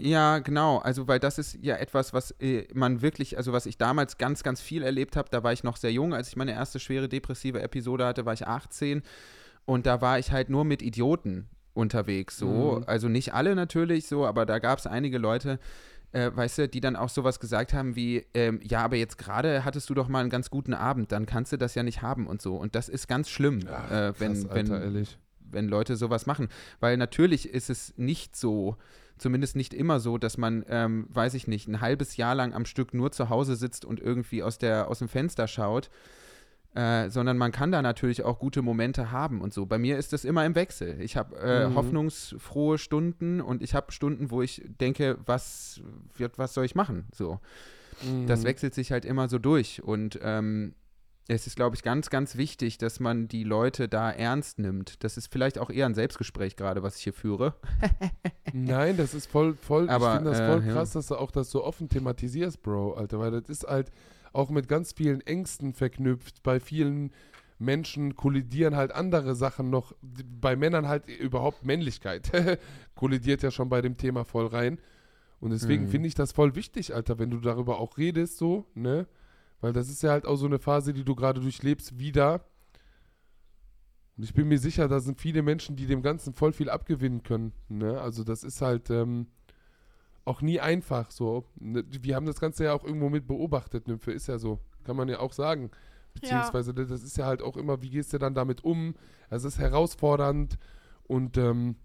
[0.00, 0.78] Ja, genau.
[0.78, 4.42] Also, weil das ist ja etwas, was äh, man wirklich, also was ich damals ganz,
[4.42, 5.28] ganz viel erlebt habe.
[5.30, 8.32] Da war ich noch sehr jung, als ich meine erste schwere depressive Episode hatte, war
[8.32, 9.02] ich 18.
[9.64, 12.78] Und da war ich halt nur mit Idioten unterwegs, so.
[12.78, 12.84] Mhm.
[12.86, 15.58] Also nicht alle natürlich so, aber da gab es einige Leute,
[16.12, 19.64] äh, weißt du, die dann auch sowas gesagt haben wie, ähm, ja, aber jetzt gerade
[19.64, 22.26] hattest du doch mal einen ganz guten Abend, dann kannst du das ja nicht haben
[22.26, 22.56] und so.
[22.56, 25.06] Und das ist ganz schlimm, Ach, äh, wenn, krass, Alter, wenn,
[25.50, 26.48] wenn Leute sowas machen.
[26.80, 28.76] Weil natürlich ist es nicht so,
[29.18, 32.64] zumindest nicht immer so, dass man, ähm, weiß ich nicht, ein halbes Jahr lang am
[32.64, 35.90] Stück nur zu Hause sitzt und irgendwie aus, der, aus dem Fenster schaut.
[36.74, 39.64] Äh, sondern man kann da natürlich auch gute Momente haben und so.
[39.64, 41.00] Bei mir ist das immer im Wechsel.
[41.00, 41.74] Ich habe äh, Mhm.
[41.74, 45.80] hoffnungsfrohe Stunden und ich habe Stunden, wo ich denke, was,
[46.16, 47.06] wird, was soll ich machen?
[47.12, 47.40] So.
[48.26, 48.44] Das Mhm.
[48.44, 49.82] wechselt sich halt immer so durch.
[49.82, 50.74] Und ähm,
[51.30, 55.04] es ist, glaube ich, ganz, ganz wichtig, dass man die Leute da ernst nimmt.
[55.04, 57.54] Das ist vielleicht auch eher ein Selbstgespräch gerade, was ich hier führe.
[58.54, 60.72] Nein, das ist voll, voll, Aber, ich finde das äh, voll ja.
[60.72, 63.90] krass, dass du auch das so offen thematisierst, Bro, Alter, weil das ist halt
[64.32, 66.42] auch mit ganz vielen Ängsten verknüpft.
[66.42, 67.12] Bei vielen
[67.58, 69.92] Menschen kollidieren halt andere Sachen noch,
[70.40, 72.30] bei Männern halt überhaupt Männlichkeit
[72.94, 74.78] kollidiert ja schon bei dem Thema voll rein.
[75.40, 75.88] Und deswegen Mhm.
[75.90, 79.06] finde ich das voll wichtig, Alter, wenn du darüber auch redest, so, ne?
[79.60, 82.44] Weil das ist ja halt auch so eine Phase, die du gerade durchlebst, wieder.
[84.16, 87.22] Und ich bin mir sicher, da sind viele Menschen, die dem Ganzen voll viel abgewinnen
[87.22, 87.52] können.
[87.68, 88.00] Ne?
[88.00, 89.28] Also das ist halt ähm,
[90.24, 91.44] auch nie einfach so.
[91.58, 91.84] Ne?
[91.88, 94.60] Wir haben das Ganze ja auch irgendwo mit beobachtet, Nymphe, ist ja so.
[94.84, 95.70] Kann man ja auch sagen.
[96.14, 98.94] Beziehungsweise das ist ja halt auch immer, wie gehst du dann damit um?
[99.30, 100.58] Es ist herausfordernd
[101.04, 101.76] und ähm,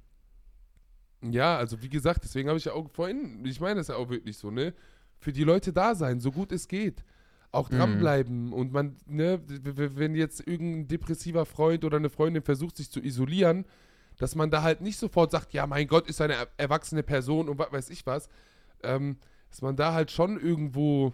[1.22, 4.10] ja, also wie gesagt, deswegen habe ich ja auch vorhin, ich meine das ja auch
[4.10, 4.74] wirklich so, ne?
[5.20, 7.04] Für die Leute da sein, so gut es geht.
[7.54, 7.76] Auch Mhm.
[7.78, 12.99] dranbleiben und man, ne, wenn jetzt irgendein depressiver Freund oder eine Freundin versucht, sich zu
[12.99, 13.66] isolieren,
[14.18, 17.47] dass man da halt nicht sofort sagt, ja, mein Gott, ist eine er- erwachsene Person
[17.49, 18.28] und was weiß ich was,
[18.84, 19.18] ähm,
[19.51, 21.14] dass man da halt schon irgendwo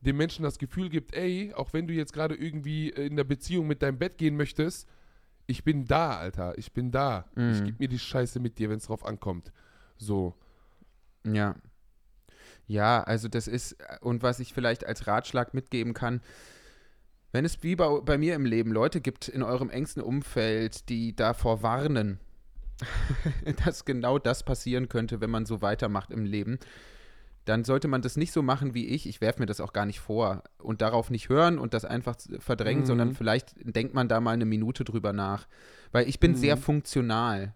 [0.00, 3.66] dem Menschen das Gefühl gibt, ey, auch wenn du jetzt gerade irgendwie in der Beziehung
[3.66, 4.88] mit deinem Bett gehen möchtest,
[5.46, 7.24] ich bin da, Alter, ich bin da.
[7.36, 7.64] Ich Mhm.
[7.64, 9.52] gebe mir die Scheiße mit dir, wenn es drauf ankommt.
[9.96, 10.34] So.
[11.26, 11.56] Ja.
[12.66, 16.20] Ja, also das ist, und was ich vielleicht als Ratschlag mitgeben kann,
[17.32, 21.14] wenn es wie bei, bei mir im Leben Leute gibt in eurem engsten Umfeld, die
[21.16, 22.18] davor warnen,
[23.64, 26.58] dass genau das passieren könnte, wenn man so weitermacht im Leben,
[27.44, 29.06] dann sollte man das nicht so machen wie ich.
[29.06, 32.16] Ich werfe mir das auch gar nicht vor und darauf nicht hören und das einfach
[32.38, 32.86] verdrängen, Mhm.
[32.86, 35.46] sondern vielleicht denkt man da mal eine Minute drüber nach.
[35.92, 36.36] Weil ich bin Mhm.
[36.36, 37.52] sehr funktional.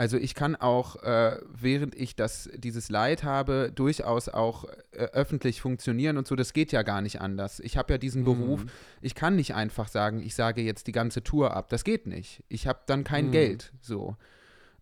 [0.00, 5.60] Also ich kann auch, äh, während ich das, dieses Leid habe, durchaus auch äh, öffentlich
[5.60, 6.36] funktionieren und so.
[6.36, 7.60] Das geht ja gar nicht anders.
[7.60, 8.64] Ich habe ja diesen Beruf.
[8.64, 8.70] Mhm.
[9.02, 11.68] Ich kann nicht einfach sagen, ich sage jetzt die ganze Tour ab.
[11.68, 12.42] Das geht nicht.
[12.48, 13.32] Ich habe dann kein Mhm.
[13.32, 13.74] Geld.
[13.82, 14.16] So.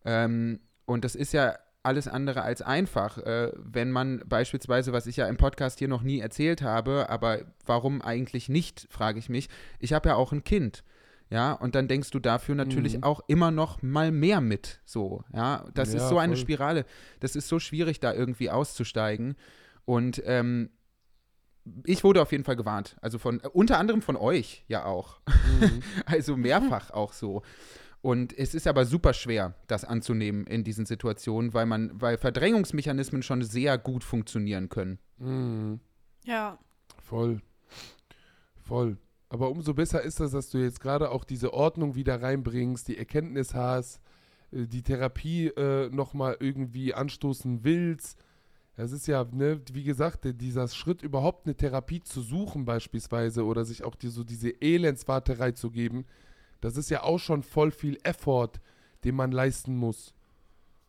[0.05, 5.17] Ähm, und das ist ja alles andere als einfach, äh, wenn man beispielsweise, was ich
[5.17, 9.49] ja im Podcast hier noch nie erzählt habe, aber warum eigentlich nicht, frage ich mich.
[9.81, 10.85] Ich habe ja auch ein Kind.
[11.31, 13.03] Ja, und dann denkst du dafür natürlich Mhm.
[13.03, 14.81] auch immer noch mal mehr mit.
[14.87, 16.41] So, ja, das ist Ja, so eine voll.
[16.43, 16.85] Spirale.
[17.21, 19.35] Das ist so schwierig, da irgendwie auszusteigen.
[19.85, 20.71] Und ähm,
[21.85, 22.97] ich wurde auf jeden Fall gewarnt.
[23.03, 25.21] Also von, äh, unter anderem von euch ja auch.
[25.61, 25.83] Mhm.
[26.07, 27.43] Also mehrfach auch so.
[28.01, 33.23] Und es ist aber super schwer, das anzunehmen in diesen Situationen, weil man, weil Verdrängungsmechanismen
[33.23, 34.99] schon sehr gut funktionieren können.
[35.19, 35.81] Mhm.
[36.25, 36.59] Ja.
[37.03, 37.43] Voll.
[38.63, 38.97] Voll.
[39.29, 42.97] Aber umso besser ist das, dass du jetzt gerade auch diese Ordnung wieder reinbringst, die
[42.97, 44.01] Erkenntnis hast,
[44.53, 48.25] äh, die Therapie äh, nochmal irgendwie anstoßen willst.
[48.77, 53.65] Das ist ja, ne, wie gesagt, dieser Schritt überhaupt eine Therapie zu suchen beispielsweise oder
[53.65, 56.05] sich auch die, so diese Elendswarterei zu geben,
[56.61, 58.53] das ist ja auch schon voll viel Effort,
[59.05, 60.15] den man leisten muss.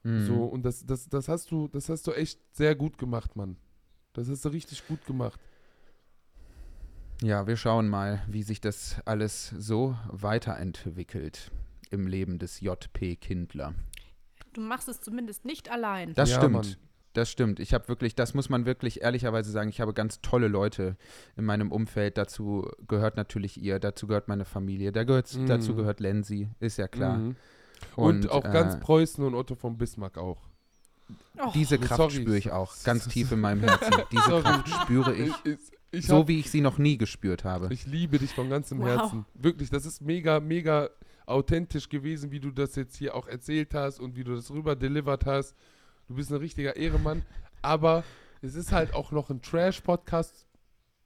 [0.03, 0.25] Mhm.
[0.25, 3.57] So, und das, das, das hast du, das hast du echt sehr gut gemacht, Mann.
[4.13, 5.39] Das hast du richtig gut gemacht.
[7.21, 11.51] Ja, wir schauen mal, wie sich das alles so weiterentwickelt
[11.91, 13.73] im Leben des JP Kindler.
[14.53, 16.13] Du machst es zumindest nicht allein.
[16.13, 16.53] Das Ja, stimmt.
[16.53, 16.75] Mann.
[17.13, 17.59] Das stimmt.
[17.59, 20.95] Ich habe wirklich, das muss man wirklich ehrlicherweise sagen, ich habe ganz tolle Leute
[21.35, 22.17] in meinem Umfeld.
[22.17, 25.47] Dazu gehört natürlich ihr, dazu gehört meine Familie, da gehört, Mhm.
[25.47, 27.17] dazu gehört Lenzi, ist ja klar.
[27.17, 27.35] Mhm.
[27.95, 30.37] Und, auch ganz äh, Preußen und Otto von Bismarck auch.
[31.39, 31.87] Oh, diese sorry.
[31.87, 33.91] Kraft spüre ich auch ganz tief in meinem Herzen.
[34.11, 34.43] Diese Sorry.
[34.43, 35.33] Kraft spüre ich,
[35.91, 37.69] Ich, so hab, wie ich sie noch nie gespürt habe.
[37.71, 38.87] ich liebe dich von ganzem Wow.
[38.87, 39.25] Herzen.
[39.33, 40.89] Wirklich, das ist mega, mega
[41.25, 44.75] authentisch gewesen, wie du das jetzt hier auch erzählt hast und wie du das rüber
[44.75, 45.55] delivered hast.
[46.07, 47.23] Du bist ein richtiger Ehremann.
[47.61, 48.03] Aber
[48.41, 50.47] es ist halt auch noch ein Trash-Podcast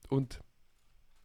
[0.09, 0.41] und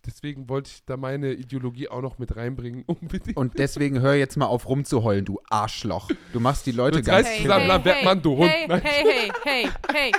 [0.07, 2.85] deswegen wollte ich da meine Ideologie auch noch mit reinbringen.
[2.87, 3.37] Unbedingt.
[3.37, 6.11] Und deswegen hör jetzt mal auf rumzuheulen, du Arschloch.
[6.33, 8.51] Du machst die Leute ganz hey, zusammen, hey, hey, Mann, du Hund.
[8.51, 10.13] hey, hey, hey, hey,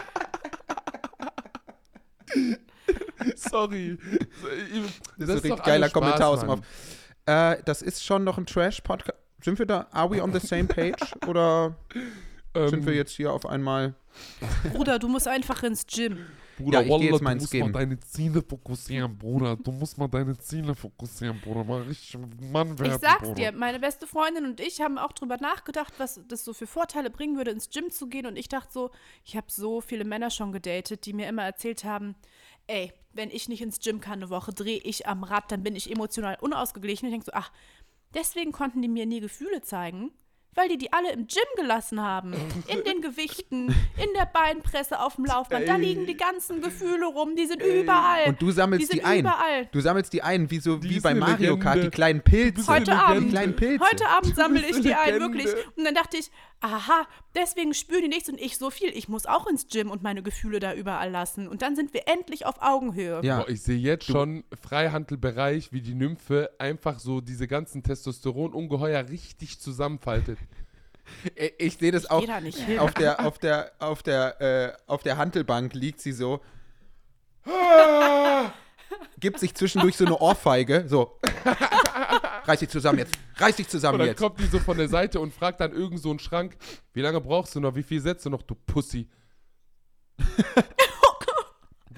[2.36, 2.56] hey.
[3.36, 3.98] Sorry.
[5.18, 6.50] Das ist ein doch richtig geiler Kommentar aus dem.
[6.50, 6.60] Off.
[7.26, 9.18] Äh, das ist schon noch ein Trash-Podcast.
[9.42, 11.00] Sind wir da, are we on the same page?
[11.28, 11.76] Oder
[12.56, 13.94] Ähm, sind wir jetzt hier auf einmal.
[14.74, 16.18] Bruder, du musst einfach ins Gym.
[16.58, 17.62] Bruder, Ja, jetzt du mal ins musst Gym.
[17.68, 19.56] mal deine Ziele fokussieren, Bruder.
[19.56, 21.64] Du musst mal deine Ziele fokussieren, Bruder.
[21.64, 22.18] Mal richtig
[22.52, 23.36] Mann werden, Ich sag's Bruder.
[23.36, 27.10] dir, meine beste Freundin und ich haben auch drüber nachgedacht, was das so für Vorteile
[27.12, 28.26] bringen würde, ins Gym zu gehen.
[28.26, 28.92] Und ich dachte so,
[29.24, 32.16] ich habe so viele Männer schon gedatet, die mir immer erzählt haben,
[32.70, 35.76] ey, wenn ich nicht ins Gym kann eine Woche, drehe ich am Rad, dann bin
[35.76, 37.08] ich emotional unausgeglichen.
[37.08, 37.52] Ich denke so, ach,
[38.14, 40.12] deswegen konnten die mir nie Gefühle zeigen.
[40.56, 42.34] Weil die die alle im Gym gelassen haben.
[42.68, 45.68] In den Gewichten, in der Beinpresse, auf dem Laufband.
[45.68, 47.36] Da liegen die ganzen Gefühle rum.
[47.36, 48.28] Die sind überall.
[48.28, 49.20] Und du sammelst die die, sind ein.
[49.20, 49.66] überall.
[49.72, 51.92] Du sammelst die ein, wie, so, Die wie bei Mario Kart, Legende.
[51.92, 52.68] die kleinen Pilze.
[52.68, 53.30] Heute die Abend.
[53.30, 53.86] kleinen Pilze.
[53.86, 55.48] Heute Abend sammle ich die ein, wirklich.
[55.78, 56.32] Und dann dachte ich,
[56.62, 58.90] aha, deswegen spüren die nichts und ich so viel.
[58.90, 61.48] Ich muss auch ins Gym und meine Gefühle da überall lassen.
[61.48, 63.22] Und dann sind wir endlich auf Augenhöhe.
[63.24, 63.40] Ja.
[63.42, 69.60] Boah, ich sehe jetzt schon Freihandelbereich, wie die Nymphe einfach so diese ganzen Testosteron-Ungeheuer richtig
[69.60, 70.38] zusammenfaltet.
[71.58, 72.26] Ich sehe das Ich auch.
[72.26, 72.80] da nicht hin.
[72.80, 76.42] Auf der, auf der, auf der, äh, auf der Hantelbank liegt sie so.
[79.20, 80.86] Gibt sich zwischendurch so eine Ohrfeige.
[80.88, 81.20] So.
[82.46, 83.14] Reiß dich zusammen jetzt.
[83.38, 84.20] Reiß dich Und zusammen dann jetzt.
[84.20, 86.58] kommt die so von der Seite und fragt dann irgend so einen Schrank,
[86.94, 89.10] wie lange brauchst du noch, wie viel setzt du noch, du Pussy?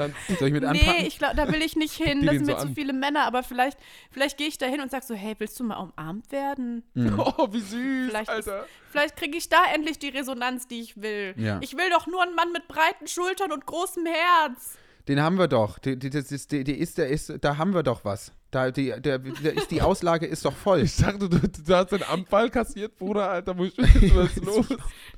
[0.02, 0.92] dann, Soll ich mit anpacken?
[1.00, 2.20] Nee, ich glaube, da will ich nicht hin.
[2.22, 3.24] die Das sind so mir zu viele Männer.
[3.26, 3.78] Aber vielleicht,
[4.12, 6.84] vielleicht gehe ich da hin und sag so, hey, willst du mal umarmt werden?
[7.18, 8.66] oh, wie süß, Vielleicht, ist- Alter.
[8.92, 11.34] vielleicht kriege ich da endlich die Resonanz, die ich will.
[11.38, 11.60] Ja.
[11.62, 14.78] Ich will doch nur einen Mann mit breiten Schultern und großem Herz.
[15.08, 15.80] Den haben wir doch.
[15.80, 18.32] Die, die, das ist, die, die ist, der ist, da haben wir doch was.
[18.52, 20.82] Da, die, der, der ist, die Auslage ist doch voll.
[20.82, 24.66] Ich dachte, du, du hast den Anfall kassiert, Bruder, Alter, wo ich was ist los?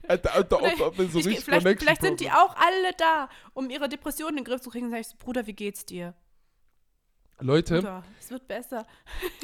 [0.07, 2.91] Alter, Alter, Vielleicht, ob, ob wir so ich, richtig vielleicht, vielleicht sind die auch alle
[2.97, 4.89] da, um ihre Depressionen in den Griff zu kriegen.
[4.91, 6.14] Sag ich so, Bruder, wie geht's dir?
[7.39, 8.85] Leute, Bruder, es wird besser.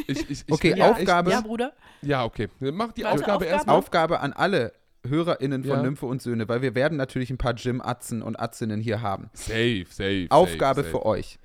[0.07, 1.74] ich, ich, ich Okay, ja Aufgabe- Ja, Bruder.
[2.02, 2.48] Ja, okay.
[2.60, 3.45] Mach die Warte, Aufgabe Aufgabe?
[3.45, 3.76] erstmal.
[3.76, 4.74] Aufgabe an alle
[5.07, 5.81] HörerInnen von Ja.
[5.84, 9.30] Nymphe und Söhne, weil wir werden natürlich ein paar Gym-Atzen und Atzinnen hier haben.
[9.34, 10.27] Safe, safe.
[10.30, 11.39] Aufgabe safe, für euch.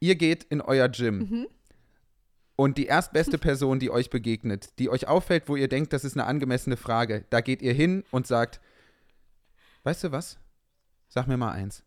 [0.00, 1.46] Ihr geht in euer Gym.
[2.56, 6.14] Und die erstbeste Person, die euch begegnet, die euch auffällt, wo ihr denkt, das ist
[6.16, 8.60] eine angemessene Frage, da geht ihr hin und sagt,
[9.84, 10.38] weißt du was?
[11.08, 11.82] Sag mir mal eins.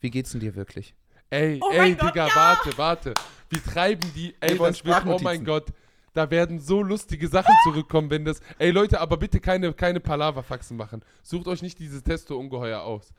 [0.00, 0.94] Wie geht's denn dir wirklich?
[1.30, 2.36] Ey, Oh ey, Gott, Digga, ja!
[2.36, 3.14] warte, warte.
[3.48, 5.44] Wir treiben die, ey, Wir wollen das wird, oh mein.
[5.44, 5.66] Gott.
[6.14, 8.40] Da werden so lustige Sachen zurückkommen, wenn das.
[8.58, 11.02] Ey Leute, aber bitte keine, keine Palaverfaxen machen.
[11.22, 13.14] Sucht euch nicht dieses Testo-Ungeheuer aus.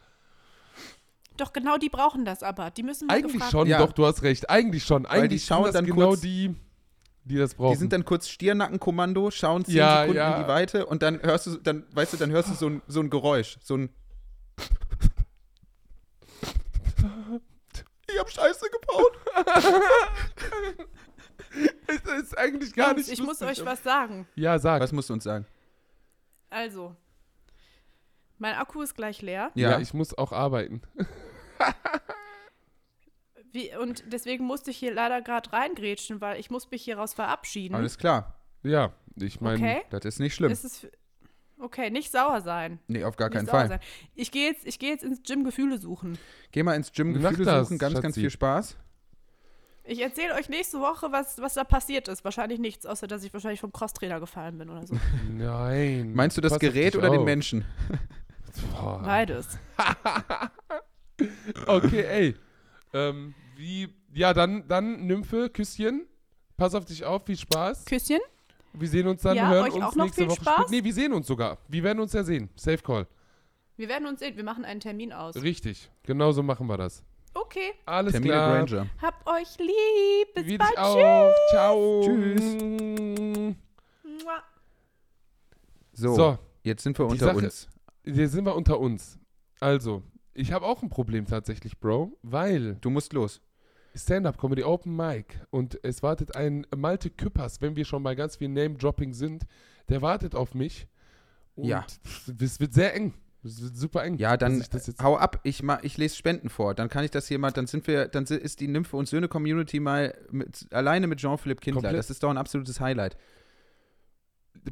[1.37, 2.69] Doch genau die brauchen das aber.
[2.69, 3.79] Die müssen mal Eigentlich gefragt schon, Ja.
[3.79, 4.47] doch, du hast recht.
[4.51, 5.03] Eigentlich schon.
[5.03, 6.55] die Eigentlich schauen sind das dann genau kurz- die,
[7.23, 7.71] die das brauchen.
[7.73, 10.35] Die sind dann kurz Stirnackenkommando, schauen 10 Ja, Sekunden ja.
[10.35, 12.83] in die Weite und dann hörst du, dann, weißt du, dann hörst du so ein,
[12.87, 13.89] so ein Geräusch, so ein
[18.11, 19.17] Ich hab Scheiße gebaut.
[22.13, 24.27] das ist eigentlich gar Jungs, nicht ich muss euch was sagen.
[24.35, 24.81] Ja, sag.
[24.81, 25.45] Was musst du uns sagen?
[26.49, 26.95] Also,
[28.37, 29.51] mein Akku ist gleich leer.
[29.55, 29.79] ja.
[29.79, 30.81] ich muss auch arbeiten.
[33.51, 37.75] Wie, und deswegen musste ich hier leider gerade reingrätschen, weil ich muss mich hieraus verabschieden.
[37.75, 38.35] Alles klar.
[38.63, 39.57] Ja, ich meine.
[39.57, 39.81] okay?
[39.91, 40.51] Das ist nicht schlimm.
[40.51, 40.87] Es ist,
[41.59, 42.79] okay, nicht sauer sein.
[42.87, 43.67] nee, auf gar Nicht keinen sauer Fall.
[43.69, 43.79] Sein.
[44.15, 46.17] Ich gehe jetzt, ich geh jetzt ins Gym Gefühle suchen.
[46.51, 48.21] Geh mal ins Gym, Gefühle das, suchen, ganz, ganz Schatzi.
[48.21, 48.77] viel Spaß.
[49.85, 52.23] Ich erzähle euch nächste Woche, was, was da passiert ist.
[52.23, 54.95] Wahrscheinlich nichts, außer dass ich wahrscheinlich vom Crosstrainer gefallen bin oder so.
[55.29, 56.13] Nein.
[56.13, 57.25] Meinst du das Gerät oder den auf.
[57.25, 57.65] Menschen?
[58.71, 59.01] Boah.
[59.03, 59.57] Beides.
[61.67, 62.35] Okay, ey.
[62.91, 63.87] Ähm, wie.
[64.13, 66.07] Ja, dann, dann Nymphe, Küsschen.
[66.57, 67.85] Pass auf dich auf, viel Spaß.
[67.85, 68.19] Küsschen?
[68.73, 70.41] Wir sehen uns dann, Ja, hören euch uns auch noch nächste viel Woche.
[70.41, 70.71] Spaß.
[70.71, 71.59] Nee, wir sehen uns sogar.
[71.67, 72.49] Wir werden uns ja sehen.
[72.55, 73.07] Safe Call.
[73.77, 74.35] Wir werden uns sehen.
[74.35, 75.35] Wir machen einen Termin aus.
[75.35, 75.91] Richtig.
[76.03, 77.03] Genau so machen wir das.
[77.33, 77.73] Okay.
[77.85, 78.51] Alles Termin klar.
[78.53, 78.87] at Ranger.
[79.01, 80.33] Habt euch lieb.
[80.35, 80.71] Bis Wie bald.
[80.71, 81.31] dich auch.
[81.51, 82.01] Ciao.
[82.05, 83.55] Tschüss.
[85.93, 87.67] So, So, jetzt sind wir unter Sache- uns.
[88.03, 89.19] hier sind wir unter uns.
[89.59, 90.03] Also,
[90.33, 93.41] ich habe auch ein Problem tatsächlich, Bro, weil Du musst los.
[93.95, 98.37] Stand-Up Comedy Open Mic und es wartet ein Malte Küppers, wenn wir schon bei ganz
[98.37, 99.43] viel Name-Dropping sind,
[99.87, 100.87] der wartet auf mich.
[101.55, 101.85] Und Ja.
[102.39, 103.13] Es wird sehr eng.
[103.43, 104.17] Wird super eng.
[104.17, 104.63] Ja, dann
[105.01, 105.41] hau ab.
[105.43, 106.73] Ich, ma, ich lese Spenden vor.
[106.73, 109.27] Dann kann ich das hier mal, dann sind wir, dann ist die Nymphe und Söhne
[109.27, 111.81] Community mal mit, alleine mit Jean-Philippe Kindler.
[111.81, 111.99] Komplett.
[111.99, 113.17] Das ist doch ein absolutes Highlight.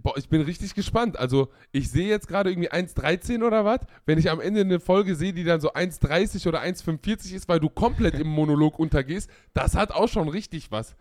[0.04, 1.20] Boah, ich bin richtig gespannt.
[1.20, 3.82] Also, ich sehe jetzt gerade irgendwie 1,13 oder was.
[4.06, 7.60] Wenn ich am Ende eine Folge sehe, die dann so 1,30 oder 1,45 ist, weil
[7.60, 10.96] du komplett im Monolog untergehst, das hat auch schon richtig was.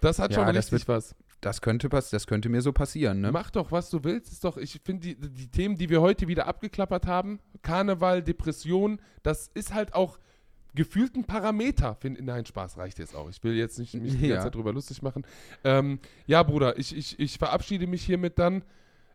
[0.00, 1.14] Das hat Ja, schon richtig was.
[1.40, 3.30] Das könnte, pass das könnte mir so passieren, ne?
[3.30, 4.32] Mach doch, was du willst.
[4.32, 9.00] Ist doch, ich finde, die, die Themen, die wir heute wieder abgeklappert haben, Karneval, Depression,
[9.22, 10.18] das ist halt auch
[10.74, 11.94] gefühlt ein Parameter.
[11.94, 13.28] Find, nein, Spaß reicht jetzt auch.
[13.30, 14.34] Ich will jetzt nicht mich die Ja.
[14.34, 15.24] ganze Zeit drüber lustig machen.
[15.64, 18.64] Ähm, ja, Bruder, ich, ich, ich verabschiede mich hiermit dann.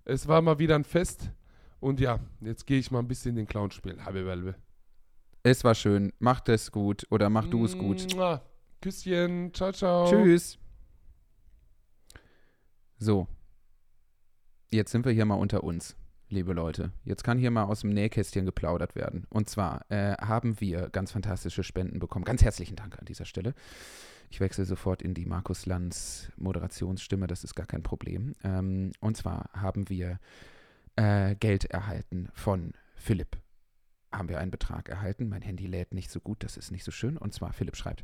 [0.05, 1.29] Es war mal wieder ein Fest
[1.79, 4.05] Und ja, jetzt gehe ich mal ein bisschen den Clown spielen.
[4.05, 4.55] Habibalbe.
[5.43, 6.13] Es war schön.
[6.19, 8.07] Macht es gut oder mach du es gut.
[8.81, 9.53] Küsschen.
[9.53, 10.09] Ciao, ciao.
[10.09, 10.57] Tschüss.
[13.03, 13.27] So.
[14.71, 15.97] Jetzt sind wir hier mal unter uns,
[16.29, 16.93] liebe Leute.
[17.03, 19.27] Jetzt kann hier mal aus dem Nähkästchen geplaudert werden.
[19.29, 22.23] Und zwar äh, haben wir ganz fantastische Spenden bekommen.
[22.23, 23.55] Ganz herzlichen Dank an dieser Stelle.
[24.29, 28.35] Ich wechsle sofort in die Markus Lanz Moderationsstimme, das ist gar kein Problem.
[28.41, 30.17] Ähm, und zwar haben wir
[30.95, 33.42] äh, Geld erhalten von Philipp.
[34.13, 35.27] Haben wir einen Betrag erhalten.
[35.27, 37.17] Mein Handy lädt nicht so gut, das ist nicht so schön.
[37.17, 38.03] Und zwar, Philipp schreibt: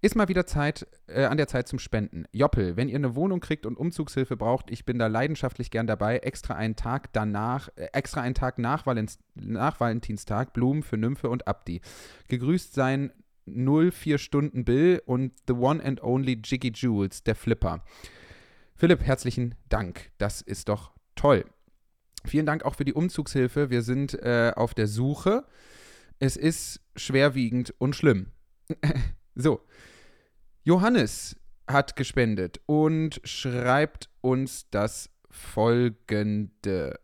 [0.00, 2.24] Ist mal wieder Zeit, äh, an der Zeit zum Spenden.
[2.32, 6.18] Joppel, wenn ihr eine Wohnung kriegt und Umzugshilfe braucht, ich bin da leidenschaftlich gern dabei.
[6.18, 11.28] Extra einen Tag danach, äh, extra einen Tag nach, Valens, nach Valentinstag, Blumen für Nymphe
[11.28, 11.80] und Abdi.
[12.28, 13.12] Gegrüßt sein
[13.46, 17.82] 04 Stunden Bill und the one and only Jiggy Jules, der Flipper.
[18.76, 20.10] Philipp, herzlichen Dank.
[20.18, 21.44] Das ist doch toll.
[22.24, 23.70] Vielen Dank auch für die Umzugshilfe.
[23.70, 25.44] Wir sind äh, auf der Suche.
[26.18, 28.26] Es ist schwerwiegend und schlimm.
[29.34, 29.60] so.
[30.62, 31.36] Johannes
[31.66, 36.98] hat gespendet und schreibt uns das folgende.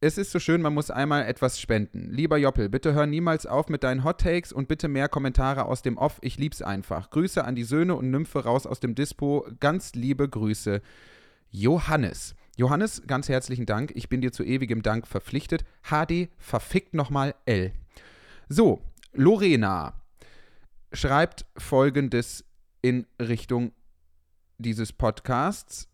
[0.00, 2.10] Es ist so schön, man muss einmal etwas spenden.
[2.12, 5.82] Lieber Joppel, bitte hör niemals auf mit deinen Hot Takes und bitte mehr Kommentare aus
[5.82, 6.18] dem Off.
[6.20, 7.10] Ich lieb's einfach.
[7.10, 9.44] Grüße an die Söhne und Nymphe raus aus dem Dispo.
[9.58, 10.82] Ganz liebe Grüße,
[11.50, 12.36] Johannes.
[12.58, 13.92] Johannes, ganz herzlichen Dank.
[13.94, 15.64] Ich bin dir zu ewigem Dank verpflichtet.
[15.84, 17.70] HD verfickt nochmal L.
[18.48, 18.82] So,
[19.12, 20.02] Lorena
[20.92, 22.44] schreibt folgendes
[22.82, 23.70] in Richtung
[24.58, 25.87] dieses Podcasts.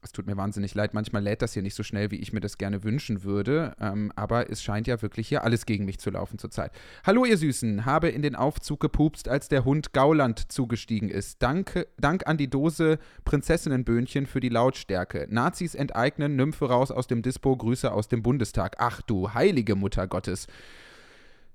[0.00, 2.38] Es tut mir wahnsinnig leid, manchmal lädt das hier nicht so schnell, wie ich mir
[2.38, 6.10] das gerne wünschen würde, ähm, aber es scheint ja wirklich hier alles gegen mich zu
[6.10, 6.70] laufen zurzeit.
[7.04, 11.42] Hallo ihr Süßen, habe in den Aufzug gepupst, als der Hund Gauland zugestiegen ist.
[11.42, 15.26] Danke, Dank an die Dose Prinzessinnenböhnchen für die Lautstärke.
[15.30, 18.76] Nazis enteignen, Nymphe raus aus dem Dispo, Grüße aus dem Bundestag.
[18.78, 20.46] Ach du heilige Mutter Gottes.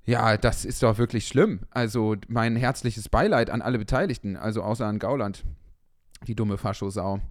[0.05, 1.61] Ja, das ist doch wirklich schlimm.
[1.71, 5.45] Also mein herzliches Beileid an alle Beteiligten, also außer an Gauland.
[6.27, 7.21] Die dumme Faschosau.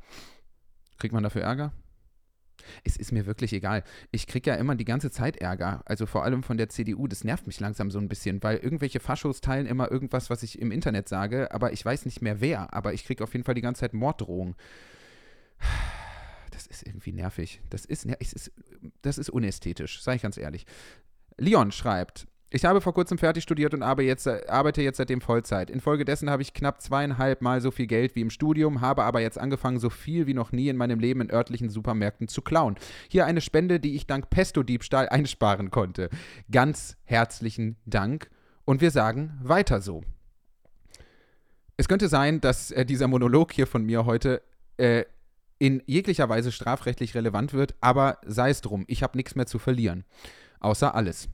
[0.99, 1.73] Kriegt man dafür Ärger?
[2.85, 3.83] Es ist mir wirklich egal.
[4.11, 5.83] Ich kriege ja immer die ganze Zeit Ärger.
[5.85, 7.07] Also vor allem von der CDU.
[7.07, 10.61] Das nervt mich langsam so ein bisschen, weil irgendwelche Faschos teilen immer irgendwas, was ich
[10.61, 12.73] im Internet sage, aber ich weiß nicht mehr wer.
[12.73, 14.55] Aber ich kriege auf jeden Fall die ganze Zeit Morddrohungen.
[16.51, 17.61] Das ist irgendwie nervig.
[17.71, 18.07] Das ist,
[19.01, 20.67] das ist unästhetisch, sage ich ganz ehrlich.
[21.39, 25.71] Leon schreibt, ich habe vor kurzem fertig studiert und arbeite jetzt, arbeite jetzt seitdem Vollzeit.
[25.71, 29.39] Infolgedessen habe ich knapp zweieinhalb Mal so viel Geld wie im Studium, habe aber jetzt
[29.39, 32.77] angefangen, so viel wie noch nie in meinem Leben in örtlichen Supermärkten zu klauen.
[33.09, 36.11] Hier eine Spende, die ich dank Pesto-Diebstahl einsparen konnte.
[36.51, 38.29] Ganz herzlichen Dank
[38.67, 40.03] und wir sagen weiter so.
[41.79, 44.43] Es könnte sein, dass äh, dieser Monolog hier von mir heute
[44.77, 45.05] äh,
[45.59, 49.59] in jeglicher Weise strafrechtlich relevant wird, aber sei es drum, ich habe nichts mehr zu
[49.59, 50.05] verlieren.
[50.61, 51.29] Außer alles.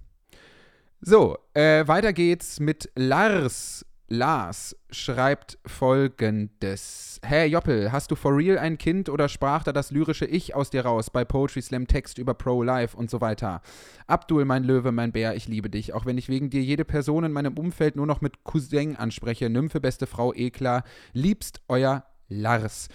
[1.00, 3.86] So, äh, weiter geht's mit Lars.
[4.08, 7.20] Lars schreibt folgendes.
[7.22, 10.70] Hey Joppel, hast du for real ein Kind oder sprach da das lyrische Ich aus
[10.70, 13.60] dir raus bei Poetry Slam Text über Pro-Life und so weiter?
[14.06, 15.92] Abdul, mein Löwe, mein Bär, ich liebe dich.
[15.92, 19.50] Auch wenn ich wegen dir jede Person in meinem Umfeld nur noch mit Cousin anspreche.
[19.50, 20.82] Nymphe, beste Frau, Eklar.
[21.12, 22.88] Liebst euer Lars.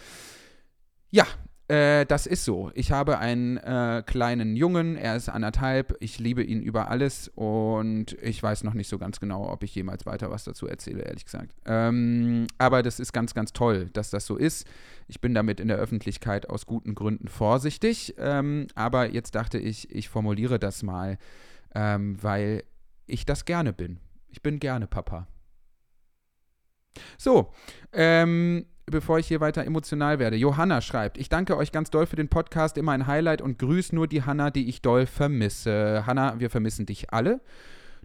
[1.09, 1.25] Ja,
[1.73, 2.71] äh, das ist so.
[2.75, 8.13] Ich habe einen äh, kleinen Jungen, er ist anderthalb, ich liebe ihn über alles und
[8.21, 11.25] ich weiß noch nicht so ganz genau, ob ich jemals weiter was dazu erzähle, ehrlich
[11.25, 11.51] gesagt.
[11.65, 14.67] Ähm, aber das ist ganz, ganz toll, dass das so ist.
[15.07, 19.89] Ich bin damit in der Öffentlichkeit aus guten Gründen vorsichtig, ähm, aber jetzt dachte ich,
[19.89, 21.17] ich formuliere das mal,
[21.73, 22.65] ähm, weil
[23.07, 23.99] ich das gerne bin.
[24.29, 25.27] Ich bin gerne Papa.
[27.17, 27.51] So,
[27.93, 30.35] ähm, bevor ich hier weiter emotional werde.
[30.35, 33.93] Johanna schreibt, ich danke euch ganz doll für den Podcast, immer ein Highlight und grüß
[33.93, 36.05] nur die Hanna, die ich doll vermisse.
[36.05, 37.41] Hanna, wir vermissen dich alle.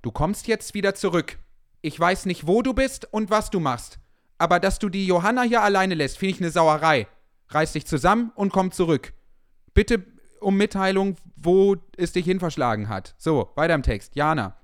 [0.03, 1.39] Du kommst jetzt wieder zurück.
[1.81, 3.99] Ich weiß nicht, wo du bist und was du machst.
[4.39, 7.09] Aber dass du die Johanna hier alleine lässt, finde ich eine Sauerei.
[7.49, 9.13] Reiß dich zusammen und komm zurück.
[9.75, 10.05] Bitte
[10.41, 13.15] um Mitteilung, wo es dich hin verschlagen hat.
[13.19, 14.15] So, weiter im Text.
[14.15, 14.57] Jana.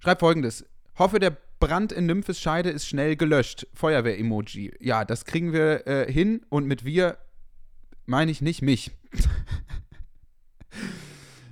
[0.00, 0.64] Schreib folgendes.
[0.98, 3.66] Hoffe, der Brand in Nymphes Scheide ist schnell gelöscht.
[3.74, 4.74] Feuerwehr-Emoji.
[4.80, 7.18] Ja, das kriegen wir äh, hin und mit wir
[8.06, 8.92] meine ich nicht mich.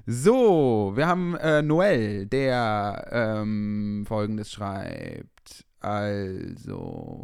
[0.06, 5.34] so, wir haben äh, Noel, der ähm, folgendes schreibt.
[5.85, 6.78] Also,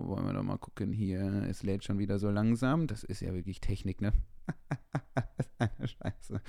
[0.05, 1.47] wollen wir doch mal gucken hier.
[1.49, 2.87] Es lädt schon wieder so langsam.
[2.87, 4.13] Das ist ja wirklich Technik, ne?
[5.81, 6.43] Scheiße.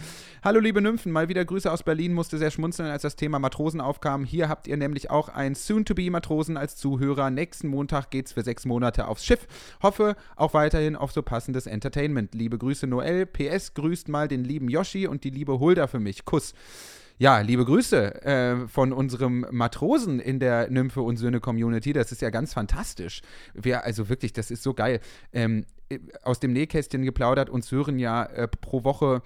[0.44, 3.80] Hallo liebe Nymphen, mal wieder Grüße aus Berlin, musste sehr schmunzeln, als das Thema Matrosen
[3.80, 4.26] aufkam.
[4.26, 7.30] Hier habt ihr nämlich auch einen Soon-to-be-Matrosen als Zuhörer.
[7.30, 9.48] Nächsten Montag geht's für sechs Monate aufs Schiff.
[9.82, 12.36] Hoffe auch weiterhin auf so passendes Entertainment.
[12.36, 13.26] Liebe Grüße Noel.
[13.26, 16.26] PS grüßt mal den lieben Yoshi und die liebe Hulda für mich.
[16.26, 16.54] Kuss.
[17.18, 21.94] Ja, liebe Grüße äh, von unserem Matrosen in der Nymphe und Söhne Community.
[21.94, 23.22] Das ist ja ganz fantastisch.
[23.54, 25.00] Wir, also wirklich, das ist so geil.
[25.32, 25.66] Ähm,
[26.24, 29.22] aus dem Nähkästchen geplaudert, uns hören ja äh, pro Woche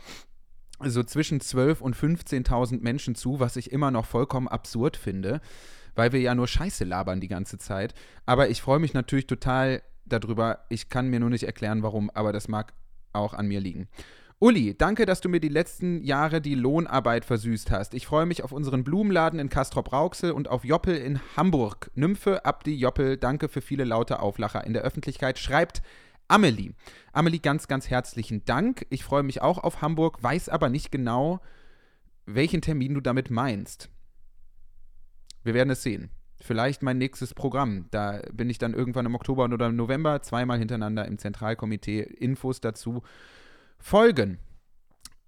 [0.83, 5.39] so zwischen 12.000 und 15.000 Menschen zu, was ich immer noch vollkommen absurd finde,
[5.95, 7.93] weil wir ja nur Scheiße labern die ganze Zeit.
[8.25, 10.65] Aber ich freue mich natürlich total darüber.
[10.69, 12.73] Ich kann mir nur nicht erklären, warum, aber das mag
[13.13, 13.87] auch an mir liegen.
[14.39, 17.93] Uli, danke, dass du mir die letzten Jahre die Lohnarbeit versüßt hast.
[17.93, 21.89] Ich freue mich auf unseren Blumenladen in Castrop-Rauxel und auf Joppel in Hamburg.
[21.95, 25.39] Nymphe, Abdi, Joppel, danke für viele laute Auflacher in der Öffentlichkeit.
[25.39, 25.81] Schreibt
[26.27, 26.73] Amelie.
[27.13, 28.85] Amelie, ganz, ganz herzlichen Dank.
[28.89, 31.39] Ich freue mich auch auf Hamburg, weiß aber nicht genau,
[32.25, 33.89] welchen Termin du damit meinst.
[35.43, 36.09] Wir werden es sehen.
[36.41, 37.85] Vielleicht mein nächstes Programm.
[37.89, 42.01] Da bin ich dann irgendwann im Oktober oder im November zweimal hintereinander im Zentralkomitee.
[42.01, 43.01] Infos dazu
[43.85, 44.39] folgen.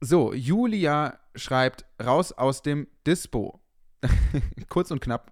[0.02, 3.60] So, Julia schreibt raus aus dem Dispo.
[4.70, 5.32] Kurz und knapp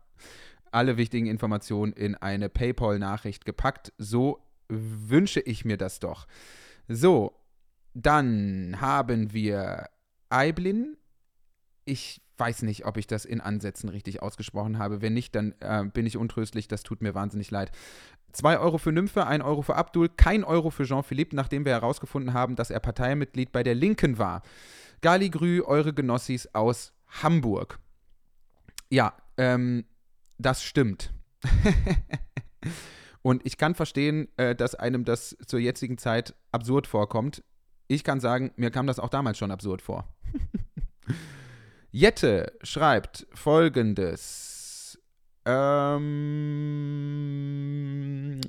[0.72, 3.94] alle wichtigen Informationen in eine PayPal-Nachricht gepackt.
[3.98, 6.28] So wünsche ich mir das doch.
[6.88, 7.36] So,
[7.96, 9.90] dann haben wir
[10.30, 10.96] Aiblin.
[11.84, 15.02] Ich weiß nicht, ob ich das in Ansätzen richtig ausgesprochen habe.
[15.02, 16.68] Wenn nicht, dann äh, bin ich untröstlich.
[16.68, 17.72] Das tut mir wahnsinnig leid.
[18.34, 22.34] 2 Euro für Nymphe, 1 Euro für Abdul, kein Euro für Jean-Philippe, nachdem wir herausgefunden
[22.34, 24.42] haben, dass er Parteimitglied bei der Linken war.
[25.02, 27.80] Gali Grü, eure Genossis aus Hamburg.
[28.90, 29.86] Ja, ähm,
[30.38, 31.14] das stimmt.
[33.22, 37.44] Und ich kann verstehen, äh, dass einem das zur jetzigen Zeit absurd vorkommt.
[37.88, 40.14] Ich kann sagen, mir kam das auch damals schon absurd vor.
[41.96, 45.00] Jette schreibt folgendes.
[45.46, 46.12] Ähm,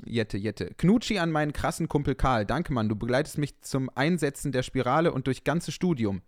[0.05, 0.74] Jette, Jette.
[0.77, 2.44] Knutschi an meinen krassen Kumpel Karl.
[2.44, 2.89] Danke, Mann.
[2.89, 6.23] Du begleitest mich zum Einsetzen der Spirale und durch ganzes Studium.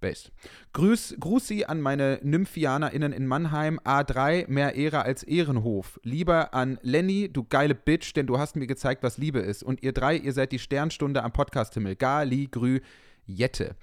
[0.00, 0.32] Best.
[0.72, 3.78] Grüß, Sie an meine NymphianerInnen in Mannheim.
[3.80, 6.00] A3, mehr Ehre als Ehrenhof.
[6.04, 9.62] Lieber an Lenny, du geile Bitch, denn du hast mir gezeigt, was Liebe ist.
[9.62, 11.96] Und ihr drei, ihr seid die Sternstunde am Podcast-Himmel.
[11.96, 12.80] Gali, Grü,
[13.26, 13.76] Jette.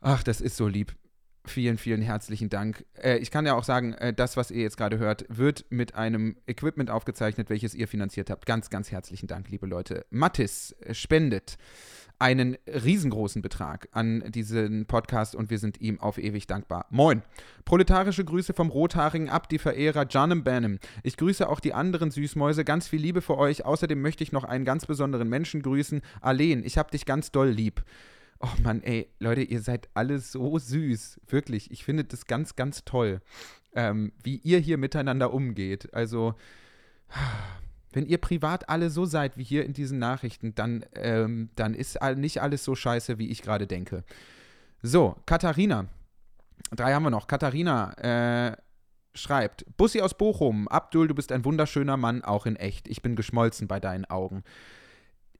[0.00, 0.96] Ach, das ist so lieb.
[1.48, 2.84] Vielen, vielen herzlichen Dank.
[3.02, 5.94] Äh, ich kann ja auch sagen, äh, das, was ihr jetzt gerade hört, wird mit
[5.94, 8.44] einem Equipment aufgezeichnet, welches ihr finanziert habt.
[8.44, 10.04] Ganz, ganz herzlichen Dank, liebe Leute.
[10.10, 11.56] Mattis spendet
[12.18, 16.86] einen riesengroßen Betrag an diesen Podcast und wir sind ihm auf ewig dankbar.
[16.90, 17.22] Moin.
[17.64, 20.78] Proletarische Grüße vom rothaarigen Abdi-Verehrer Janem Banham.
[21.02, 22.64] Ich grüße auch die anderen Süßmäuse.
[22.64, 23.64] Ganz viel Liebe für euch.
[23.64, 26.02] Außerdem möchte ich noch einen ganz besonderen Menschen grüßen.
[26.20, 27.84] Arlen, ich hab dich ganz doll lieb.
[28.40, 31.20] Oh Mann, ey, Leute, ihr seid alle so süß.
[31.26, 31.70] Wirklich.
[31.70, 33.20] Ich finde das ganz, ganz toll,
[33.74, 35.92] ähm, wie ihr hier miteinander umgeht.
[35.92, 36.34] Also,
[37.92, 41.98] wenn ihr privat alle so seid wie hier in diesen Nachrichten, dann, ähm, dann ist
[42.16, 44.04] nicht alles so scheiße, wie ich gerade denke.
[44.82, 45.88] So, Katharina.
[46.70, 47.26] Drei haben wir noch.
[47.26, 48.56] Katharina äh,
[49.14, 50.68] schreibt: Bussi aus Bochum.
[50.68, 52.86] Abdul, du bist ein wunderschöner Mann, auch in echt.
[52.86, 54.44] Ich bin geschmolzen bei deinen Augen.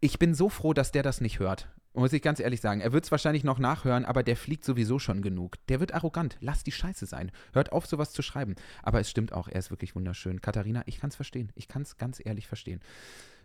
[0.01, 1.69] Ich bin so froh, dass der das nicht hört.
[1.99, 2.81] Muss ich ganz ehrlich sagen.
[2.81, 5.57] Er wird es wahrscheinlich noch nachhören, aber der fliegt sowieso schon genug.
[5.67, 6.37] Der wird arrogant.
[6.41, 7.33] Lass die Scheiße sein.
[7.53, 8.55] Hört auf, sowas zu schreiben.
[8.85, 10.41] Aber es stimmt auch, er ist wirklich wunderschön.
[10.41, 11.51] Katharina, ich kann es verstehen.
[11.57, 12.81] Ich kann es ganz ehrlich verstehen.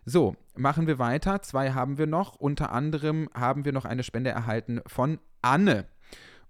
[0.04, 1.42] So, machen wir weiter.
[1.42, 2.36] Zwei haben wir noch.
[2.36, 5.86] Unter anderem haben wir noch eine Spende erhalten von Anne.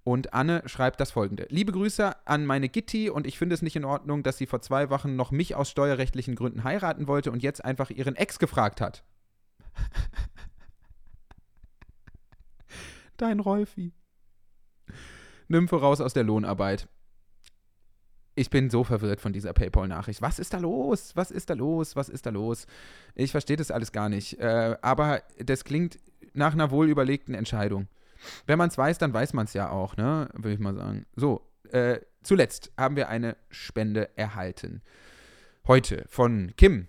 [0.02, 3.76] Und Anne schreibt das folgende: Liebe Grüße an meine Gitti und ich finde es nicht
[3.76, 7.43] in Ordnung, dass sie vor zwei Wochen noch mich aus steuerrechtlichen Gründen heiraten wollte und
[7.43, 9.05] jetzt einfach ihren Ex gefragt hat.
[13.16, 13.93] Dein Rolfi.
[15.49, 16.89] Nymphe raus aus der Lohnarbeit.
[18.35, 20.20] Ich bin so verwirrt von dieser PayPal-Nachricht.
[20.20, 21.15] Was ist da los?
[21.15, 21.95] Was ist da los?
[21.95, 22.66] Was ist da los?
[23.15, 24.41] Ich verstehe das alles gar nicht.
[24.41, 25.99] Äh, aber das klingt
[26.32, 27.86] nach einer wohlüberlegten Entscheidung.
[28.47, 30.28] Wenn man es weiß, dann weiß man es ja auch, ne?
[30.35, 31.07] Würde ich mal sagen.
[31.15, 34.82] So, äh, zuletzt haben wir eine Spende erhalten.
[35.69, 36.89] Heute von Kim.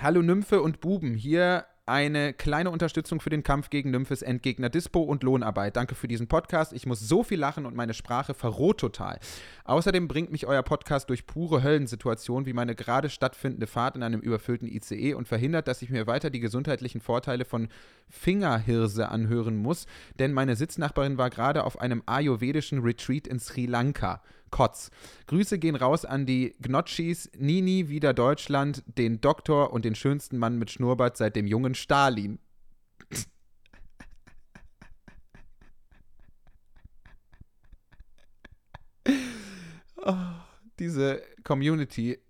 [0.00, 5.02] Hallo Nymphe und Buben, hier eine kleine Unterstützung für den Kampf gegen Nymphes Endgegner Dispo
[5.02, 5.76] und Lohnarbeit.
[5.76, 6.72] Danke für diesen Podcast.
[6.72, 9.18] Ich muss so viel lachen und meine Sprache verroht total.
[9.64, 14.20] Außerdem bringt mich euer Podcast durch pure Höllensituationen wie meine gerade stattfindende Fahrt in einem
[14.20, 17.68] überfüllten ICE und verhindert, dass ich mir weiter die gesundheitlichen Vorteile von
[18.08, 19.86] Fingerhirse anhören muss,
[20.18, 24.22] denn meine Sitznachbarin war gerade auf einem ayurvedischen Retreat in Sri Lanka.
[24.54, 24.90] Kotz.
[25.26, 30.60] Grüße gehen raus an die Gnotschis, Nini, wieder Deutschland, den Doktor und den schönsten Mann
[30.60, 32.38] mit Schnurrbart seit dem jungen Stalin.
[39.96, 40.14] oh,
[40.78, 42.20] diese Community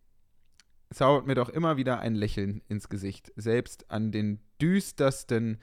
[0.90, 3.34] zaubert mir doch immer wieder ein Lächeln ins Gesicht.
[3.36, 5.60] Selbst an den düstersten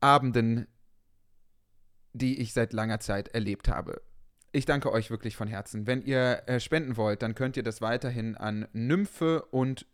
[0.00, 0.66] Abenden,
[2.12, 4.02] die ich seit langer Zeit erlebt habe.
[4.56, 5.88] Ich danke euch wirklich von Herzen.
[5.88, 9.84] Wenn ihr äh, spenden wollt, dann könnt ihr das weiterhin an nymphe und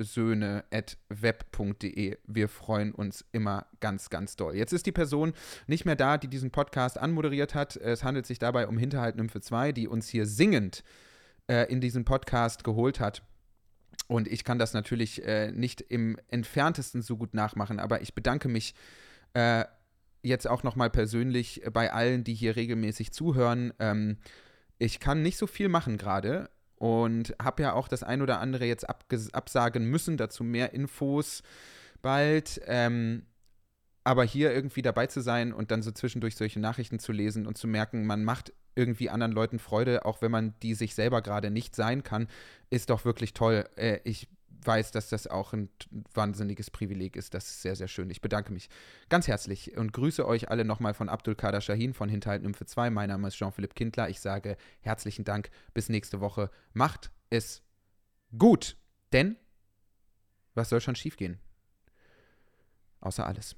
[0.71, 2.19] at web.de.
[2.27, 4.55] Wir freuen uns immer ganz, ganz doll.
[4.55, 5.33] Jetzt ist die Person
[5.67, 7.77] nicht mehr da, die diesen Podcast anmoderiert hat.
[7.77, 10.85] Es handelt sich dabei um Hinterhalt Nymphe 2, die uns hier singend
[11.49, 13.23] äh, in diesen Podcast geholt hat.
[14.09, 18.51] Und ich kann das natürlich äh, nicht im entferntesten so gut nachmachen, aber ich bedanke
[18.51, 18.75] mich
[19.33, 19.65] äh,
[20.23, 23.73] jetzt auch nochmal persönlich bei allen, die hier regelmäßig zuhören.
[23.79, 24.19] Ähm,
[24.81, 28.65] ich kann nicht so viel machen gerade und habe ja auch das ein oder andere
[28.65, 31.43] jetzt absagen müssen, dazu mehr Infos
[32.03, 32.61] bald.
[32.65, 33.27] Ähm,
[34.03, 37.59] aber hier irgendwie dabei zu sein und dann so zwischendurch solche Nachrichten zu lesen und
[37.59, 41.51] zu merken, man macht irgendwie anderen Leuten Freude, auch wenn man die sich selber gerade
[41.51, 42.27] nicht sein kann,
[42.71, 43.69] ist doch wirklich toll.
[43.77, 44.29] Äh, ich
[44.65, 45.69] weiß, dass das auch ein
[46.15, 47.35] wahnsinniges Privileg ist.
[47.35, 48.11] Das ist sehr, sehr schön.
[48.11, 48.69] Ich bedanke mich
[49.09, 52.91] ganz herzlich und grüße euch alle nochmal von Abdul Kader Shahin von Hinterhalt Nymphe 2.
[52.91, 54.09] Mein Name ist Jean-Philippe Kindler.
[54.09, 55.51] Ich sage herzlichen Dank.
[55.75, 56.51] Bis nächste Woche.
[56.73, 57.63] Macht es
[58.37, 58.77] gut.
[59.13, 59.37] Denn
[60.55, 61.39] was soll schon schiefgehen?
[63.01, 63.57] Außer alles.